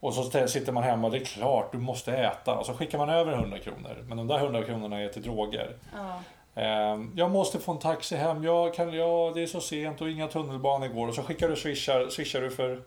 Och 0.05 0.14
så 0.14 0.49
sitter 0.49 0.73
man 0.73 0.83
hemma 0.83 1.07
och 1.07 1.12
det 1.12 1.19
är 1.19 1.25
klart, 1.25 1.73
du 1.73 1.79
måste 1.79 2.17
äta. 2.17 2.55
Och 2.55 2.67
så 2.67 2.75
skickar 2.75 2.99
man 2.99 3.09
över 3.11 3.33
100 3.33 3.59
kronor. 3.59 4.05
Men 4.09 4.17
de 4.17 4.27
där 4.27 4.38
100 4.38 4.64
kronorna 4.64 5.01
är 5.01 5.09
till 5.09 5.23
droger. 5.23 5.77
Ja. 5.93 6.21
Ehm, 6.62 7.12
Jag 7.17 7.31
måste 7.31 7.59
få 7.59 7.73
en 7.73 7.79
taxi 7.79 8.17
hem, 8.17 8.45
jag 8.45 8.75
kan, 8.75 8.93
ja, 8.93 9.33
det 9.35 9.43
är 9.43 9.47
så 9.47 9.61
sent 9.61 10.01
och 10.01 10.11
inga 10.11 10.29
tunnelbanor 10.29 10.88
går. 10.88 11.09
Och 11.09 11.14
så 11.14 11.23
skickar 11.23 11.49
du 11.49 11.57
swishar, 11.57 12.09
swishar 12.09 12.40
du 12.40 12.51
för, 12.51 12.83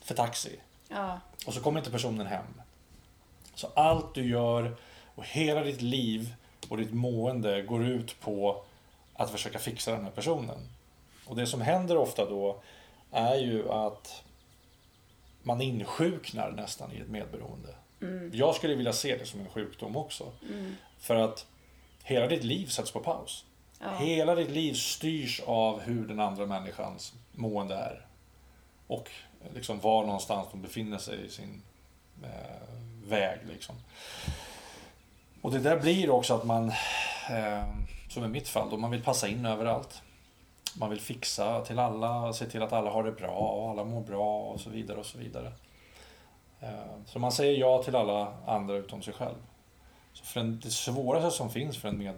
för 0.00 0.14
taxi. 0.14 0.60
Ja. 0.88 1.20
Och 1.46 1.54
så 1.54 1.60
kommer 1.60 1.80
inte 1.80 1.90
personen 1.90 2.26
hem. 2.26 2.44
Så 3.54 3.68
allt 3.74 4.14
du 4.14 4.28
gör 4.28 4.74
och 5.14 5.24
hela 5.26 5.60
ditt 5.60 5.82
liv 5.82 6.34
och 6.68 6.76
ditt 6.76 6.92
mående 6.94 7.62
går 7.62 7.84
ut 7.84 8.20
på 8.20 8.62
att 9.14 9.30
försöka 9.30 9.58
fixa 9.58 9.92
den 9.92 10.04
här 10.04 10.10
personen. 10.10 10.68
Och 11.26 11.36
det 11.36 11.46
som 11.46 11.60
händer 11.60 11.96
ofta 11.96 12.24
då 12.24 12.56
är 13.12 13.36
ju 13.36 13.72
att 13.72 14.22
man 15.42 15.60
insjuknar 15.60 16.50
nästan 16.50 16.92
i 16.92 17.00
ett 17.00 17.08
medberoende. 17.08 17.74
Jag 18.32 18.54
skulle 18.54 18.74
vilja 18.74 18.92
se 18.92 19.16
det 19.16 19.26
som 19.26 19.40
en 19.40 19.48
sjukdom 19.48 19.96
också. 19.96 20.32
För 20.98 21.16
att 21.16 21.46
hela 22.02 22.26
ditt 22.26 22.44
liv 22.44 22.66
sätts 22.66 22.90
på 22.90 23.00
paus. 23.00 23.44
Ja. 23.80 23.96
Hela 23.96 24.34
ditt 24.34 24.50
liv 24.50 24.74
styrs 24.74 25.40
av 25.46 25.80
hur 25.80 26.08
den 26.08 26.20
andra 26.20 26.46
människans 26.46 27.14
mående 27.32 27.74
är. 27.74 28.06
Och 28.86 29.10
liksom 29.54 29.80
var 29.80 30.04
någonstans 30.04 30.48
de 30.50 30.62
befinner 30.62 30.98
sig 30.98 31.26
i 31.26 31.28
sin 31.28 31.62
eh, 32.22 33.08
väg. 33.08 33.38
Liksom. 33.48 33.74
Och 35.40 35.52
det 35.52 35.58
där 35.58 35.80
blir 35.80 36.10
också 36.10 36.34
att 36.34 36.44
man, 36.44 36.68
eh, 37.30 37.64
som 38.08 38.24
i 38.24 38.28
mitt 38.28 38.48
fall, 38.48 38.70
då 38.70 38.76
man 38.76 38.90
vill 38.90 39.02
passa 39.02 39.28
in 39.28 39.46
överallt. 39.46 40.02
Man 40.78 40.90
vill 40.90 41.00
fixa 41.00 41.64
till 41.64 41.78
alla, 41.78 42.32
se 42.32 42.46
till 42.46 42.62
att 42.62 42.72
alla 42.72 42.90
har 42.90 43.04
det 43.04 43.12
bra 43.12 43.30
och 43.38 43.70
alla 43.70 43.84
mår 43.84 44.00
bra 44.00 44.40
och 44.42 44.60
så 44.60 44.70
vidare 44.70 44.98
och 44.98 45.06
så 45.06 45.18
vidare. 45.18 45.52
Eh, 46.60 46.68
Så 47.06 47.18
man 47.18 47.32
säger 47.32 47.58
ja 47.60 47.82
till 47.82 47.96
alla 47.96 48.34
andra 48.46 48.74
utom 48.76 49.02
sig 49.02 49.14
själv. 49.14 49.34
Så 50.12 50.24
för 50.24 50.40
en, 50.40 50.60
det 50.60 50.70
svåraste 50.70 51.30
som 51.30 51.50
finns 51.50 51.76
för 51.78 51.88
en, 51.88 51.98
med, 51.98 52.14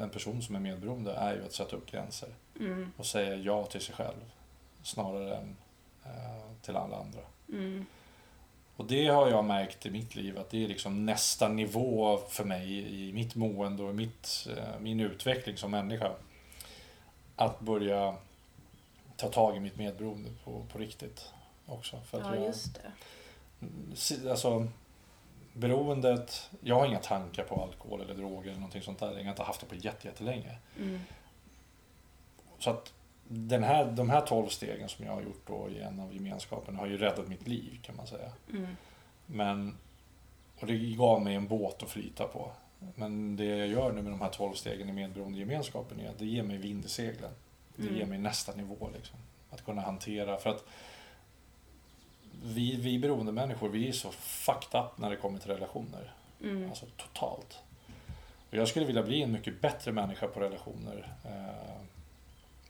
en 0.00 0.10
person 0.10 0.42
som 0.42 0.56
är 0.56 0.60
medberoende 0.60 1.12
är 1.14 1.34
ju 1.34 1.44
att 1.44 1.52
sätta 1.52 1.76
upp 1.76 1.90
gränser 1.90 2.28
Mm. 2.60 2.92
och 2.96 3.06
säga 3.06 3.34
ja 3.36 3.64
till 3.66 3.80
sig 3.80 3.94
själv 3.94 4.32
snarare 4.82 5.36
än 5.36 5.56
eh, 6.04 6.42
till 6.62 6.76
alla 6.76 6.96
andra. 6.96 7.20
Mm. 7.48 7.86
Och 8.76 8.84
det 8.86 9.06
har 9.06 9.28
jag 9.28 9.44
märkt 9.44 9.86
i 9.86 9.90
mitt 9.90 10.14
liv 10.16 10.38
att 10.38 10.50
det 10.50 10.64
är 10.64 10.68
liksom 10.68 11.06
nästa 11.06 11.48
nivå 11.48 12.18
för 12.28 12.44
mig 12.44 12.94
i 13.08 13.12
mitt 13.12 13.34
mående 13.34 13.82
och 13.82 13.94
mitt, 13.94 14.46
eh, 14.56 14.80
min 14.80 15.00
utveckling 15.00 15.56
som 15.56 15.70
människa. 15.70 16.10
Att 17.36 17.60
börja 17.60 18.16
ta 19.16 19.28
tag 19.28 19.56
i 19.56 19.60
mitt 19.60 19.76
medberoende 19.76 20.30
på, 20.44 20.64
på 20.72 20.78
riktigt 20.78 21.32
också. 21.66 22.00
För 22.00 22.20
att 22.20 22.26
Ja, 22.26 22.34
jag, 22.34 22.44
just 22.46 22.80
det. 24.20 24.30
Alltså, 24.30 24.66
beroendet, 25.52 26.50
jag 26.60 26.74
har 26.74 26.86
inga 26.86 26.98
tankar 26.98 27.44
på 27.44 27.62
alkohol 27.62 28.00
eller 28.00 28.14
droger 28.14 28.48
eller 28.50 28.60
någonting 28.60 28.82
sånt 28.82 28.98
där. 28.98 29.12
Jag 29.16 29.22
har 29.24 29.30
inte 29.30 29.42
haft 29.42 29.60
det 29.60 29.66
på 29.66 29.74
jätte- 29.74 30.08
jättelänge. 30.08 30.56
Mm. 30.78 31.00
Så 32.58 32.70
att 32.70 32.92
den 33.28 33.62
här, 33.62 33.84
de 33.84 34.10
här 34.10 34.20
12 34.20 34.48
stegen 34.48 34.88
som 34.88 35.04
jag 35.06 35.12
har 35.12 35.22
gjort 35.22 35.46
då 35.46 35.68
i 35.70 35.80
en 35.80 36.00
av 36.00 36.14
gemenskapen 36.14 36.76
har 36.76 36.86
ju 36.86 36.98
räddat 36.98 37.28
mitt 37.28 37.48
liv 37.48 37.78
kan 37.82 37.96
man 37.96 38.06
säga. 38.06 38.32
Mm. 38.52 38.76
Men, 39.26 39.76
och 40.60 40.66
det 40.66 40.76
gav 40.78 41.22
mig 41.22 41.34
en 41.34 41.48
båt 41.48 41.82
att 41.82 41.88
flyta 41.90 42.24
på. 42.28 42.50
Men 42.94 43.36
det 43.36 43.44
jag 43.44 43.68
gör 43.68 43.92
nu 43.92 44.02
med 44.02 44.12
de 44.12 44.20
här 44.20 44.28
12 44.30 44.54
stegen 44.54 44.88
i 44.88 44.92
medberoendegemenskapen 44.92 46.00
är 46.00 46.10
att 46.10 46.18
det 46.18 46.26
ger 46.26 46.42
mig 46.42 46.56
vind 46.56 46.84
i 46.84 46.88
seglen. 46.88 47.30
Det 47.76 47.82
Mm. 47.82 47.96
ger 47.96 48.06
mig 48.06 48.18
nästa 48.18 48.54
nivå 48.54 48.90
liksom. 48.96 49.18
Att 49.50 49.64
kunna 49.64 49.82
hantera, 49.82 50.36
för 50.36 50.50
att 50.50 50.64
vi, 52.44 52.76
vi 52.76 52.98
beroende 52.98 53.32
människor, 53.32 53.68
vi 53.68 53.88
är 53.88 53.92
så 53.92 54.10
fucked 54.10 54.80
up 54.80 54.98
när 54.98 55.10
det 55.10 55.16
kommer 55.16 55.38
till 55.38 55.50
relationer. 55.50 56.12
Mm. 56.42 56.68
Alltså 56.68 56.86
totalt. 56.96 57.58
Och 58.50 58.54
jag 58.56 58.68
skulle 58.68 58.86
vilja 58.86 59.02
bli 59.02 59.22
en 59.22 59.32
mycket 59.32 59.60
bättre 59.60 59.92
människa 59.92 60.26
på 60.26 60.40
relationer. 60.40 61.12
Eh, 61.24 61.82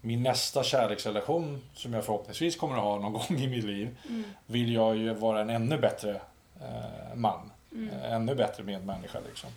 Min 0.00 0.22
nästa 0.22 0.62
kärleksrelation, 0.62 1.62
som 1.74 1.92
jag 1.92 2.04
förhoppningsvis 2.04 2.56
kommer 2.56 2.76
att 2.76 2.82
ha 2.82 2.98
någon 2.98 3.12
gång 3.28 3.38
i 3.38 3.48
mitt 3.48 3.64
liv, 3.64 3.96
Mm. 4.08 4.24
vill 4.46 4.72
jag 4.72 4.96
ju 4.96 5.14
vara 5.14 5.40
en 5.40 5.50
ännu 5.50 5.78
bättre 5.78 6.20
eh, 6.60 7.14
man. 7.14 7.50
Mm. 7.72 7.88
Eh, 7.88 8.12
Ännu 8.12 8.34
bättre 8.34 8.62
medmänniska 8.62 9.18
liksom. 9.28 9.50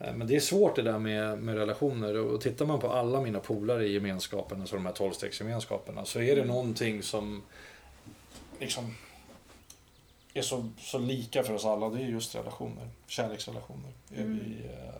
Eh, 0.00 0.14
Men 0.14 0.26
det 0.26 0.36
är 0.36 0.40
svårt 0.40 0.76
det 0.76 0.82
där 0.82 0.98
med, 0.98 1.38
med 1.38 1.54
relationer 1.54 2.16
och 2.18 2.40
tittar 2.40 2.66
man 2.66 2.80
på 2.80 2.92
alla 2.92 3.20
mina 3.20 3.40
polare 3.40 3.86
i 3.86 3.92
gemenskapen, 3.92 4.60
alltså 4.60 4.76
de 4.76 4.86
här 4.86 4.92
tolvstegsgemenskaperna, 4.92 6.04
så 6.04 6.20
är 6.20 6.36
det 6.36 6.44
någonting 6.44 7.02
som 7.02 7.42
liksom 8.60 8.94
är 10.34 10.42
så, 10.42 10.70
så 10.78 10.98
lika 10.98 11.42
för 11.42 11.54
oss 11.54 11.64
alla. 11.64 11.88
Det 11.88 12.02
är 12.02 12.06
just 12.06 12.34
relationer, 12.34 12.88
kärleksrelationer. 13.06 13.90
Är 14.14 14.20
Mm. 14.20 14.38
vi, 14.38 14.66
eh, 14.66 14.92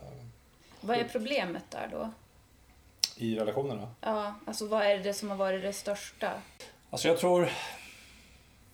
Vad 0.80 0.96
är 0.96 1.04
problemet 1.04 1.62
där 1.70 1.88
då? 1.92 2.10
I 3.16 3.38
relationerna. 3.38 3.90
Ja, 4.00 4.34
alltså 4.46 4.66
vad 4.66 4.82
är 4.82 4.98
det 4.98 5.14
som 5.14 5.30
har 5.30 5.36
varit 5.36 5.62
det 5.62 5.72
största? 5.72 6.32
Alltså 6.90 7.08
jag 7.08 7.18
tror, 7.18 7.48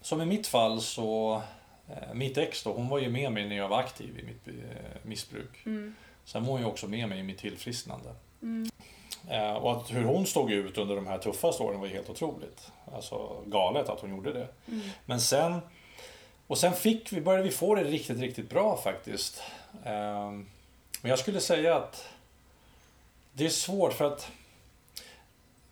som 0.01 0.21
i 0.23 0.27
mitt 0.27 0.47
fall 0.47 0.81
så, 0.81 1.43
eh, 1.89 2.15
mitt 2.15 2.39
ex 2.39 2.63
då, 2.63 2.73
hon 2.73 2.89
var 2.89 2.99
ju 2.99 3.11
med 3.11 3.33
mig 3.33 3.49
när 3.49 3.57
jag 3.57 3.69
var 3.69 3.79
aktiv 3.81 4.19
i 4.19 4.23
mitt 4.23 4.49
eh, 4.49 4.55
missbruk. 5.03 5.67
Mm. 5.67 5.95
Sen 6.25 6.45
var 6.45 6.53
hon 6.53 6.61
ju 6.61 6.67
också 6.67 6.89
med 6.89 7.09
mig 7.09 7.19
i 7.19 7.23
mitt 7.23 7.39
tillfrisknande. 7.39 8.15
Mm. 8.43 8.71
Eh, 9.29 9.55
och 9.55 9.73
att 9.73 9.93
hur 9.93 10.05
hon 10.05 10.27
stod 10.27 10.53
ut 10.53 10.79
under 10.79 10.97
de 10.97 11.07
här 11.07 11.19
tuffaste 11.19 11.63
åren 11.63 11.81
var 11.81 11.87
helt 11.87 12.11
otroligt. 12.11 12.71
Alltså 12.95 13.43
galet 13.47 13.89
att 13.89 14.01
hon 14.01 14.11
gjorde 14.11 14.33
det. 14.33 14.49
Mm. 14.69 14.81
Men 15.07 15.21
sen, 15.21 15.61
och 16.47 16.59
sen 16.59 16.73
fick 16.73 17.13
vi, 17.13 17.21
började 17.21 17.45
vi 17.45 17.51
få 17.51 17.75
det 17.75 17.85
riktigt, 17.85 18.19
riktigt 18.19 18.51
bra 18.51 18.77
faktiskt. 18.85 19.43
Eh, 19.85 20.31
men 21.03 21.11
jag 21.11 21.19
skulle 21.19 21.41
säga 21.41 21.77
att 21.77 22.09
det 23.33 23.45
är 23.45 23.51
svårt 23.51 23.93
för 23.93 24.05
att 24.05 24.31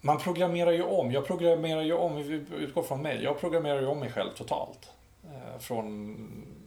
man 0.00 0.18
programmerar 0.18 0.72
ju 0.72 0.82
om. 0.82 1.12
Jag 1.12 1.26
programmerar 1.26 1.82
ju 1.82 1.92
om, 1.92 2.16
vi 2.16 2.44
utgår 2.56 2.82
från 2.82 3.02
mig. 3.02 3.22
Jag 3.22 3.40
programmerar 3.40 3.80
ju 3.80 3.86
om 3.86 3.98
mig 3.98 4.12
själv 4.12 4.30
totalt. 4.36 4.90
Eh, 5.24 5.58
från 5.58 6.16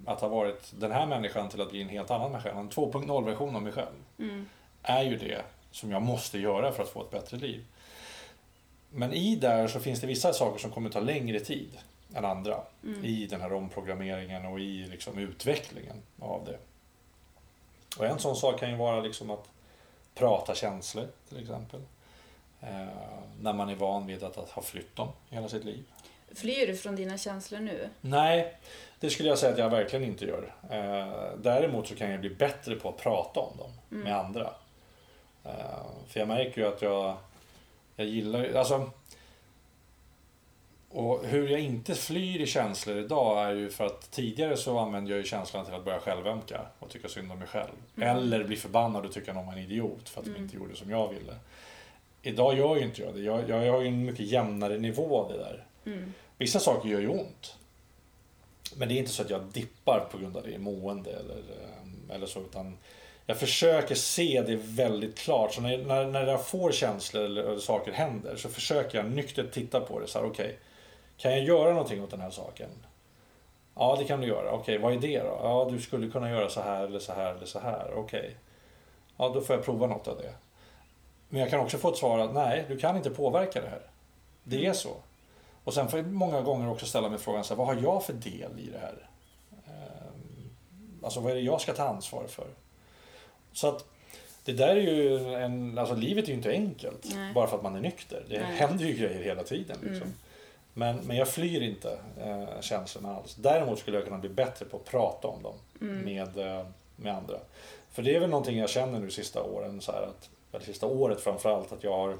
att 0.05 0.21
ha 0.21 0.27
varit 0.27 0.73
den 0.79 0.91
här 0.91 1.05
människan 1.05 1.49
till 1.49 1.61
att 1.61 1.69
bli 1.69 1.81
en 1.81 1.89
helt 1.89 2.11
annan 2.11 2.31
människa. 2.31 2.51
En 2.51 2.69
2.0-version 2.69 3.55
av 3.55 3.61
mig 3.61 3.71
själv 3.73 3.95
Mm. 4.19 4.49
är 4.83 5.03
ju 5.03 5.17
det 5.17 5.41
som 5.71 5.91
jag 5.91 6.01
måste 6.01 6.37
göra 6.39 6.71
för 6.71 6.83
att 6.83 6.89
få 6.89 7.01
ett 7.01 7.11
bättre 7.11 7.37
liv. 7.37 7.65
Men 8.89 9.13
i 9.13 9.35
där 9.35 9.67
så 9.67 9.79
finns 9.79 10.01
det 10.01 10.07
vissa 10.07 10.33
saker 10.33 10.59
som 10.59 10.71
kommer 10.71 10.89
ta 10.89 10.99
längre 10.99 11.39
tid 11.39 11.69
än 12.13 12.25
andra 12.25 12.61
Mm. 12.83 13.05
i 13.05 13.25
den 13.27 13.41
här 13.41 13.53
omprogrammeringen 13.53 14.45
och 14.45 14.59
i 14.59 14.87
liksom 14.87 15.17
utvecklingen 15.17 16.01
av 16.19 16.45
det. 16.45 16.57
Och 17.97 18.05
en 18.05 18.19
sån 18.19 18.35
sak 18.35 18.59
kan 18.59 18.69
ju 18.69 18.75
vara 18.75 18.99
liksom 19.01 19.29
att 19.29 19.49
prata 20.15 20.55
känslor 20.55 21.07
till 21.29 21.39
exempel. 21.41 21.81
Eh, 22.61 22.85
när 23.41 23.53
man 23.53 23.69
är 23.69 23.75
van 23.75 24.07
vid 24.07 24.23
att, 24.23 24.37
att 24.37 24.49
ha 24.49 24.61
flytt 24.61 24.95
dem 24.95 25.07
hela 25.29 25.49
sitt 25.49 25.65
liv. 25.65 25.83
Flyr 26.35 26.67
du 26.67 26.75
från 26.77 26.95
dina 26.95 27.17
känslor 27.17 27.59
nu? 27.59 27.89
Nej, 28.01 28.57
det 28.99 29.09
skulle 29.09 29.29
jag 29.29 29.37
säga 29.39 29.51
att 29.53 29.57
jag 29.59 29.69
verkligen 29.69 30.05
inte 30.05 30.25
gör. 30.25 30.53
Eh, 30.69 31.37
däremot 31.37 31.87
så 31.87 31.95
kan 31.95 32.11
jag 32.11 32.19
bli 32.19 32.29
bättre 32.29 32.75
på 32.75 32.89
att 32.89 32.97
prata 32.97 33.39
om 33.39 33.57
dem 33.57 33.71
med 33.89 34.17
andra. 34.17 34.49
Eh, 35.43 35.51
för 36.07 36.19
jag 36.19 36.27
märker 36.27 36.61
ju 36.61 36.67
att 36.67 36.81
jag, 36.81 37.17
jag 37.95 38.07
gillar 38.07 38.39
ju- 38.39 38.57
alltså 38.57 38.89
och 40.89 41.25
hur 41.25 41.47
jag 41.49 41.59
inte 41.59 41.95
flyr 41.95 42.41
i 42.41 42.45
känslor 42.45 42.97
idag 42.97 43.45
är 43.49 43.53
ju 43.55 43.69
för 43.69 43.85
att 43.85 44.11
tidigare 44.11 44.57
så 44.57 44.79
använde 44.79 45.11
jag 45.11 45.17
ju 45.17 45.23
känslorna 45.23 45.65
till 45.65 45.73
att 45.73 45.85
börja 45.85 45.99
självömka 45.99 46.61
och 46.79 46.89
tycka 46.89 47.07
synd 47.07 47.31
om 47.31 47.39
mig 47.39 47.47
själv. 47.47 47.71
Eller 48.01 48.43
bli 48.43 48.55
förbannad 48.55 49.05
och 49.05 49.11
tycka 49.13 49.33
någon 49.33 49.45
var 49.45 49.53
en 49.53 49.59
idiot 49.59 50.09
för 50.09 50.19
att 50.21 50.25
de 50.25 50.35
inte 50.37 50.55
gjorde 50.55 50.75
som 50.75 50.89
jag 50.89 51.07
ville. 51.07 51.35
Idag 52.21 52.57
gör 52.57 52.75
ju 52.75 52.81
inte 52.83 53.01
jag 53.01 53.13
det. 53.13 53.19
Jag, 53.21 53.49
jag 53.49 53.71
har 53.71 53.81
ju 53.81 53.87
en 53.87 54.05
mycket 54.05 54.25
jämnare 54.25 54.77
nivå 54.77 55.19
av 55.21 55.31
det 55.31 55.37
där. 55.37 55.63
Mm. 55.85 56.13
Vissa 56.37 56.59
saker 56.59 56.89
gör 56.89 56.99
ju 57.01 57.07
ont. 57.07 57.55
Men 58.77 58.87
det 58.87 58.93
är 58.93 58.97
inte 58.97 59.11
så 59.11 59.21
att 59.21 59.29
jag 59.29 59.41
dippar 59.41 60.07
på 60.11 60.17
grund 60.17 60.37
av 60.37 60.43
det 60.43 60.51
i 60.51 60.57
mående 60.57 61.09
eller, 61.09 61.37
eh, 61.37 62.15
eller 62.15 62.25
så. 62.25 62.39
Utan 62.39 62.77
jag 63.25 63.37
försöker 63.37 63.95
se 63.95 64.43
det 64.47 64.55
väldigt 64.55 65.17
klart. 65.17 65.53
Så 65.53 65.61
när, 65.61 65.77
när, 65.77 66.05
när 66.05 66.27
jag 66.27 66.47
får 66.47 66.71
känslor 66.71 67.23
eller, 67.23 67.43
eller 67.43 67.59
saker 67.59 67.91
händer 67.91 68.35
så 68.35 68.49
försöker 68.49 68.97
jag 68.97 69.11
nyktert 69.11 69.51
titta 69.51 69.79
på 69.79 69.99
det. 69.99 70.07
Så 70.07 70.19
här, 70.19 70.25
okej, 70.25 70.59
kan 71.17 71.31
jag 71.31 71.43
göra 71.43 71.69
någonting 71.69 72.03
åt 72.03 72.11
den 72.11 72.21
här 72.21 72.29
saken? 72.29 72.69
Ja, 73.75 73.95
det 73.99 74.05
kan 74.05 74.21
du 74.21 74.27
göra. 74.27 74.51
Okej, 74.51 74.77
vad 74.77 74.93
är 74.93 74.99
det 74.99 75.19
då? 75.19 75.39
Ja, 75.43 75.67
du 75.71 75.81
skulle 75.81 76.11
kunna 76.11 76.29
göra 76.29 76.49
så 76.49 76.61
här 76.61 76.83
eller 76.85 76.99
så 76.99 77.13
här 77.13 77.35
eller 77.35 77.45
så 77.45 77.59
här. 77.59 77.93
Okej. 77.95 78.35
Ja, 79.17 79.31
då 79.33 79.41
får 79.41 79.55
jag 79.55 79.65
prova 79.65 79.87
något 79.87 80.07
av 80.07 80.17
det. 80.17 80.33
Men 81.29 81.39
jag 81.41 81.49
kan 81.49 81.59
också 81.59 81.77
få 81.77 81.89
ett 81.89 81.97
svar 81.97 82.19
att 82.19 82.33
nej, 82.33 82.65
du 82.67 82.77
kan 82.77 82.97
inte 82.97 83.09
påverka 83.09 83.61
det 83.61 83.67
här. 83.67 83.81
Det 84.43 84.65
är 84.65 84.73
så. 84.73 84.95
Och 85.65 85.73
sen 85.73 85.87
får 85.87 85.99
jag 85.99 86.07
många 86.07 86.41
gånger 86.41 86.69
också 86.69 86.85
ställa 86.85 87.09
mig 87.09 87.19
frågan, 87.19 87.43
så 87.43 87.53
här, 87.53 87.57
vad 87.57 87.67
har 87.75 87.83
jag 87.83 88.05
för 88.05 88.13
del 88.13 88.59
i 88.59 88.69
det 88.71 88.79
här? 88.79 89.09
Ehm, 89.67 90.49
Alltså 91.03 91.19
vad 91.19 91.31
är 91.31 91.35
det 91.35 91.41
jag 91.41 91.61
ska 91.61 91.73
ta 91.73 91.83
ansvar 91.83 92.23
för? 92.27 92.47
Så 93.53 93.67
att 93.67 93.85
det 94.43 94.53
där 94.53 94.67
är 94.75 94.81
ju 94.81 95.33
en, 95.35 95.77
alltså 95.77 95.95
livet 95.95 96.23
är 96.25 96.29
ju 96.29 96.33
inte 96.33 96.51
enkelt 96.51 97.05
Nej. 97.15 97.33
bara 97.33 97.47
för 97.47 97.57
att 97.57 97.63
man 97.63 97.75
är 97.75 97.79
nykter. 97.81 98.23
Det 98.29 98.39
Nej. 98.41 98.55
händer 98.55 98.85
ju 98.85 98.93
grejer 98.93 99.23
hela 99.23 99.43
tiden. 99.43 99.77
Liksom. 99.81 99.95
Mm. 100.01 100.13
Men, 100.73 100.97
men 100.97 101.17
jag 101.17 101.27
flyr 101.27 101.61
inte 101.61 101.99
eh, 102.21 102.61
känslorna 102.61 103.15
alls. 103.15 103.35
Däremot 103.35 103.79
skulle 103.79 103.97
jag 103.97 104.05
kunna 104.05 104.17
bli 104.17 104.29
bättre 104.29 104.65
på 104.65 104.77
att 104.77 104.85
prata 104.85 105.27
om 105.27 105.43
dem 105.43 105.55
Mm. 105.81 105.99
med, 106.05 106.37
eh, 106.37 106.65
med 106.95 107.15
andra. 107.15 107.37
För 107.91 108.03
det 108.03 108.15
är 108.15 108.19
väl 108.19 108.29
någonting 108.29 108.57
jag 108.57 108.69
känner 108.69 108.99
nu 108.99 109.11
sista 109.11 109.43
åren, 109.43 109.81
så 109.81 109.91
att, 109.91 110.29
eller 110.51 110.65
sista 110.65 110.87
året 110.87 111.21
framförallt, 111.21 111.71
att 111.71 111.83
jag 111.83 111.91
har 111.97 112.17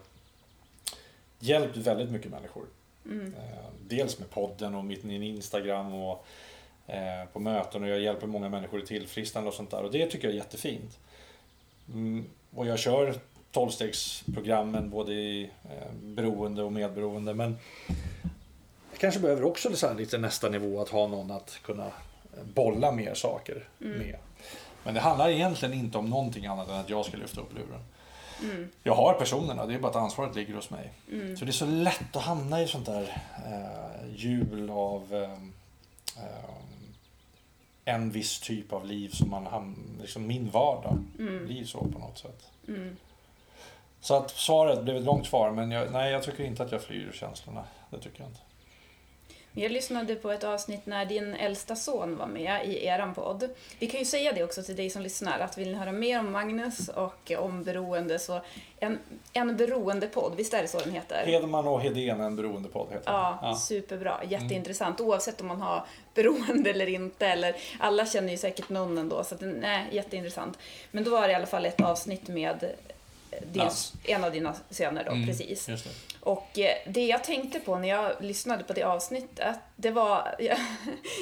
hjälpt 1.40 1.78
väldigt 1.78 2.12
mycket 2.12 2.32
människor. 2.32 2.66
Mm. 3.06 3.34
Eh, 3.34 3.70
dels 3.88 4.20
med 4.20 4.30
podden 4.30 4.76
och 4.76 4.86
mitt, 4.86 5.04
min 5.04 5.24
Instagram 5.24 5.94
och 5.94 6.26
eh, 6.88 7.26
på 7.34 7.40
möten 7.40 7.84
och 7.84 7.90
jag 7.90 8.00
hjälper 8.00 8.28
många 8.28 8.50
människor 8.50 8.84
i 8.84 8.86
tillfrisknande 8.86 9.50
och 9.50 9.56
sånt 9.56 9.72
där 9.72 9.84
och 9.84 9.92
det 9.92 10.06
tycker 10.06 10.28
jag 10.28 10.34
är 10.34 10.38
jättefint. 10.38 11.00
Mm, 11.94 12.26
och 12.56 12.68
jag 12.68 12.80
kör 12.80 13.16
tolvstegsprogrammen 13.52 14.90
både 14.90 15.14
i 15.14 15.44
eh, 15.44 15.94
beroende 16.02 16.64
och 16.64 16.74
medberoende 16.74 17.34
men 17.34 17.58
jag 18.92 19.00
kanske 19.00 19.20
behöver 19.20 19.44
också 19.44 19.76
så 19.76 19.94
lite 19.94 20.18
nästa 20.18 20.50
nivå 20.50 20.82
att 20.82 20.90
ha 20.90 21.08
någon 21.08 21.32
att 21.32 21.60
kunna 21.64 21.92
bolla 22.54 22.92
mer 22.92 23.14
saker 23.14 23.68
med. 23.78 24.16
Men 24.84 24.94
det 24.94 25.00
handlar 25.00 25.30
egentligen 25.30 25.74
inte 25.74 25.98
om 25.98 26.10
någonting 26.10 26.46
annat 26.46 26.70
än 26.70 26.76
att 26.76 26.90
jag 26.90 27.06
ska 27.06 27.18
lyfta 27.18 27.42
upp 27.42 27.54
luren. 27.54 27.82
Mm. 28.44 28.70
Jag 28.84 28.96
har 28.96 29.14
personerna, 29.14 29.66
det 29.66 29.74
är 29.74 29.80
bara 29.80 29.90
att 29.90 29.96
ansvaret 29.96 30.36
ligger 30.36 30.54
hos 30.54 30.70
mig. 30.70 30.92
Mm. 31.12 31.38
Så 31.38 31.46
det 31.46 31.52
är 31.52 31.54
så 31.54 31.66
lätt 31.66 32.16
att 32.16 32.24
hamna 32.24 32.62
i 32.62 32.68
sånt 32.68 32.86
där 32.86 33.24
eh, 33.46 34.16
hjul 34.16 34.70
av 34.70 35.14
eh, 35.14 35.32
eh, 36.24 36.50
en 37.86 38.12
viss 38.12 38.40
typ 38.40 38.74
av 38.74 38.86
liv 38.86 39.10
som 39.10 39.30
man 39.30 39.48
ham- 39.48 40.02
liksom 40.02 40.28
min 40.28 40.50
vardag 40.50 41.04
Mm. 41.20 41.46
blir 41.46 41.66
så 41.66 41.80
på 41.80 42.00
något 42.00 42.18
sätt. 42.18 42.48
Mm. 42.68 42.98
Så 44.02 44.16
att 44.16 44.32
svaret 44.32 44.84
blev 44.84 44.96
ett 44.98 45.04
långt 45.04 45.28
svar 45.28 45.52
men 45.52 45.72
jag, 45.72 45.92
nej 45.92 46.12
jag 46.12 46.24
tycker 46.24 46.44
inte 46.44 46.64
att 46.64 46.72
jag 46.72 46.82
flyr 46.82 47.12
känslorna. 47.14 47.64
Det 47.90 48.00
tycker 48.00 48.20
jag 48.22 48.30
inte. 48.30 48.40
Jag 49.58 49.72
lyssnade 49.72 50.16
på 50.16 50.32
ett 50.32 50.44
avsnitt 50.44 50.86
när 50.86 51.06
din 51.06 51.34
äldsta 51.34 51.76
son 51.76 52.18
var 52.18 52.28
med 52.28 52.68
i 52.68 52.86
eran 52.86 53.14
podd. 53.14 53.50
Vi 53.80 53.88
kan 53.88 54.00
ju 54.00 54.06
säga 54.06 54.32
det 54.34 54.44
också 54.44 54.64
till 54.64 54.76
dig 54.76 54.90
som 54.90 55.02
lyssnar, 55.02 55.40
att 55.40 55.58
vill 55.58 55.72
ni 55.72 55.78
höra 55.78 55.92
mer 55.92 56.20
om 56.20 56.32
Magnus 56.32 56.90
och 56.90 57.32
om 57.38 57.64
beroende 57.64 58.20
så 58.20 58.42
en, 58.80 59.00
en 59.34 59.58
beroendepodd, 59.58 60.34
visst 60.38 60.54
är 60.54 60.62
det 60.62 60.68
så 60.68 60.80
den 60.80 60.92
heter? 60.92 61.24
Hedman 61.26 61.68
och 61.68 61.82
Hedén, 61.82 62.22
en 62.22 62.36
beroendepodd 62.36 62.88
heter 62.92 63.12
Ja, 63.12 63.40
den. 63.42 63.56
superbra. 63.56 64.22
Jätteintressant. 64.30 65.02
Oavsett 65.02 65.42
om 65.42 65.48
man 65.48 65.62
har 65.62 65.86
beroende 66.14 66.70
eller 66.70 66.90
inte. 66.90 67.28
Eller, 67.28 67.56
alla 67.80 68.06
känner 68.06 68.32
ju 68.32 68.38
säkert 68.38 68.70
någon 68.70 68.98
ändå. 68.98 69.24
Så 69.24 69.36
att, 69.36 69.42
nej, 69.42 69.86
jätteintressant. 69.92 70.58
Men 70.92 71.04
då 71.04 71.12
var 71.12 71.22
det 71.28 71.32
i 71.32 71.36
alla 71.36 71.46
fall 71.46 71.66
ett 71.66 71.82
avsnitt 71.82 72.28
med 72.28 72.66
din, 73.52 73.64
Nas. 73.64 73.94
en 74.04 74.24
av 74.24 74.32
dina 74.32 74.56
söner 74.70 75.04
då, 75.04 75.12
Mm, 75.12 75.28
precis. 75.28 75.66
Det. 75.66 75.80
Och 76.20 76.60
eh, 76.60 76.76
det 76.88 77.06
jag 77.06 77.24
tänkte 77.24 77.60
på 77.60 77.76
när 77.78 77.88
jag 77.90 78.12
lyssnade 78.20 78.64
på 78.64 78.74
det 78.74 78.84
avsnittet, 78.84 79.56
det 79.76 79.92
var... 79.92 80.36
Jag, 80.40 80.58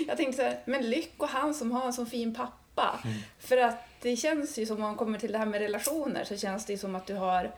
jag 0.07 0.17
tänkte 0.17 0.37
så 0.37 0.41
här, 0.41 0.59
men 0.65 0.89
lycko 0.89 1.25
han 1.25 1.53
som 1.53 1.71
har 1.71 1.85
en 1.85 1.93
så 1.93 2.05
fin 2.05 2.35
pappa. 2.35 2.99
Mm. 3.05 3.17
För 3.39 3.57
att 3.57 3.75
det 4.01 4.15
känns 4.15 4.57
ju 4.57 4.65
som 4.65 4.75
om 4.75 4.81
man 4.81 4.95
kommer 4.95 5.19
till 5.19 5.31
det 5.31 5.37
här 5.37 5.45
med 5.45 5.61
relationer 5.61 6.23
så 6.23 6.37
känns 6.37 6.65
det 6.65 6.73
ju 6.73 6.79
som 6.79 6.95
att 6.95 7.07
du 7.07 7.15
har 7.15 7.51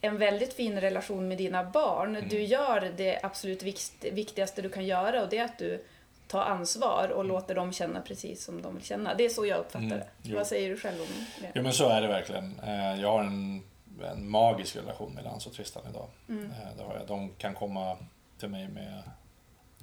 en 0.00 0.18
väldigt 0.18 0.52
fin 0.54 0.80
relation 0.80 1.28
med 1.28 1.38
dina 1.38 1.64
barn. 1.64 2.16
Mm. 2.16 2.28
Du 2.28 2.42
gör 2.42 2.92
det 2.96 3.20
absolut 3.22 3.62
vikt, 3.62 4.04
viktigaste 4.12 4.62
du 4.62 4.68
kan 4.68 4.86
göra 4.86 5.22
och 5.22 5.28
det 5.28 5.38
är 5.38 5.44
att 5.44 5.58
du 5.58 5.84
tar 6.28 6.42
ansvar 6.42 7.08
och 7.08 7.24
låter 7.24 7.54
dem 7.54 7.72
känna 7.72 8.00
precis 8.00 8.44
som 8.44 8.62
de 8.62 8.74
vill 8.76 8.84
känna. 8.84 9.14
Det 9.14 9.24
är 9.24 9.28
så 9.28 9.46
jag 9.46 9.58
uppfattar 9.58 9.84
Mm, 9.86 10.00
det. 10.22 10.34
Vad 10.34 10.46
säger 10.46 10.70
du 10.70 10.76
själv 10.76 11.00
om 11.00 11.06
det? 11.40 11.50
Jo 11.54 11.62
men 11.62 11.72
så 11.72 11.88
är 11.88 12.00
det 12.00 12.08
verkligen. 12.08 12.60
Eh, 12.66 13.00
Jag 13.00 13.10
har 13.12 13.20
en, 13.24 13.62
en 14.04 14.30
magisk 14.30 14.76
relation 14.76 15.12
med 15.14 15.24
Lans 15.24 15.46
och 15.46 15.52
Tristan 15.52 15.82
idag. 15.90 16.06
Mm. 16.28 16.44
Eh, 16.50 16.76
Det 16.76 16.82
har 16.82 16.94
jag. 16.98 17.06
De 17.06 17.30
kan 17.38 17.54
komma 17.54 17.96
till 18.38 18.48
mig 18.48 18.68
med 18.68 19.02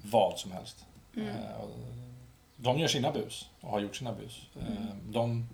vad 0.02 0.38
som 0.38 0.52
helst. 0.52 0.84
Mm. 1.16 1.28
Eh, 1.28 1.34
De 2.56 2.78
gör 2.78 2.88
sina 2.88 3.12
bus 3.12 3.48
och 3.60 3.70
har 3.70 3.80
gjort 3.80 3.96
sina 3.96 4.12
bus. 4.12 4.42
Eh, 4.60 4.66
Mm. 4.76 5.12
De 5.12 5.48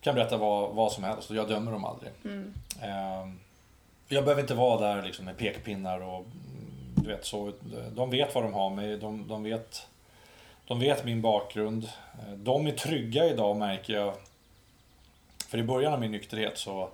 kan 0.00 0.14
berätta 0.14 0.36
vad, 0.36 0.74
vad 0.74 0.92
som 0.92 1.04
helst 1.04 1.30
och 1.30 1.36
jag 1.36 1.48
dömer 1.48 1.72
dem 1.72 1.84
aldrig. 1.84 2.12
Mm. 2.24 2.52
Jag 4.08 4.24
behöver 4.24 4.40
inte 4.42 4.54
vara 4.54 4.80
där 4.94 5.02
liksom 5.02 5.24
med 5.24 5.38
pekpinnar 5.38 6.00
och 6.00 6.18
mm, 6.20 6.92
du 6.94 7.08
vet 7.08 7.24
så. 7.24 7.52
De 7.94 8.10
vet 8.10 8.34
vad 8.34 8.44
de 8.44 8.54
har 8.54 8.70
mig. 8.70 8.96
De, 8.98 9.28
de, 9.28 9.42
vet, 9.42 9.88
de 10.66 10.80
vet 10.80 11.04
min 11.04 11.22
bakgrund. 11.22 11.88
De 12.36 12.66
är 12.66 12.70
trygga 12.72 13.24
idag 13.24 13.56
märker 13.56 13.92
jag. 13.92 14.14
För 15.46 15.58
i 15.58 15.62
början 15.62 15.92
av 15.92 16.00
min 16.00 16.10
nykterhet 16.12 16.58
så, 16.58 16.90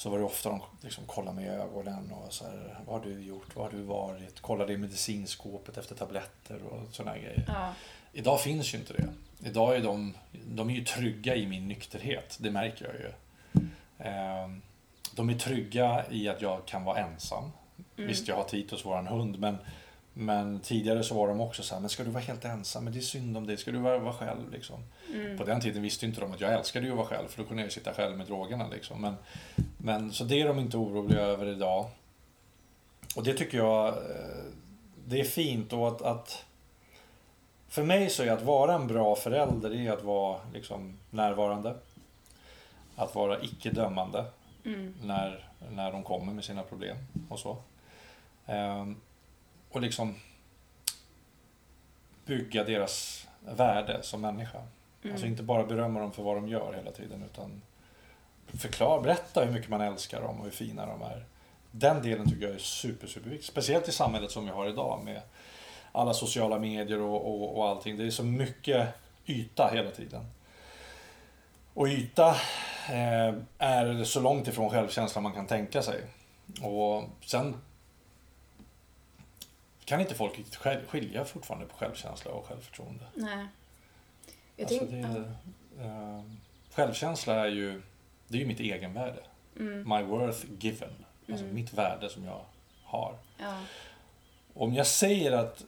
så 0.00 0.10
var 0.10 0.18
det 0.18 0.24
ofta 0.24 0.48
de 0.48 0.60
liksom 0.80 1.04
kollade 1.06 1.42
i 1.42 1.48
ögonen 1.48 2.12
och 2.12 2.32
så 2.32 2.44
här, 2.44 2.78
vad 2.86 3.00
har 3.00 3.10
du 3.10 3.22
gjort, 3.22 3.56
vad 3.56 3.64
har 3.64 3.78
du 3.78 3.82
varit, 3.82 4.40
kollade 4.40 4.72
i 4.72 4.76
medicinskåpet 4.76 5.78
efter 5.78 5.94
tabletter 5.94 6.62
och 6.70 6.94
sådana 6.94 7.18
grejer. 7.18 7.44
Ja. 7.48 7.72
Idag 8.12 8.40
finns 8.40 8.74
ju 8.74 8.78
inte 8.78 8.92
det. 8.92 9.08
Idag 9.48 9.76
är 9.76 9.80
de, 9.80 10.14
de 10.46 10.70
är 10.70 10.74
ju 10.74 10.84
trygga 10.84 11.36
i 11.36 11.46
min 11.46 11.68
nykterhet, 11.68 12.36
det 12.40 12.50
märker 12.50 12.84
jag 12.84 12.94
ju. 12.94 13.12
Ehm, 13.98 14.62
De 15.14 15.30
är 15.30 15.34
trygga 15.34 16.04
i 16.10 16.28
att 16.28 16.42
jag 16.42 16.66
kan 16.66 16.84
vara 16.84 16.98
ensam. 16.98 17.52
Visst, 17.96 18.28
jag 18.28 18.36
har 18.36 18.44
Titus, 18.44 18.84
våran 18.84 19.06
hund, 19.06 19.38
men, 19.38 19.58
men 20.14 20.60
tidigare 20.60 21.02
så 21.02 21.14
var 21.14 21.28
de 21.28 21.40
också 21.40 21.62
så 21.62 21.74
här, 21.74 21.80
men 21.80 21.90
ska 21.90 22.04
du 22.04 22.10
vara 22.10 22.22
helt 22.22 22.44
ensam? 22.44 22.84
Men 22.84 22.92
det 22.92 22.98
är 22.98 23.02
synd 23.02 23.36
om 23.36 23.46
dig, 23.46 23.56
ska 23.56 23.70
du 23.70 23.78
vara, 23.78 23.98
vara 23.98 24.14
själv? 24.14 24.50
Liksom. 24.52 24.84
På 25.38 25.44
den 25.44 25.60
tiden 25.60 25.82
visste 25.82 26.06
inte 26.06 26.20
de 26.20 26.32
att 26.32 26.40
jag 26.40 26.52
älskade 26.52 26.86
ju 26.86 26.92
att 26.92 26.98
vara 26.98 27.06
själv, 27.06 27.28
för 27.28 27.42
då 27.42 27.48
kunde 27.48 27.62
jag 27.62 27.66
ju 27.66 27.70
sitta 27.70 27.94
själv 27.94 28.16
med 28.16 28.26
drogerna. 28.26 28.68
Liksom. 28.68 29.00
Men, 29.00 29.14
men, 29.78 30.12
så 30.12 30.24
det 30.24 30.40
är 30.40 30.48
de 30.48 30.58
inte 30.58 30.76
oroliga 30.76 31.20
över 31.20 31.46
idag. 31.46 31.86
Och 33.16 33.24
det 33.24 33.34
tycker 33.34 33.58
jag, 33.58 33.88
eh, 33.88 33.94
det 35.06 35.20
är 35.20 35.24
fint 35.24 35.72
och 35.72 35.88
att, 35.88 36.02
att 36.02 36.44
för 37.68 37.82
mig 37.82 38.10
så 38.10 38.22
är 38.22 38.30
att 38.30 38.42
vara 38.42 38.74
en 38.74 38.86
bra 38.86 39.16
förälder 39.16 39.74
är 39.74 39.92
att 39.92 40.04
vara 40.04 40.40
liksom 40.52 40.98
närvarande. 41.10 41.74
Att 42.96 43.14
vara 43.14 43.42
icke-dömande 43.42 44.24
Mm. 44.64 44.94
när, 45.02 45.48
när 45.70 45.92
de 45.92 46.02
kommer 46.02 46.32
med 46.32 46.44
sina 46.44 46.62
problem 46.62 46.96
och 47.28 47.38
så. 47.38 47.56
Ehm, 48.46 48.96
och 49.70 49.80
liksom 49.80 50.14
bygga 52.24 52.64
deras 52.64 53.26
värde 53.40 54.02
som 54.02 54.20
människa. 54.20 54.62
Alltså 55.10 55.26
inte 55.26 55.42
bara 55.42 55.66
berömma 55.66 56.00
dem 56.00 56.12
för 56.12 56.22
vad 56.22 56.36
de 56.36 56.48
gör 56.48 56.72
hela 56.72 56.90
tiden 56.90 57.22
utan 57.22 57.62
förklara, 58.46 59.00
berätta 59.00 59.44
hur 59.44 59.52
mycket 59.52 59.70
man 59.70 59.80
älskar 59.80 60.22
dem 60.22 60.38
och 60.38 60.44
hur 60.44 60.50
fina 60.50 60.86
de 60.86 61.02
är. 61.02 61.24
Den 61.70 62.02
delen 62.02 62.30
tycker 62.30 62.46
jag 62.46 62.54
är 62.54 62.58
super, 62.58 63.06
superviktig. 63.06 63.48
Speciellt 63.48 63.88
i 63.88 63.92
samhället 63.92 64.30
som 64.30 64.44
vi 64.44 64.50
har 64.50 64.68
idag 64.68 65.00
med 65.04 65.20
alla 65.92 66.14
sociala 66.14 66.58
medier 66.58 67.00
och, 67.00 67.34
och, 67.34 67.58
och 67.58 67.68
allting. 67.68 67.96
Det 67.96 68.06
är 68.06 68.10
så 68.10 68.24
mycket 68.24 68.88
yta 69.26 69.70
hela 69.72 69.90
tiden. 69.90 70.26
Och 71.74 71.86
yta 71.86 72.28
eh, 72.88 73.34
är 73.58 74.04
så 74.04 74.20
långt 74.20 74.48
ifrån 74.48 74.70
självkänsla 74.70 75.20
man 75.20 75.32
kan 75.32 75.46
tänka 75.46 75.82
sig. 75.82 76.00
Och 76.62 77.04
sen 77.26 77.54
kan 79.90 80.00
inte 80.00 80.14
folk 80.14 80.32
skilja 80.88 81.24
fortfarande 81.24 81.66
på 81.66 81.76
självkänsla 81.76 82.30
och 82.30 82.46
självförtroende. 82.46 83.04
Nej. 83.14 83.46
Jag 84.56 84.66
Alltså 84.72 84.84
det, 84.86 85.24
eh, 85.84 86.22
självkänsla 86.74 87.34
är 87.34 87.46
ju, 87.48 87.82
det 88.28 88.36
är 88.36 88.40
ju 88.40 88.46
mitt 88.46 88.60
egenvärde. 88.60 89.20
mm, 89.58 89.88
My 89.88 90.02
worth 90.02 90.44
given. 90.58 91.04
Alltså 91.28 91.44
Mm. 91.44 91.54
mitt 91.54 91.72
värde 91.72 92.08
som 92.08 92.24
jag 92.24 92.40
har. 92.84 93.14
ja. 93.38 93.54
Om 94.54 94.74
jag 94.74 94.86
säger 94.86 95.32
att 95.32 95.64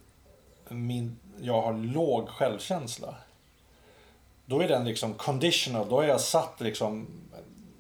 min, 0.69 1.19
jag 1.41 1.63
har 1.63 1.73
låg 1.73 2.29
självkänsla. 2.29 3.15
Då 4.47 4.61
är 4.61 4.69
den 4.69 4.85
liksom 4.85 5.15
conditional. 5.15 5.89
Då 5.89 5.97
har 5.97 6.05
jag 6.05 6.21
satt 6.21 6.61
liksom 6.61 7.07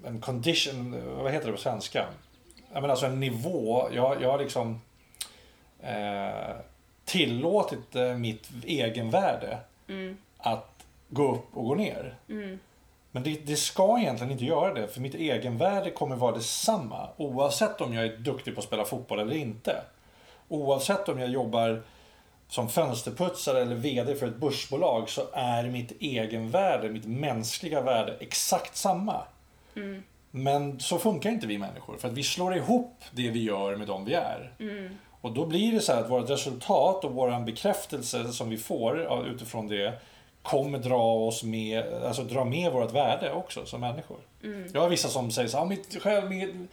en 0.04 0.20
condition, 0.20 1.16
vad 1.22 1.32
heter 1.32 1.46
det 1.46 1.52
på 1.52 1.58
svenska? 1.58 2.06
Jag 2.72 2.80
menar 2.80 2.88
alltså 2.88 3.06
en 3.06 3.20
nivå. 3.20 3.88
Jag, 3.92 4.22
jag 4.22 4.30
har 4.30 4.38
liksom 4.38 4.80
eh, 5.82 6.56
tillåtit 7.04 7.96
eh, 7.96 8.14
mitt 8.14 8.48
egenvärde 8.64 9.58
Mm, 9.88 10.16
att 10.38 10.84
gå 11.08 11.32
upp 11.34 11.56
och 11.56 11.64
gå 11.64 11.74
ner. 11.74 12.14
mm, 12.28 12.58
Men 13.10 13.22
det, 13.22 13.46
det 13.46 13.56
ska 13.56 13.98
egentligen 13.98 14.32
inte 14.32 14.44
göra 14.44 14.74
det, 14.74 14.88
för 14.88 15.00
mitt 15.00 15.14
egenvärde 15.14 15.90
kommer 15.90 16.16
vara 16.16 16.34
detsamma 16.34 17.08
oavsett 17.16 17.80
om 17.80 17.94
jag 17.94 18.04
är 18.04 18.16
duktig 18.16 18.54
på 18.54 18.58
att 18.60 18.66
spela 18.66 18.84
fotboll 18.84 19.18
eller 19.18 19.36
inte. 19.36 19.82
Oavsett 20.48 21.08
om 21.08 21.18
jag 21.18 21.28
jobbar 21.30 21.82
som 22.48 22.68
fönsterputsare 22.68 23.62
eller 23.62 23.74
VD 23.74 24.14
för 24.14 24.26
ett 24.26 24.36
börsbolag 24.36 25.08
så 25.10 25.22
är 25.32 25.64
mitt 25.68 25.92
egenvärde, 26.02 26.88
mitt 26.88 27.04
mänskliga 27.06 27.80
värde 27.80 28.16
exakt 28.20 28.76
samma. 28.76 29.22
mm, 29.76 30.02
Men 30.30 30.80
så 30.80 30.98
funkar 30.98 31.30
inte 31.30 31.46
vi 31.46 31.58
människor, 31.58 31.96
för 31.96 32.08
att 32.08 32.14
vi 32.14 32.22
slår 32.22 32.56
ihop 32.56 33.02
det 33.10 33.30
vi 33.30 33.42
gör 33.42 33.76
med 33.76 33.86
de 33.86 34.04
vi 34.04 34.14
är. 34.14 34.52
mm, 34.58 34.98
Och 35.22 35.32
då 35.32 35.46
blir 35.46 35.72
det 35.72 35.80
så 35.80 35.92
här 35.92 36.00
att 36.00 36.10
vårt 36.10 36.30
resultat 36.30 37.04
och 37.04 37.12
vår 37.12 37.40
bekräftelse 37.44 38.32
som 38.32 38.48
vi 38.50 38.56
får 38.58 39.26
utifrån 39.26 39.68
det 39.68 39.92
kommer 40.42 40.78
dra 40.78 41.02
oss 41.14 41.42
med, 41.42 41.84
alltså 42.06 42.22
dra 42.22 42.44
med 42.44 42.72
vårt 42.72 42.92
värde 42.92 43.32
också 43.32 43.66
som 43.66 43.80
människor. 43.80 44.16
mm. 44.44 44.70
Jag 44.74 44.80
har 44.80 44.88
vissa 44.88 45.08
som 45.08 45.30
säger 45.30 45.48
så 45.48 45.56
här, 45.56 45.64
"Ah, 45.64 45.68
mitt 45.68 46.02
själv, 46.02 46.28
min, 46.30 46.68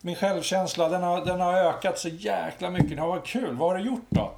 min 0.00 0.14
självkänsla 0.14 0.88
den 0.88 1.02
har, 1.02 1.24
den 1.24 1.40
har 1.40 1.54
ökat 1.54 1.98
så 1.98 2.08
jäkla 2.08 2.70
mycket. 2.70 2.90
Det 2.90 3.00
har 3.00 3.08
varit 3.08 3.26
kul. 3.26 3.54
Vad 3.56 3.68
har 3.70 3.78
du 3.78 3.84
gjort 3.84 4.06
då? 4.08 4.30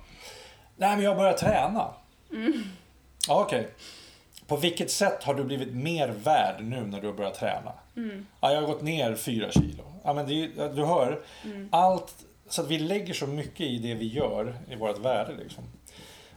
Nej, 0.77 0.97
men 0.97 1.05
jag 1.05 1.11
har 1.11 1.17
börjat 1.17 1.39
träna. 1.39 1.89
Ja, 3.29 3.41
Okej. 3.43 3.69
På 4.47 4.57
vilket 4.57 4.91
sätt 4.91 5.23
har 5.25 5.35
du 5.35 5.45
blivit 5.45 5.75
mer 5.75 6.09
värd 6.09 6.57
nu 6.61 6.81
när 6.81 7.01
du 7.01 7.07
har 7.07 7.15
börjat 7.15 7.35
träna? 7.35 7.73
Ja, 8.41 8.53
jag 8.53 8.61
har 8.61 8.67
gått 8.67 8.83
ner 8.83 9.15
fyra 9.15 9.51
kilo. 9.51 9.83
Ja, 10.05 10.13
men 10.13 10.27
det, 10.27 10.47
du 10.75 10.85
hör. 10.85 11.21
Allt, 11.71 12.15
så 12.55 12.63
att 12.63 12.69
vi 12.69 12.79
lägger 12.79 13.15
så 13.15 13.27
mycket 13.27 13.61
i 13.61 13.79
det 13.79 13.95
vi 13.95 14.07
gör, 14.07 14.59
i 14.71 14.75
vårt 14.75 14.99
värde. 14.99 15.37
Liksom. 15.37 15.65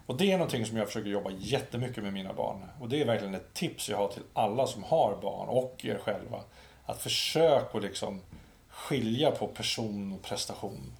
Och 0.05 0.17
det 0.17 0.31
är 0.31 0.37
någonting 0.37 0.65
som 0.65 0.77
jag 0.77 0.87
försöker 0.87 1.09
jobba 1.09 1.31
jättemycket 1.37 2.03
med 2.03 2.13
mina 2.13 2.33
barn. 2.33 2.65
Och 2.79 2.89
det 2.89 3.01
är 3.01 3.05
verkligen 3.05 3.35
ett 3.35 3.53
tips 3.53 3.89
jag 3.89 3.97
har 3.97 4.07
till 4.07 4.23
alla 4.33 4.67
som 4.67 4.83
har 4.83 5.17
barn 5.21 5.49
och 5.49 5.85
er 5.85 5.97
själva. 5.97 6.43
Att 6.85 7.01
försök 7.01 7.75
att 7.75 7.83
liksom 7.83 8.21
skilja 8.69 9.31
på 9.31 9.47
person 9.47 10.13
och 10.13 10.21
prestation. 10.21 10.93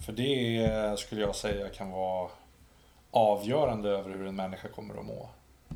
För 0.00 0.12
det 0.12 0.98
skulle 0.98 1.20
jag 1.20 1.36
säga 1.36 1.68
kan 1.68 1.90
vara 1.90 2.30
avgörande 3.10 3.88
över 3.88 4.10
hur 4.10 4.26
en 4.26 4.36
människa 4.36 4.68
kommer 4.68 4.98
att 4.98 5.06
må 5.06 5.28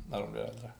när 0.09 0.21
de 0.21 0.31
blir 0.31 0.43
äldre. 0.43 0.71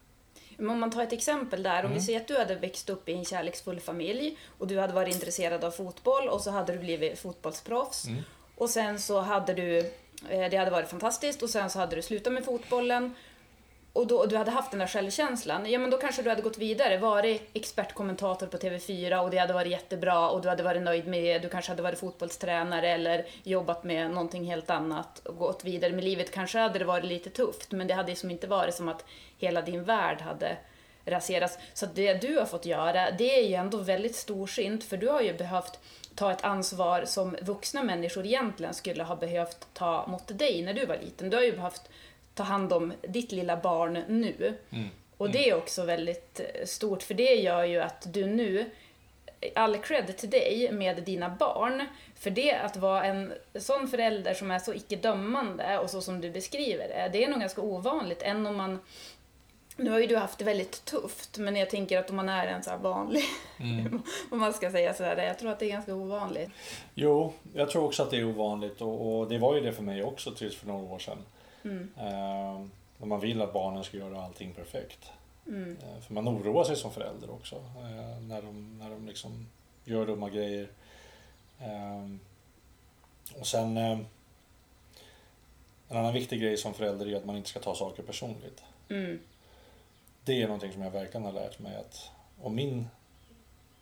Men 0.56 0.70
om 0.70 0.80
man 0.80 0.90
tar 0.90 1.02
ett 1.02 1.12
exempel 1.12 1.62
där, 1.62 1.78
om 1.78 1.84
Mm. 1.86 1.94
vi 1.94 2.00
säger 2.00 2.20
att 2.20 2.28
du 2.28 2.38
hade 2.38 2.54
växt 2.54 2.90
upp 2.90 3.08
i 3.08 3.12
en 3.12 3.24
kärleksfull 3.24 3.80
familj 3.80 4.38
och 4.58 4.66
du 4.66 4.78
hade 4.80 4.92
varit 4.92 5.14
intresserad 5.14 5.64
av 5.64 5.70
fotboll 5.70 6.28
och 6.28 6.40
så 6.40 6.50
hade 6.50 6.72
du 6.72 6.78
blivit 6.78 7.18
fotbollsproffs. 7.18 8.06
Mm. 8.06 8.22
Och 8.56 8.70
sen 8.70 8.98
så 9.00 9.20
hade 9.20 9.54
du, 9.54 9.78
eh, 10.28 10.50
det 10.50 10.56
hade 10.56 10.70
varit 10.70 10.88
fantastiskt 10.88 11.42
och 11.42 11.50
sen 11.50 11.70
så 11.70 11.78
hade 11.78 11.96
du 11.96 12.02
slutat 12.02 12.32
med 12.32 12.44
fotbollen 12.44 13.14
och, 13.96 14.06
då, 14.06 14.16
och 14.16 14.28
du 14.28 14.36
hade 14.36 14.50
haft 14.50 14.70
den 14.70 14.80
där 14.80 14.86
självkänslan, 14.86 15.70
ja 15.70 15.78
men 15.78 15.90
då 15.90 15.96
kanske 15.96 16.22
du 16.22 16.30
hade 16.30 16.42
gått 16.42 16.58
vidare, 16.58 16.98
varit 16.98 17.50
expertkommentator 17.52 18.46
på 18.46 18.56
TV4 18.56 19.18
och 19.18 19.30
det 19.30 19.38
hade 19.38 19.52
varit 19.52 19.70
jättebra 19.70 20.30
och 20.30 20.42
du 20.42 20.48
hade 20.48 20.62
varit 20.62 20.82
nöjd 20.82 21.06
med 21.06 21.22
det, 21.22 21.38
du 21.38 21.48
kanske 21.48 21.72
hade 21.72 21.82
varit 21.82 21.98
fotbollstränare 21.98 22.88
eller 22.88 23.26
jobbat 23.42 23.84
med 23.84 24.10
någonting 24.10 24.44
helt 24.44 24.70
annat 24.70 25.18
och 25.18 25.36
gått 25.36 25.64
vidare 25.64 25.92
med 25.92 26.04
livet. 26.04 26.30
Kanske 26.30 26.58
hade 26.58 26.78
det 26.78 26.84
varit 26.84 27.04
lite 27.04 27.30
tufft, 27.30 27.72
men 27.72 27.86
det 27.86 27.94
hade 27.94 28.08
liksom 28.08 28.30
inte 28.30 28.46
varit 28.46 28.74
som 28.74 28.88
att 28.88 29.04
hela 29.38 29.62
din 29.62 29.84
värld 29.84 30.20
hade 30.20 30.56
raserats. 31.06 31.58
Så 31.74 31.86
det 31.86 32.14
du 32.14 32.38
har 32.38 32.46
fått 32.46 32.66
göra, 32.66 33.10
det 33.10 33.38
är 33.38 33.48
ju 33.48 33.54
ändå 33.54 33.78
väldigt 33.78 34.16
storsint, 34.16 34.84
för 34.84 34.96
du 34.96 35.08
har 35.08 35.20
ju 35.20 35.32
behövt 35.32 35.78
ta 36.14 36.32
ett 36.32 36.44
ansvar 36.44 37.04
som 37.04 37.36
vuxna 37.42 37.82
människor 37.82 38.26
egentligen 38.26 38.74
skulle 38.74 39.04
ha 39.04 39.16
behövt 39.16 39.66
ta 39.74 40.06
mot 40.06 40.38
dig 40.38 40.62
när 40.62 40.74
du 40.74 40.86
var 40.86 40.96
liten. 40.96 41.30
Du 41.30 41.36
har 41.36 41.44
ju 41.44 41.52
behövt 41.52 41.88
ta 42.36 42.42
hand 42.42 42.72
om 42.72 42.92
ditt 43.08 43.32
lilla 43.32 43.56
barn 43.56 44.02
nu. 44.08 44.54
Mm. 44.70 44.88
Och 45.16 45.30
det 45.30 45.50
är 45.50 45.56
också 45.56 45.84
väldigt 45.84 46.40
eh, 46.40 46.66
stort, 46.66 47.02
för 47.02 47.14
det 47.14 47.34
gör 47.34 47.64
ju 47.64 47.80
att 47.80 48.12
du 48.12 48.26
nu, 48.26 48.70
all 49.54 49.76
cred 49.76 50.16
till 50.16 50.30
dig 50.30 50.72
med 50.72 51.02
dina 51.02 51.30
barn, 51.30 51.86
för 52.14 52.30
det 52.30 52.52
att 52.52 52.76
vara 52.76 53.04
en 53.04 53.32
sån 53.54 53.88
förälder 53.88 54.34
som 54.34 54.50
är 54.50 54.58
så 54.58 54.74
icke-dömande 54.74 55.78
och 55.78 55.90
så 55.90 56.00
som 56.00 56.20
du 56.20 56.30
beskriver 56.30 56.88
det, 56.88 57.10
det 57.12 57.24
är 57.24 57.28
nog 57.28 57.40
ganska 57.40 57.60
ovanligt 57.60 58.22
än 58.22 58.46
om 58.46 58.56
man 58.56 58.78
nu 59.76 59.90
har 59.90 59.98
ju 59.98 60.06
du 60.06 60.16
haft 60.16 60.38
det 60.38 60.44
väldigt 60.44 60.84
tufft, 60.84 61.38
men 61.38 61.56
jag 61.56 61.70
tänker 61.70 61.98
att 61.98 62.10
om 62.10 62.16
man 62.16 62.28
är 62.28 62.46
en 62.46 62.62
så 62.62 62.76
vanlig, 62.76 63.24
Mm. 63.60 64.02
om 64.30 64.38
man 64.38 64.52
ska 64.52 64.70
säga 64.70 64.94
sådär, 64.94 65.22
jag 65.22 65.38
tror 65.38 65.50
att 65.50 65.58
det 65.58 65.66
är 65.66 65.70
ganska 65.70 65.94
ovanligt. 65.94 66.50
Jo, 66.94 67.32
jag 67.54 67.70
tror 67.70 67.84
också 67.84 68.02
att 68.02 68.10
det 68.10 68.16
är 68.16 68.24
ovanligt 68.24 68.80
och, 68.80 69.18
och 69.18 69.28
det 69.28 69.38
var 69.38 69.54
ju 69.54 69.60
det 69.60 69.72
för 69.72 69.82
mig 69.82 70.02
också 70.02 70.30
tills 70.30 70.56
för 70.56 70.66
några 70.66 70.94
år 70.94 70.98
sedan. 70.98 71.18
Mm. 71.66 71.88
Eh, 71.96 72.66
när 72.98 73.06
man 73.06 73.20
vill 73.20 73.42
att 73.42 73.52
barnen 73.52 73.84
ska 73.84 73.96
göra 73.96 74.22
allting 74.22 74.52
perfekt. 74.52 75.10
Mm. 75.46 75.76
Eh, 75.82 76.00
för 76.00 76.14
man 76.14 76.28
oroar 76.28 76.64
sig 76.64 76.76
som 76.76 76.92
förälder 76.92 77.30
också 77.30 77.54
eh, 77.56 78.20
när 78.20 78.42
de, 78.42 78.78
när 78.78 78.90
de 78.90 79.06
liksom 79.06 79.46
gör 79.84 80.06
dumma 80.06 80.30
grejer. 80.30 80.68
Eh, 81.60 82.06
och 83.40 83.46
sen 83.46 83.76
eh, 83.76 83.98
en 85.88 85.96
annan 85.96 86.14
viktig 86.14 86.40
grej 86.40 86.56
som 86.56 86.74
förälder 86.74 87.06
är 87.06 87.16
att 87.16 87.24
man 87.24 87.36
inte 87.36 87.48
ska 87.48 87.60
ta 87.60 87.74
saker 87.74 88.02
personligt. 88.02 88.62
Mm. 88.88 89.18
Det 90.24 90.42
är 90.42 90.46
någonting 90.46 90.72
som 90.72 90.82
jag 90.82 90.90
verkligen 90.90 91.24
har 91.24 91.32
lärt 91.32 91.58
mig 91.58 91.76
att 91.76 92.10
om 92.42 92.54
min 92.54 92.88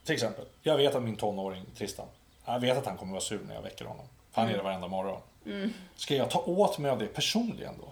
till 0.05 0.15
exempel, 0.15 0.45
jag 0.63 0.77
vet 0.77 0.95
att 0.95 1.03
min 1.03 1.17
tonåring 1.17 1.65
Tristan, 1.77 2.07
jag 2.45 2.61
vet 2.61 2.79
att 2.79 2.87
han 2.87 2.97
kommer 2.97 3.13
vara 3.13 3.21
sur 3.21 3.41
när 3.49 3.55
jag 3.55 3.63
väcker 3.63 3.85
honom. 3.85 4.07
Han 4.33 4.49
är 4.49 4.57
det 4.57 4.63
varenda 4.63 4.89
morgon. 4.89 5.21
Mm. 5.47 5.73
Ska 5.97 6.15
jag 6.17 6.31
ta 6.31 6.39
åt 6.47 6.79
mig 6.79 6.91
av 6.91 6.99
det 6.99 7.07
personligen 7.07 7.75
då? 7.81 7.89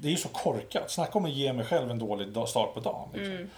Det 0.00 0.08
är 0.08 0.10
ju 0.12 0.16
så 0.16 0.28
korkat. 0.28 0.90
Snacka 0.90 1.18
om 1.18 1.24
att 1.24 1.30
ge 1.30 1.52
mig 1.52 1.64
själv 1.64 1.90
en 1.90 1.98
dålig 1.98 2.28
start 2.48 2.74
på 2.74 2.80
dagen. 2.80 3.08
Liksom. 3.12 3.32
Mm. 3.32 3.50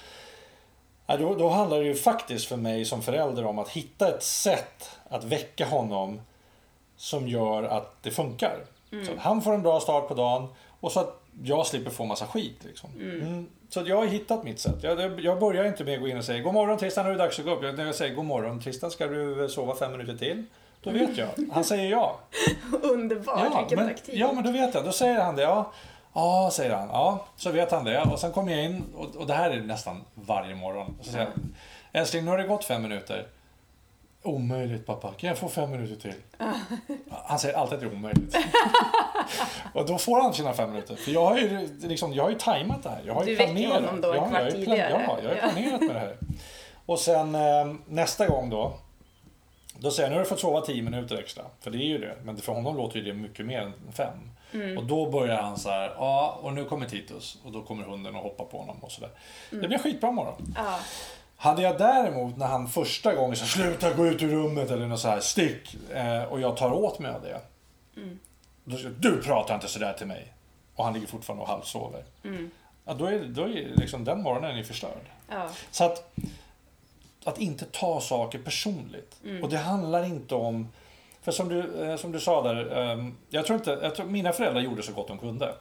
Ja, 1.07 1.17
då, 1.17 1.35
då 1.35 1.49
handlar 1.49 1.79
det 1.79 1.85
ju 1.85 1.95
faktiskt 1.95 2.47
för 2.47 2.57
mig 2.57 2.85
som 2.85 3.03
förälder 3.03 3.47
om 3.47 3.59
att 3.59 3.69
hitta 3.69 4.09
ett 4.09 4.23
sätt 4.23 4.91
att 5.09 5.25
väcka 5.25 5.67
honom 5.67 6.21
som 6.97 7.29
gör 7.29 7.63
att 7.63 8.03
det 8.03 8.11
funkar. 8.11 8.65
Så 9.07 9.13
att 9.13 9.19
han 9.19 9.43
får 9.43 9.55
en 9.55 9.63
bra 9.63 9.81
start 9.81 10.09
på 10.09 10.15
dagen 10.15 10.49
och 10.81 10.93
så 10.93 11.01
att 11.01 11.23
jag 11.43 11.67
slipper 11.67 11.91
få 11.91 12.05
massa 12.05 12.27
skit. 12.27 12.65
Liksom. 12.65 12.91
Mm. 13.01 13.47
Så 13.69 13.81
att 13.81 13.89
jag 13.89 13.97
har 13.97 14.07
hittat 14.07 14.45
mitt 14.45 14.59
sätt. 14.59 14.75
Jag, 14.81 15.21
jag 15.21 15.41
börjar 15.41 15.65
inte 15.65 15.85
med 15.85 15.95
att 15.95 16.01
gå 16.01 16.09
in 16.09 16.19
och 16.19 16.25
säga 16.25 16.43
God 16.43 16.55
morgon 16.55 16.79
Tristan, 16.79 17.05
nu 17.05 17.11
är 17.11 17.17
det 17.17 17.23
dags 17.25 17.39
att 17.39 17.45
gå 17.45 17.51
upp. 17.55 17.79
Jag- 17.79 17.95
säger 17.95 18.15
God 18.15 18.25
morgon 18.25 18.61
Tristan, 18.61 18.91
ska 18.91 19.07
du 19.07 19.49
sova 19.49 19.77
fem 19.77 19.93
minuter 19.93 20.17
till? 20.17 20.45
Då 20.87 20.93
vet 20.93 21.17
jag. 21.17 21.29
Han 21.53 21.65
säger 21.65 21.91
ja. 21.91 22.19
Underbart, 22.83 23.41
Ja 23.53 23.59
vilken 23.61 23.79
men, 23.79 23.95
taktik. 23.95 24.15
ja, 24.15 24.33
men 24.33 24.45
då 24.45 24.51
vet 24.51 24.75
jag. 24.75 24.85
Då 24.85 24.93
säger 24.93 25.21
han 25.21 25.37
det. 25.37 25.43
Ja, 25.43 25.73
ja 26.15 26.51
säger 26.53 26.75
han. 26.75 26.89
Ja, 26.89 27.27
så 27.37 27.51
vet 27.51 27.71
han 27.71 27.85
det. 27.85 28.03
Och 28.03 28.19
sen 28.19 28.33
kommer 28.33 28.53
jag 28.53 28.65
in 28.65 28.85
och, 28.97 29.17
och 29.17 29.27
det 29.27 29.35
här 29.35 29.51
är 29.51 29.61
nästan 29.61 30.05
varje 30.15 30.55
morgon. 30.55 30.97
Så 31.03 31.11
säger 31.13 31.25
jag, 31.25 31.33
älskling, 32.01 32.25
nu 32.25 32.31
har 32.31 32.39
det 32.39 32.45
gått 32.47 32.65
fem 32.65 32.83
minuter. 32.83 33.27
Omöjligt 34.23 34.87
pappa, 34.87 35.13
kan 35.17 35.29
jag 35.29 35.39
få 35.39 35.49
fem 35.49 35.71
minuter 35.71 35.97
till? 35.97 36.15
Han 37.25 37.39
säger 37.39 37.57
alltid 37.57 37.75
att 37.75 37.81
det 37.81 37.87
är 37.87 37.93
omöjligt. 37.95 38.37
och 39.73 39.87
då 39.87 39.99
får 39.99 40.23
han 40.23 40.35
sina 40.35 40.53
fem 40.53 40.71
minuter. 40.71 40.97
För 40.97 41.11
jag 41.11 41.27
har 41.27 41.37
ju, 41.39 41.69
liksom, 41.83 42.13
jag 42.13 42.23
har 42.25 42.31
ju 42.31 42.39
tajmat 42.39 42.83
det 42.83 42.89
här. 42.89 43.03
Jag 43.07 43.15
har 43.15 43.25
ju 43.25 43.31
Du 43.31 43.37
väcker 43.37 43.53
planerat. 43.55 43.85
honom 43.85 44.01
då 44.01 44.13
en 44.13 44.31
kvart 44.31 44.51
tidigare. 44.51 45.05
Ja, 45.09 45.19
jag 45.23 45.29
har 45.29 45.35
ju 45.35 45.41
planerat 45.41 45.81
med 45.81 45.95
det 45.97 46.01
här. 46.01 46.17
Och 46.87 46.99
sen 46.99 47.35
eh, 47.35 47.67
nästa 47.87 48.27
gång 48.29 48.51
då. 48.51 48.73
Då 49.79 49.91
säger 49.91 50.09
jag, 50.09 50.11
nu 50.11 50.17
har 50.17 50.25
du 50.25 50.29
fått 50.29 50.41
sova 50.41 50.61
10 50.61 50.83
minuter 50.83 51.19
extra. 51.19 51.45
För 51.61 51.71
det 51.71 51.79
är 51.79 51.89
ju 51.89 51.99
det. 51.99 52.17
Men 52.25 52.37
för 52.37 52.53
honom 52.53 52.77
låter 52.77 52.97
ju 52.99 53.05
det 53.05 53.13
mycket 53.13 53.47
mer 53.47 53.61
än 53.61 53.73
fem. 53.93 54.31
Mm. 54.53 54.79
Och 54.79 54.85
då 54.85 55.11
börjar 55.11 55.43
han 55.43 55.59
så 55.59 55.71
här, 55.71 55.95
ja 55.97 56.39
och 56.43 56.53
nu 56.53 56.65
kommer 56.65 56.87
Titus. 56.87 57.39
Och 57.45 57.53
då 57.53 57.63
kommer 57.63 57.85
hunden 57.85 58.15
och 58.15 58.23
hoppar 58.23 58.45
på 58.45 58.59
honom 58.59 58.77
och 58.81 58.93
sådär. 58.93 59.11
Mm. 59.53 59.63
Det 59.63 59.69
blir 59.69 59.79
skitbra 59.79 60.11
morgon. 60.11 60.55
Ja. 60.57 60.79
Hade 61.37 61.63
jag 61.63 61.79
däremot 61.79 62.37
när 62.37 62.47
han 62.47 62.69
första 62.69 63.15
gången 63.15 63.37
sa 63.37 63.45
sluta 63.45 63.93
gå 63.93 64.07
ut 64.07 64.23
ur 64.23 64.29
rummet 64.29 64.71
eller 64.71 64.87
något 64.87 65.01
så 65.01 65.09
här 65.09 65.21
stick. 65.21 65.77
Eh, 65.95 66.23
och 66.23 66.41
jag 66.41 66.57
tar 66.57 66.73
åt 66.73 66.99
mig 66.99 67.11
av 67.11 67.23
det. 67.23 67.41
Mm. 67.97 68.19
Då 68.65 68.77
säger 68.77 68.95
du 68.99 69.23
pratar 69.23 69.55
inte 69.55 69.69
sådär 69.69 69.93
till 69.93 70.07
mig. 70.07 70.33
Och 70.75 70.85
han 70.85 70.95
ligger 70.95 71.07
fortfarande 71.07 71.43
och 71.43 71.49
halvsover. 71.49 72.05
Mm. 72.25 72.51
Ja, 72.85 72.95
då 72.95 73.07
är, 73.07 73.25
då 73.25 73.43
är 73.43 73.73
liksom 73.77 74.05
den 74.05 74.23
morgonen 74.23 74.59
är 74.59 74.63
förstörd. 74.63 75.05
Ja. 75.29 75.49
Så 75.71 75.85
att, 75.85 76.17
att 77.27 77.39
inte 77.39 77.65
ta 77.65 78.01
saker 78.01 78.39
personligt. 78.39 79.21
Mm. 79.25 79.43
Och 79.43 79.51
det 79.51 79.57
handlar 79.57 80.05
inte 80.05 80.35
om... 80.35 80.69
För 81.23 81.33
som 81.33 81.49
du, 81.49 81.85
eh, 81.85 81.97
som 81.97 82.13
du 82.13 82.21
sa 82.21 82.43
där, 82.43 82.93
eh, 82.93 83.09
jag 83.31 83.47
tror 83.47 83.59
inte, 83.59 83.79
jag 83.83 83.95
tror, 83.95 84.07
mina 84.07 84.33
föräldrar 84.33 84.61
gjorde 84.61 84.83
så 84.83 84.93
gott 84.93 85.09
de 85.09 85.19
kunde. 85.19 85.55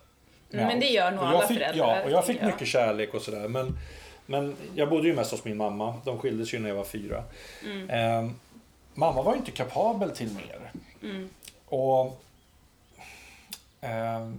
med 0.49 0.67
Men 0.67 0.79
det 0.79 0.85
gör 0.89 1.11
nog 1.11 1.23
alla 1.23 1.47
fick, 1.47 1.57
föräldrar, 1.57 1.97
Ja, 1.97 2.03
och 2.03 2.11
jag 2.11 2.25
fick 2.25 2.41
jag. 2.41 2.45
mycket 2.45 2.67
kärlek 2.67 3.13
och 3.13 3.21
sådär. 3.21 3.47
Men, 3.47 3.77
men 4.25 4.55
jag 4.75 4.89
bodde 4.89 5.07
ju 5.07 5.15
mest 5.15 5.31
hos 5.31 5.43
min 5.43 5.57
mamma. 5.57 5.93
De 6.05 6.19
skildes 6.19 6.53
ju 6.53 6.59
när 6.59 6.69
jag 6.69 6.75
var 6.75 6.83
fyra. 6.83 7.23
Mm. 7.63 7.89
Eh, 7.89 8.31
mamma 8.93 9.21
var 9.21 9.33
ju 9.33 9.37
inte 9.37 9.51
kapabel 9.51 10.11
till 10.11 10.31
mer. 10.33 10.71
Mm. 11.01 11.29
Och 11.65 12.05
eh, 13.81 14.29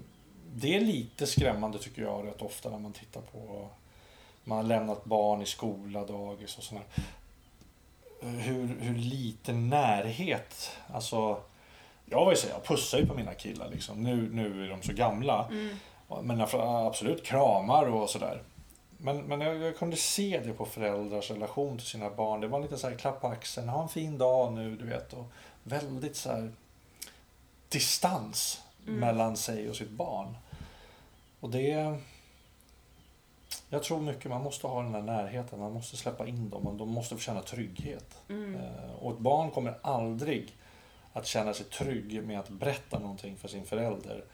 det 0.55 0.77
är 0.77 0.81
lite 0.81 1.27
skrämmande 1.27 1.79
tycker 1.79 2.03
jag 2.03 2.27
rätt 2.27 2.43
ofta 2.43 2.71
när 2.71 2.79
man 2.79 2.93
tittar 2.93 3.21
på 3.21 3.69
man 4.49 4.59
har 4.59 4.65
lämnat 4.65 5.05
barn 5.05 5.43
i 5.43 5.47
skola, 5.47 6.05
dagis 6.05 6.59
och 6.59 6.65
sådär. 6.65 6.85
Hur, 8.21 8.77
hur 8.81 8.95
lite 8.99 9.53
närhet, 9.53 10.71
alltså 10.95 11.41
jag 12.07 12.25
var 12.25 12.33
ju 12.33 12.37
så, 12.37 12.49
jag 12.49 12.65
pussar 12.65 12.99
ju 12.99 13.07
på 13.07 13.15
mina 13.15 13.35
killar 13.35 13.69
liksom. 13.69 14.03
Nu, 14.03 14.29
nu 14.33 14.65
är 14.65 14.69
de 14.71 14.83
så 14.83 14.93
gamla. 14.93 15.49
Mm. 15.51 15.77
Men 16.23 16.39
jag- 16.39 16.87
absolut 16.87 17.25
kramar 17.25 17.87
och 17.87 18.11
sådär. 18.11 18.43
Men, 18.99 19.17
men 19.19 19.41
jag, 19.41 19.57
jag 19.57 19.77
kunde 19.79 19.97
se 19.97 20.41
det 20.45 20.53
på 20.53 20.65
föräldrars 20.67 21.31
relation 21.31 21.79
till 21.79 21.87
sina 21.87 22.11
barn. 22.11 22.41
Det 22.41 22.47
var 22.49 22.61
lite 22.61 22.77
så 22.79 22.89
här 22.89 22.97
klapp 22.97 23.21
på 23.21 23.27
axeln, 23.29 23.69
ha 23.69 23.83
en 23.83 23.89
fin 23.89 24.19
dag 24.19 24.53
nu, 24.53 24.77
du 24.77 24.87
vet. 24.87 25.13
Och 25.13 25.27
väldigt 25.63 26.17
så 26.17 26.29
här 26.31 26.53
distans 27.69 28.63
Mm. 28.87 29.01
mellan 29.01 29.37
sig 29.37 29.71
och 29.71 29.77
sitt 29.77 29.91
barn. 29.91 30.37
Och 31.41 31.51
det... 31.51 31.99
Jag 33.69 33.83
tror 33.83 34.01
mycket 34.01 34.31
man 34.31 34.43
måste 34.43 34.67
ha 34.67 34.83
den 34.83 34.95
här 34.95 35.03
närheten, 35.03 35.59
man 35.61 35.73
måste 35.73 35.97
släppa 35.97 36.27
in 36.27 36.51
dem, 36.51 36.67
och 36.67 36.75
de 36.75 36.89
måste 36.89 37.15
få 37.15 37.21
känna 37.21 37.43
trygghet. 37.43 38.19
Mm. 38.29 38.55
Eh, 38.55 38.93
Och 39.01 39.13
ett 39.13 39.19
barn 39.19 39.51
kommer 39.51 39.75
aldrig 39.83 40.55
att 41.13 41.27
känna 41.27 41.55
sig 41.55 41.67
trygg 41.67 42.23
med 42.27 42.39
att 42.41 42.49
berätta 42.49 42.99
någonting 42.99 43.37
för 43.37 43.49
sin 43.49 43.65
förälder 43.65 44.25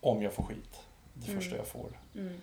om 0.00 0.22
jag 0.22 0.32
får 0.32 0.42
skit. 0.42 0.80
Det 1.14 1.28
Mm. 1.30 1.40
första 1.40 1.56
jag 1.56 1.66
får. 1.66 1.90
Mm. 2.14 2.40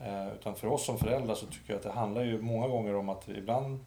Eh, 0.00 0.32
Utan 0.34 0.54
för 0.56 0.66
oss 0.68 0.84
som 0.86 0.98
föräldrar 0.98 1.34
så 1.34 1.46
tycker 1.46 1.72
jag 1.72 1.76
att 1.76 1.82
det 1.82 1.90
handlar 1.92 2.24
ju 2.24 2.42
många 2.42 2.68
gånger 2.68 2.94
om 2.96 3.08
att 3.08 3.28
ibland 3.28 3.84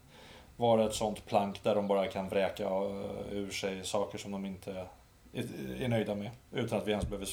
vara 0.58 0.86
ett 0.86 0.94
sånt 0.94 1.26
plank 1.26 1.64
där 1.64 1.76
de 1.76 1.88
bara 1.88 2.08
kan 2.08 2.30
vräka 2.30 2.64
eh, 2.64 3.32
ur 3.32 3.52
sig 3.52 3.86
saker 3.86 4.18
som 4.18 4.32
de 4.32 4.46
inte 4.46 4.86
är, 5.34 5.88
nöjda 5.88 6.16
med. 6.16 6.32
Utan 6.52 6.80
att 6.80 6.88
vi 6.88 6.92
ens 6.92 7.06
behöver 7.08 7.28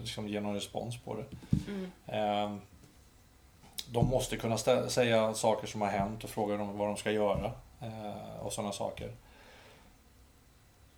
liksom 0.00 0.28
ge 0.28 0.40
någon 0.40 0.54
respons 0.54 0.98
på 0.98 1.14
det. 1.16 1.24
Mm. 2.12 2.60
De 3.92 4.06
måste 4.08 4.36
kunna 4.36 4.56
stä- 4.56 4.88
säga 4.88 5.34
saker 5.34 5.66
som 5.66 5.80
har 5.80 5.88
hänt 5.88 6.24
och 6.24 6.30
fråga 6.30 6.56
dem 6.56 6.78
vad 6.78 6.88
de 6.88 6.96
ska 6.96 7.10
göra. 7.10 7.52
eh, 7.80 8.40
Och 8.42 8.52
sådana 8.52 8.72
saker. 8.72 9.12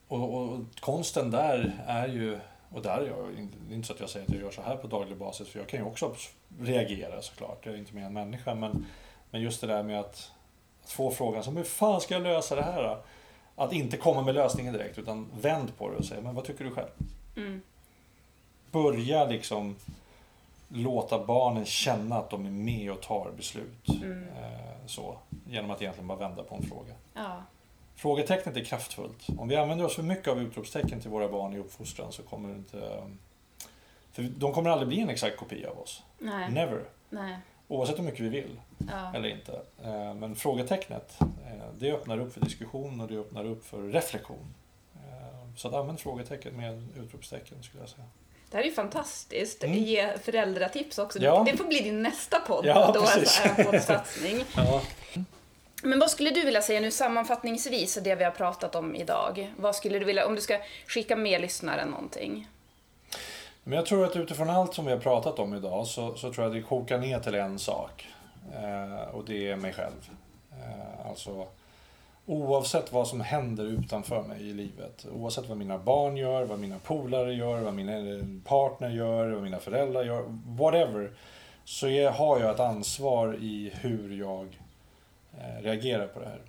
Och, 0.09 0.35
och, 0.35 0.49
och 0.53 0.61
konsten 0.81 1.31
där 1.31 1.81
är 1.87 2.09
ju, 2.09 2.41
och 2.71 2.83
där 2.83 2.99
är 2.99 3.07
jag, 3.07 3.49
det 3.69 3.73
är 3.73 3.77
inte 3.77 3.87
så 3.87 3.93
att 3.95 4.01
jag 4.01 4.11
säger 4.11 4.27
att 4.27 4.33
jag 4.33 4.43
gör 4.43 4.51
så 4.51 4.63
här 4.63 4.77
på 4.77 4.87
daglig 4.87 5.17
basis, 5.19 5.49
för 5.49 5.59
jag 5.59 5.69
kan 5.69 5.81
ju 5.81 5.87
också 5.87 6.15
reagera 6.61 7.23
såklart, 7.23 7.67
jag 7.67 7.75
är 7.75 7.79
inte 7.79 7.95
mer 7.95 8.05
än 8.05 8.13
människa, 8.13 8.55
men, 8.55 8.87
men 9.31 9.41
just 9.41 9.61
det 9.61 9.67
där 9.67 9.83
med 9.83 10.01
att, 10.01 10.31
att 10.85 10.91
få 10.91 11.11
frågan 11.11 11.43
som 11.45 11.57
hur 11.57 11.65
fan 11.65 12.01
ska 12.01 12.15
jag 12.15 12.23
lösa 12.23 12.55
det 12.57 12.63
här 12.63 12.83
då? 12.83 12.99
Att 13.63 13.73
inte 13.73 13.97
komma 13.97 14.23
med 14.23 14.35
lösningen 14.35 14.73
direkt, 14.73 14.99
utan 14.99 15.29
vänd 15.41 15.77
på 15.79 15.91
det 15.91 15.97
och 15.97 16.05
säga, 16.05 16.21
men 16.21 16.35
vad 16.35 16.45
tycker 16.45 16.65
du 16.65 16.71
själv? 16.71 16.89
Mm. 17.37 17.63
Börja 18.71 19.25
liksom 19.25 19.77
låta 20.73 21.25
barnen 21.27 21.65
känna 21.65 22.17
att 22.19 22.31
de 22.31 22.47
är 22.47 22.51
med 22.51 22.93
och 22.93 23.01
tar 23.03 23.31
beslut. 23.37 23.89
Mm. 23.89 24.29
Eh, 24.29 24.87
så, 24.87 25.17
genom 25.47 25.71
att 25.71 25.83
egentligen 25.83 26.09
bara 26.09 26.19
vända 26.19 26.43
på 26.43 26.55
en 26.55 26.63
fråga. 26.63 26.93
Ja. 27.15 27.43
Frågetecknet 27.95 28.57
är 28.57 28.65
kraftfullt. 28.65 29.27
Om 29.39 29.49
vi 29.49 29.57
använder 29.57 29.85
oss 29.85 29.95
för 29.97 30.03
mycket 30.03 30.29
av 30.29 30.39
utropstecken 30.41 31.01
till 31.01 31.11
våra 31.11 31.29
barn 31.29 31.55
i 31.55 31.59
uppfostran 31.59 32.13
så 32.13 32.23
kommer 32.23 32.49
det 32.49 32.55
inte, 32.55 33.03
För 34.13 34.23
de 34.23 34.53
kommer 34.53 34.71
aldrig 34.71 34.89
bli 34.89 35.01
en 35.01 35.09
exakt 35.09 35.37
kopia 35.37 35.71
av 35.71 35.79
oss. 35.79 36.03
Nej. 36.19 36.51
Never. 36.51 36.85
Nej. 37.11 37.39
Oavsett 37.69 37.99
hur 37.99 38.03
mycket 38.05 38.21
vi 38.21 38.29
vill 38.29 38.61
Ja. 38.79 39.13
eller 39.15 39.29
inte. 39.29 39.53
Eh, 39.85 40.15
Men 40.15 40.35
frågetecknet, 40.37 41.17
eh, 41.21 41.27
det 41.79 41.93
öppnar 41.93 42.19
upp 42.21 42.33
för 42.33 42.41
diskussion 42.41 43.01
och 43.01 43.09
det 43.09 43.17
öppnar 43.19 43.45
upp 43.45 43.65
för 43.65 43.83
reflektion. 43.83 44.55
Så 45.57 45.69
att 45.69 45.75
använd 45.75 46.01
frågetecken 46.01 46.57
med 46.57 46.89
utropstecken 46.99 47.63
skulle 47.63 47.83
jag 47.83 47.89
säga. 47.91 48.05
Det 48.51 48.57
här 48.57 48.65
är 48.65 48.69
ju 48.69 48.75
fantastiskt. 48.75 49.65
Mm. 49.65 49.79
Ge 49.79 50.19
föräldratips 50.19 50.99
också. 50.99 51.19
Ja. 51.19 51.43
Det 51.47 51.57
får 51.57 51.65
bli 51.65 51.81
din 51.81 52.03
nästa 52.03 52.41
podd. 52.41 52.67
Ja, 52.67 52.91
då 52.95 53.01
precis. 53.01 53.41
alltså, 53.41 53.61
en 53.61 53.67
poddsatsning. 53.67 54.45
Ja. 54.57 54.83
Men 55.83 55.99
vad 55.99 56.11
skulle 56.11 56.31
du 56.31 56.45
vilja 56.45 56.63
säga 56.63 56.81
nu 56.81 56.91
sammanfattningsvis 56.91 57.95
det 57.95 58.15
vi 58.15 58.25
har 58.25 58.31
pratat 58.31 58.75
om 58.75 58.97
idag? 58.97 59.55
Vad 59.57 59.77
skulle 59.77 59.99
du 59.99 60.05
vilja, 60.05 60.27
om 60.27 60.35
du 60.35 60.41
ska 60.41 60.59
skicka 60.87 61.17
med 61.17 61.41
lyssnaren 61.41 61.89
någonting? 61.89 62.49
Men 63.65 63.77
jag 63.77 63.87
tror 63.87 64.05
att 64.05 64.17
utifrån 64.17 64.51
allt 64.51 64.75
som 64.75 64.85
vi 64.85 64.93
har 64.93 64.99
pratat 64.99 65.39
om 65.39 65.55
idag 65.55 65.87
så, 65.87 66.15
så 66.15 66.33
tror 66.33 66.47
jag 66.47 66.47
att 66.47 66.63
det 66.63 66.69
kokar 66.69 66.99
ner 66.99 67.21
till 67.21 67.35
en 67.35 67.59
sak. 67.59 68.09
Eh, 68.55 69.15
och 69.15 69.25
det 69.25 69.51
är 69.51 69.57
mig 69.57 69.73
själv. 69.73 70.11
Eh, 70.53 71.09
alltså 71.11 71.47
oavsett 72.31 72.93
vad 72.93 73.09
som 73.09 73.21
händer 73.21 73.65
utanför 73.65 74.23
mig 74.23 74.49
i 74.49 74.53
livet. 74.53 75.07
Oavsett 75.13 75.49
vad 75.49 75.59
mina 75.59 75.79
barn 75.79 76.17
gör, 76.17 76.45
vad 76.45 76.59
mina 76.59 76.79
polare 76.79 77.35
gör, 77.35 77.61
vad 77.61 77.75
min 77.75 77.89
eh, 77.89 78.49
partner 78.49 78.91
gör, 78.91 79.31
vad 79.31 79.43
mina 79.43 79.59
föräldrar 79.59 80.05
gör. 80.05 80.25
Whatever. 80.47 81.11
Så 81.65 81.89
är, 81.89 82.11
har 82.11 82.41
jag 82.41 82.55
ett 82.55 82.61
ansvar 82.61 83.37
i 83.41 83.73
hur 83.75 84.19
jag 84.19 84.59
eh, 85.39 85.63
reagerar 85.63 86.07
på 86.07 86.21
det 86.21 86.27
här. 86.27 86.41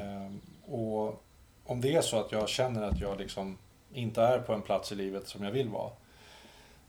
Eh, 0.00 0.32
och 0.74 1.22
om 1.66 1.80
det 1.80 1.94
är 1.94 2.02
så 2.02 2.20
att 2.20 2.32
jag 2.32 2.48
känner 2.48 2.82
att 2.82 3.00
jag 3.00 3.18
liksom 3.18 3.58
inte 3.92 4.22
är 4.22 4.38
på 4.38 4.52
en 4.52 4.62
plats 4.62 4.92
i 4.92 4.94
livet 4.94 5.28
som 5.28 5.44
jag 5.44 5.50
vill 5.50 5.68
vara 5.68 5.90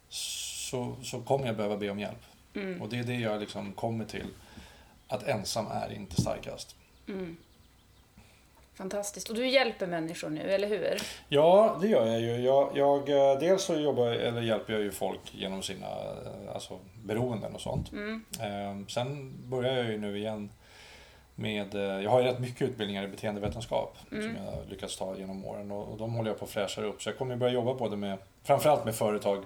så, 0.09 0.95
så 1.03 1.21
kommer 1.21 1.45
jag 1.45 1.55
behöva 1.55 1.77
be 1.77 1.89
om 1.89 1.99
hjälp. 1.99 2.23
Mm. 2.53 2.81
Och 2.81 2.89
det 2.89 2.99
är 2.99 3.03
det 3.03 3.19
jag 3.19 3.39
liksom 3.39 3.73
kommer 3.73 4.05
till. 4.05 4.27
Att 5.07 5.23
ensam 5.23 5.67
är 5.71 5.93
inte 5.93 6.21
starkast. 6.21 6.75
Mm. 7.07 7.37
Fantastiskt. 8.79 9.29
Och 9.29 9.35
du 9.35 9.47
hjälper 9.47 9.87
människor 9.87 10.29
nu, 10.29 10.41
eller 10.51 10.67
hur? 10.67 11.01
Ja, 11.27 11.77
det 11.81 11.87
gör 11.87 12.05
jag 12.05 12.21
ju. 12.21 12.35
Jag, 12.37 12.71
jag, 12.77 13.09
eh, 13.09 13.39
dels 13.39 13.63
så 13.63 13.75
jobbar, 13.75 14.07
eller 14.07 14.41
hjälper 14.41 14.73
jag 14.73 14.81
ju 14.81 14.91
folk 14.91 15.19
genom 15.31 15.61
sina 15.63 15.87
eh, 15.87 16.53
alltså, 16.53 16.79
beroenden 17.03 17.55
och 17.55 17.61
sånt. 17.61 17.91
Mm. 17.91 18.23
Eh, 18.39 18.87
sen 18.87 19.33
börjar 19.49 19.73
jag 19.77 19.85
ju 19.91 19.97
nu 19.97 20.17
igen 20.17 20.49
med, 21.35 21.75
eh, 21.75 21.81
jag 22.03 22.09
har 22.09 22.21
ju 22.21 22.25
rätt 22.27 22.39
mycket 22.39 22.61
utbildningar 22.69 23.03
i 23.03 23.07
beteendevetenskap 23.07 23.97
Mm. 24.11 24.23
som 24.23 24.45
jag 24.45 24.51
har 24.51 24.65
lyckats 24.69 24.97
ta 24.97 25.17
genom 25.17 25.45
åren 25.45 25.71
och, 25.71 25.91
och 25.91 25.97
de 25.97 26.13
håller 26.13 26.29
jag 26.29 26.39
på 26.39 26.45
att 26.45 26.51
fräscha 26.51 26.81
upp. 26.81 27.01
Så 27.01 27.09
jag 27.09 27.17
kommer 27.17 27.35
börja 27.35 27.53
jobba 27.53 27.73
både 27.73 27.97
med, 27.97 28.17
framförallt 28.43 28.85
med 28.85 28.95
företag, 28.95 29.43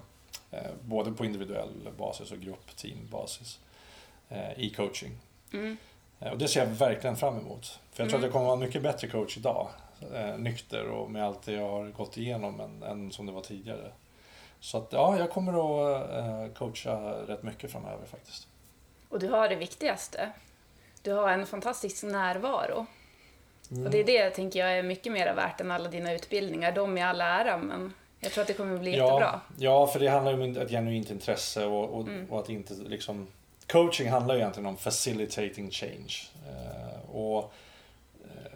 eh, 0.51 0.59
både 0.81 1.11
på 1.11 1.25
individuell 1.25 1.89
basis 1.97 2.31
och 2.31 2.39
grupp, 2.39 2.75
teambasis 2.75 3.59
eh, 4.29 4.59
i 4.59 4.69
coaching. 4.69 5.11
Mm. 5.53 5.77
Eh, 6.26 6.32
Och 6.32 6.38
det 6.38 6.47
ser 6.47 6.59
jag 6.59 6.67
verkligen 6.67 7.15
fram 7.15 7.38
emot. 7.39 7.80
För 7.91 8.03
jag 8.03 8.09
tror 8.09 8.19
Mm. 8.19 8.19
att 8.19 8.24
jag 8.24 8.32
kommer 8.32 8.45
vara 8.45 8.53
en 8.53 8.59
mycket 8.59 8.82
bättre 8.82 9.07
coach 9.07 9.38
idag. 9.38 9.67
Eh, 10.13 10.38
nykter 10.38 10.88
och 10.89 11.11
med 11.11 11.26
allt 11.26 11.41
det 11.43 11.51
jag 11.53 11.69
har 11.69 11.86
gått 11.89 12.17
igenom 12.17 12.59
än, 12.59 12.84
än 12.84 13.11
som 13.11 13.26
det 13.26 13.32
var 13.32 13.41
tidigare. 13.41 13.91
Så 14.59 14.78
att 14.78 14.88
ja, 14.93 15.17
jag 15.19 15.30
kommer 15.32 15.51
att 15.53 16.09
eh, 16.11 16.53
coacha 16.53 16.95
rätt 17.28 17.43
mycket 17.43 17.71
framöver 17.71 18.05
faktiskt. 18.05 18.47
Och 19.09 19.19
du 19.19 19.30
har 19.30 19.49
det 19.49 19.55
viktigaste. 19.55 20.30
Du 21.01 21.11
har 21.13 21.30
en 21.30 21.45
fantastisk 21.45 22.03
närvaro. 22.03 22.86
Mm. 23.71 23.86
Och 23.86 23.91
det 23.91 23.99
är 23.99 24.03
det 24.03 24.30
tänker 24.30 24.59
jag 24.59 24.78
är 24.78 24.84
mycket 24.84 25.11
mer 25.13 25.34
värt 25.34 25.61
än 25.61 25.71
alla 25.71 25.89
dina 25.89 26.13
utbildningar. 26.13 26.71
De 26.71 26.97
är 26.97 27.05
alla 27.05 27.26
ära, 27.26 27.57
men 27.57 27.93
jag 28.19 28.32
tror 28.32 28.41
att 28.41 28.47
det 28.47 28.53
kommer 28.53 28.78
bli 28.78 28.91
jättebra. 28.91 29.41
Ja, 29.57 29.88
för 29.88 29.99
det 29.99 30.07
handlar 30.07 30.32
ju 30.38 30.43
om 30.43 30.57
ett 30.57 30.69
genuint 30.69 31.09
intresse 31.11 31.65
och, 31.65 31.89
och, 31.89 32.07
Mm. 32.07 32.32
och 32.32 32.39
att 32.39 32.49
inte 32.49 32.74
liksom... 32.74 33.28
Coaching 33.68 34.09
handlar 34.09 34.36
egentligen 34.36 34.66
om 34.66 34.78
facilitating 34.78 35.72
change. 35.72 36.14
Eh, 36.47 37.09
och 37.09 37.53
eh, 38.24 38.51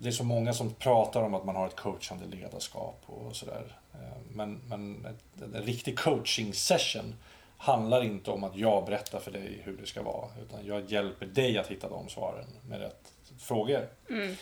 det 0.00 0.08
är 0.08 0.12
så 0.12 0.24
många 0.24 0.52
som 0.52 0.74
pratar 0.74 1.22
om 1.22 1.34
att 1.34 1.44
man 1.44 1.56
har 1.56 1.66
ett 1.66 1.76
coachande 1.76 2.36
ledarskap 2.36 3.02
och 3.06 3.36
sådär. 3.36 3.76
Eh, 3.94 4.18
men 4.30 4.60
men 4.68 5.06
en 5.54 5.62
riktig 5.62 5.98
coaching 5.98 6.54
session 6.54 7.14
handlar 7.56 8.04
inte 8.04 8.30
om 8.30 8.44
att 8.44 8.56
jag 8.56 8.84
berättar 8.84 9.18
för 9.18 9.30
dig 9.30 9.60
hur 9.64 9.76
det 9.76 9.86
ska 9.86 10.02
vara. 10.02 10.28
Utan 10.42 10.66
jag 10.66 10.90
hjälper 10.90 11.26
dig 11.26 11.58
att 11.58 11.66
hitta 11.66 11.88
de 11.88 12.08
svaren 12.08 12.46
med 12.68 12.80
rätt 12.80 13.12
frågor. 13.38 13.88
Mm. 14.10 14.36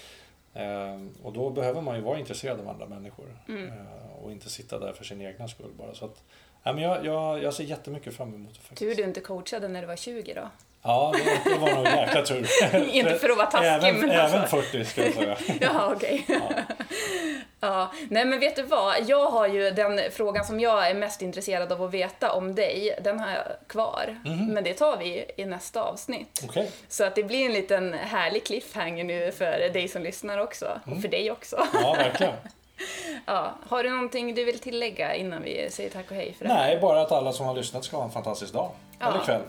Eh, 0.54 1.00
och 1.22 1.32
då 1.32 1.50
behöver 1.50 1.80
man 1.80 1.96
ju 1.96 2.02
vara 2.02 2.18
intresserad 2.18 2.60
av 2.60 2.68
andra 2.68 2.86
människor. 2.86 3.38
Mm. 3.48 3.68
Eh, 3.68 4.12
och 4.22 4.32
inte 4.32 4.50
sitta 4.50 4.78
där 4.78 4.92
för 4.92 5.04
sin 5.04 5.20
egna 5.20 5.48
skull 5.48 5.70
bara. 5.78 5.94
Så 5.94 6.04
att, 6.04 6.22
ja, 6.62 6.72
men 6.72 6.84
jag, 6.84 7.06
jag, 7.06 7.42
jag 7.42 7.54
ser 7.54 7.64
jättemycket 7.64 8.16
fram 8.16 8.34
emot 8.34 8.54
det 8.54 8.60
faktiskt. 8.60 8.78
Tur 8.78 8.94
du 8.94 9.02
inte 9.02 9.20
coachade 9.20 9.68
när 9.68 9.80
du 9.80 9.86
var 9.86 9.96
20 9.96 10.34
då. 10.34 10.48
Ja, 10.82 11.14
det, 11.44 11.50
det 11.50 11.58
var 11.58 11.74
nog 11.74 11.86
jäkla 11.86 12.22
tur. 12.22 12.46
Inte 12.94 13.14
för 13.14 13.28
att 13.28 13.36
vara 13.36 13.46
taskig, 13.46 13.68
även, 13.68 14.00
men 14.00 14.10
även 14.10 14.40
alltså. 14.40 14.56
40 14.56 14.84
ska 14.84 15.04
jag 15.04 15.14
säga. 15.14 15.36
Ja, 15.60 15.92
okej. 15.96 16.26
ja. 17.60 17.92
Nej, 18.08 18.24
men 18.24 18.40
vet 18.40 18.56
du 18.56 18.62
vad? 18.62 18.94
Jag 19.06 19.30
har 19.30 19.46
ju 19.46 19.70
den 19.70 20.00
frågan 20.12 20.44
som 20.44 20.60
jag 20.60 20.90
är 20.90 20.94
mest 20.94 21.22
intresserad 21.22 21.72
av 21.72 21.82
att 21.82 21.90
veta 21.90 22.32
om 22.32 22.54
dig, 22.54 22.98
den 23.02 23.20
har 23.20 23.30
jag 23.30 23.44
kvar. 23.66 24.20
Mhm. 24.24 24.46
Men 24.46 24.64
det 24.64 24.74
tar 24.74 24.96
vi 24.96 25.24
i 25.36 25.44
nästa 25.44 25.82
avsnitt. 25.82 26.42
Okej. 26.44 26.70
Så 26.88 27.04
att 27.04 27.14
det 27.14 27.22
blir 27.22 27.46
en 27.46 27.52
liten 27.52 27.94
härlig 27.94 28.46
cliffhanger 28.46 29.04
nu 29.04 29.32
för 29.32 29.72
dig 29.72 29.88
som 29.88 30.02
lyssnar 30.02 30.38
också. 30.38 30.80
Mm. 30.86 30.96
Och 30.96 31.02
för 31.02 31.08
dig 31.08 31.30
också. 31.30 31.66
Ja, 31.72 31.94
verkligen. 31.98 32.34
Ja. 33.26 33.54
Har 33.68 33.82
du 33.82 33.90
någonting 33.90 34.34
du 34.34 34.44
vill 34.44 34.58
tillägga 34.58 35.14
innan 35.14 35.42
vi 35.42 35.68
säger 35.70 35.90
tack 35.90 36.10
och 36.10 36.16
hej 36.16 36.34
för 36.38 36.44
det? 36.44 36.54
Nej, 36.54 36.78
bara 36.80 37.00
att 37.00 37.12
alla 37.12 37.32
som 37.32 37.46
har 37.46 37.54
lyssnat 37.54 37.84
ska 37.84 37.96
ha 37.96 38.04
en 38.04 38.10
fantastisk 38.10 38.52
dag. 38.52 38.70
Ja. 38.98 39.06
Eller 39.08 39.24
kväll. 39.24 39.42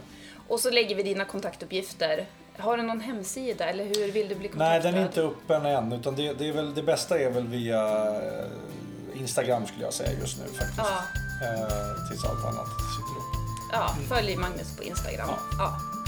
Och 0.48 0.60
så 0.60 0.70
lägger 0.70 0.96
vi 0.96 1.04
dina 1.04 1.26
kontaktuppgifter. 1.26 2.26
Har 2.58 2.78
du 2.78 2.84
någon 2.84 3.00
hemsida 3.00 3.66
eller 3.66 3.84
hur 3.84 4.12
vill 4.12 4.28
du 4.28 4.36
bli 4.36 4.48
kontaktad? 4.48 4.70
Nej, 4.70 4.80
den 4.82 4.96
är 4.96 5.06
inte 5.06 5.22
öppen 5.22 5.66
än. 5.66 5.94
Utan 5.94 6.16
det, 6.16 6.34
det, 6.34 6.48
är 6.48 6.54
väl, 6.54 6.74
det 6.76 6.84
bästa 6.84 7.20
är 7.20 7.30
väl 7.30 7.48
via 7.48 8.08
eh, 8.08 9.20
Instagram 9.20 9.66
skulle 9.66 9.84
jag 9.84 9.94
säga 9.94 10.20
just 10.20 10.40
nu 10.40 10.46
faktiskt. 10.46 10.78
Ja. 10.78 11.04
Eh, 11.48 12.10
tills 12.10 12.26
allt 12.26 12.46
annat 12.46 12.68
sitter 12.68 13.18
upp. 13.20 13.32
Ja, 13.72 13.96
följ 14.10 14.36
Magnus 14.36 14.78
på 14.78 14.84
Instagram. 14.84 15.28
Ja. 15.30 15.38
Ja. 15.58 16.01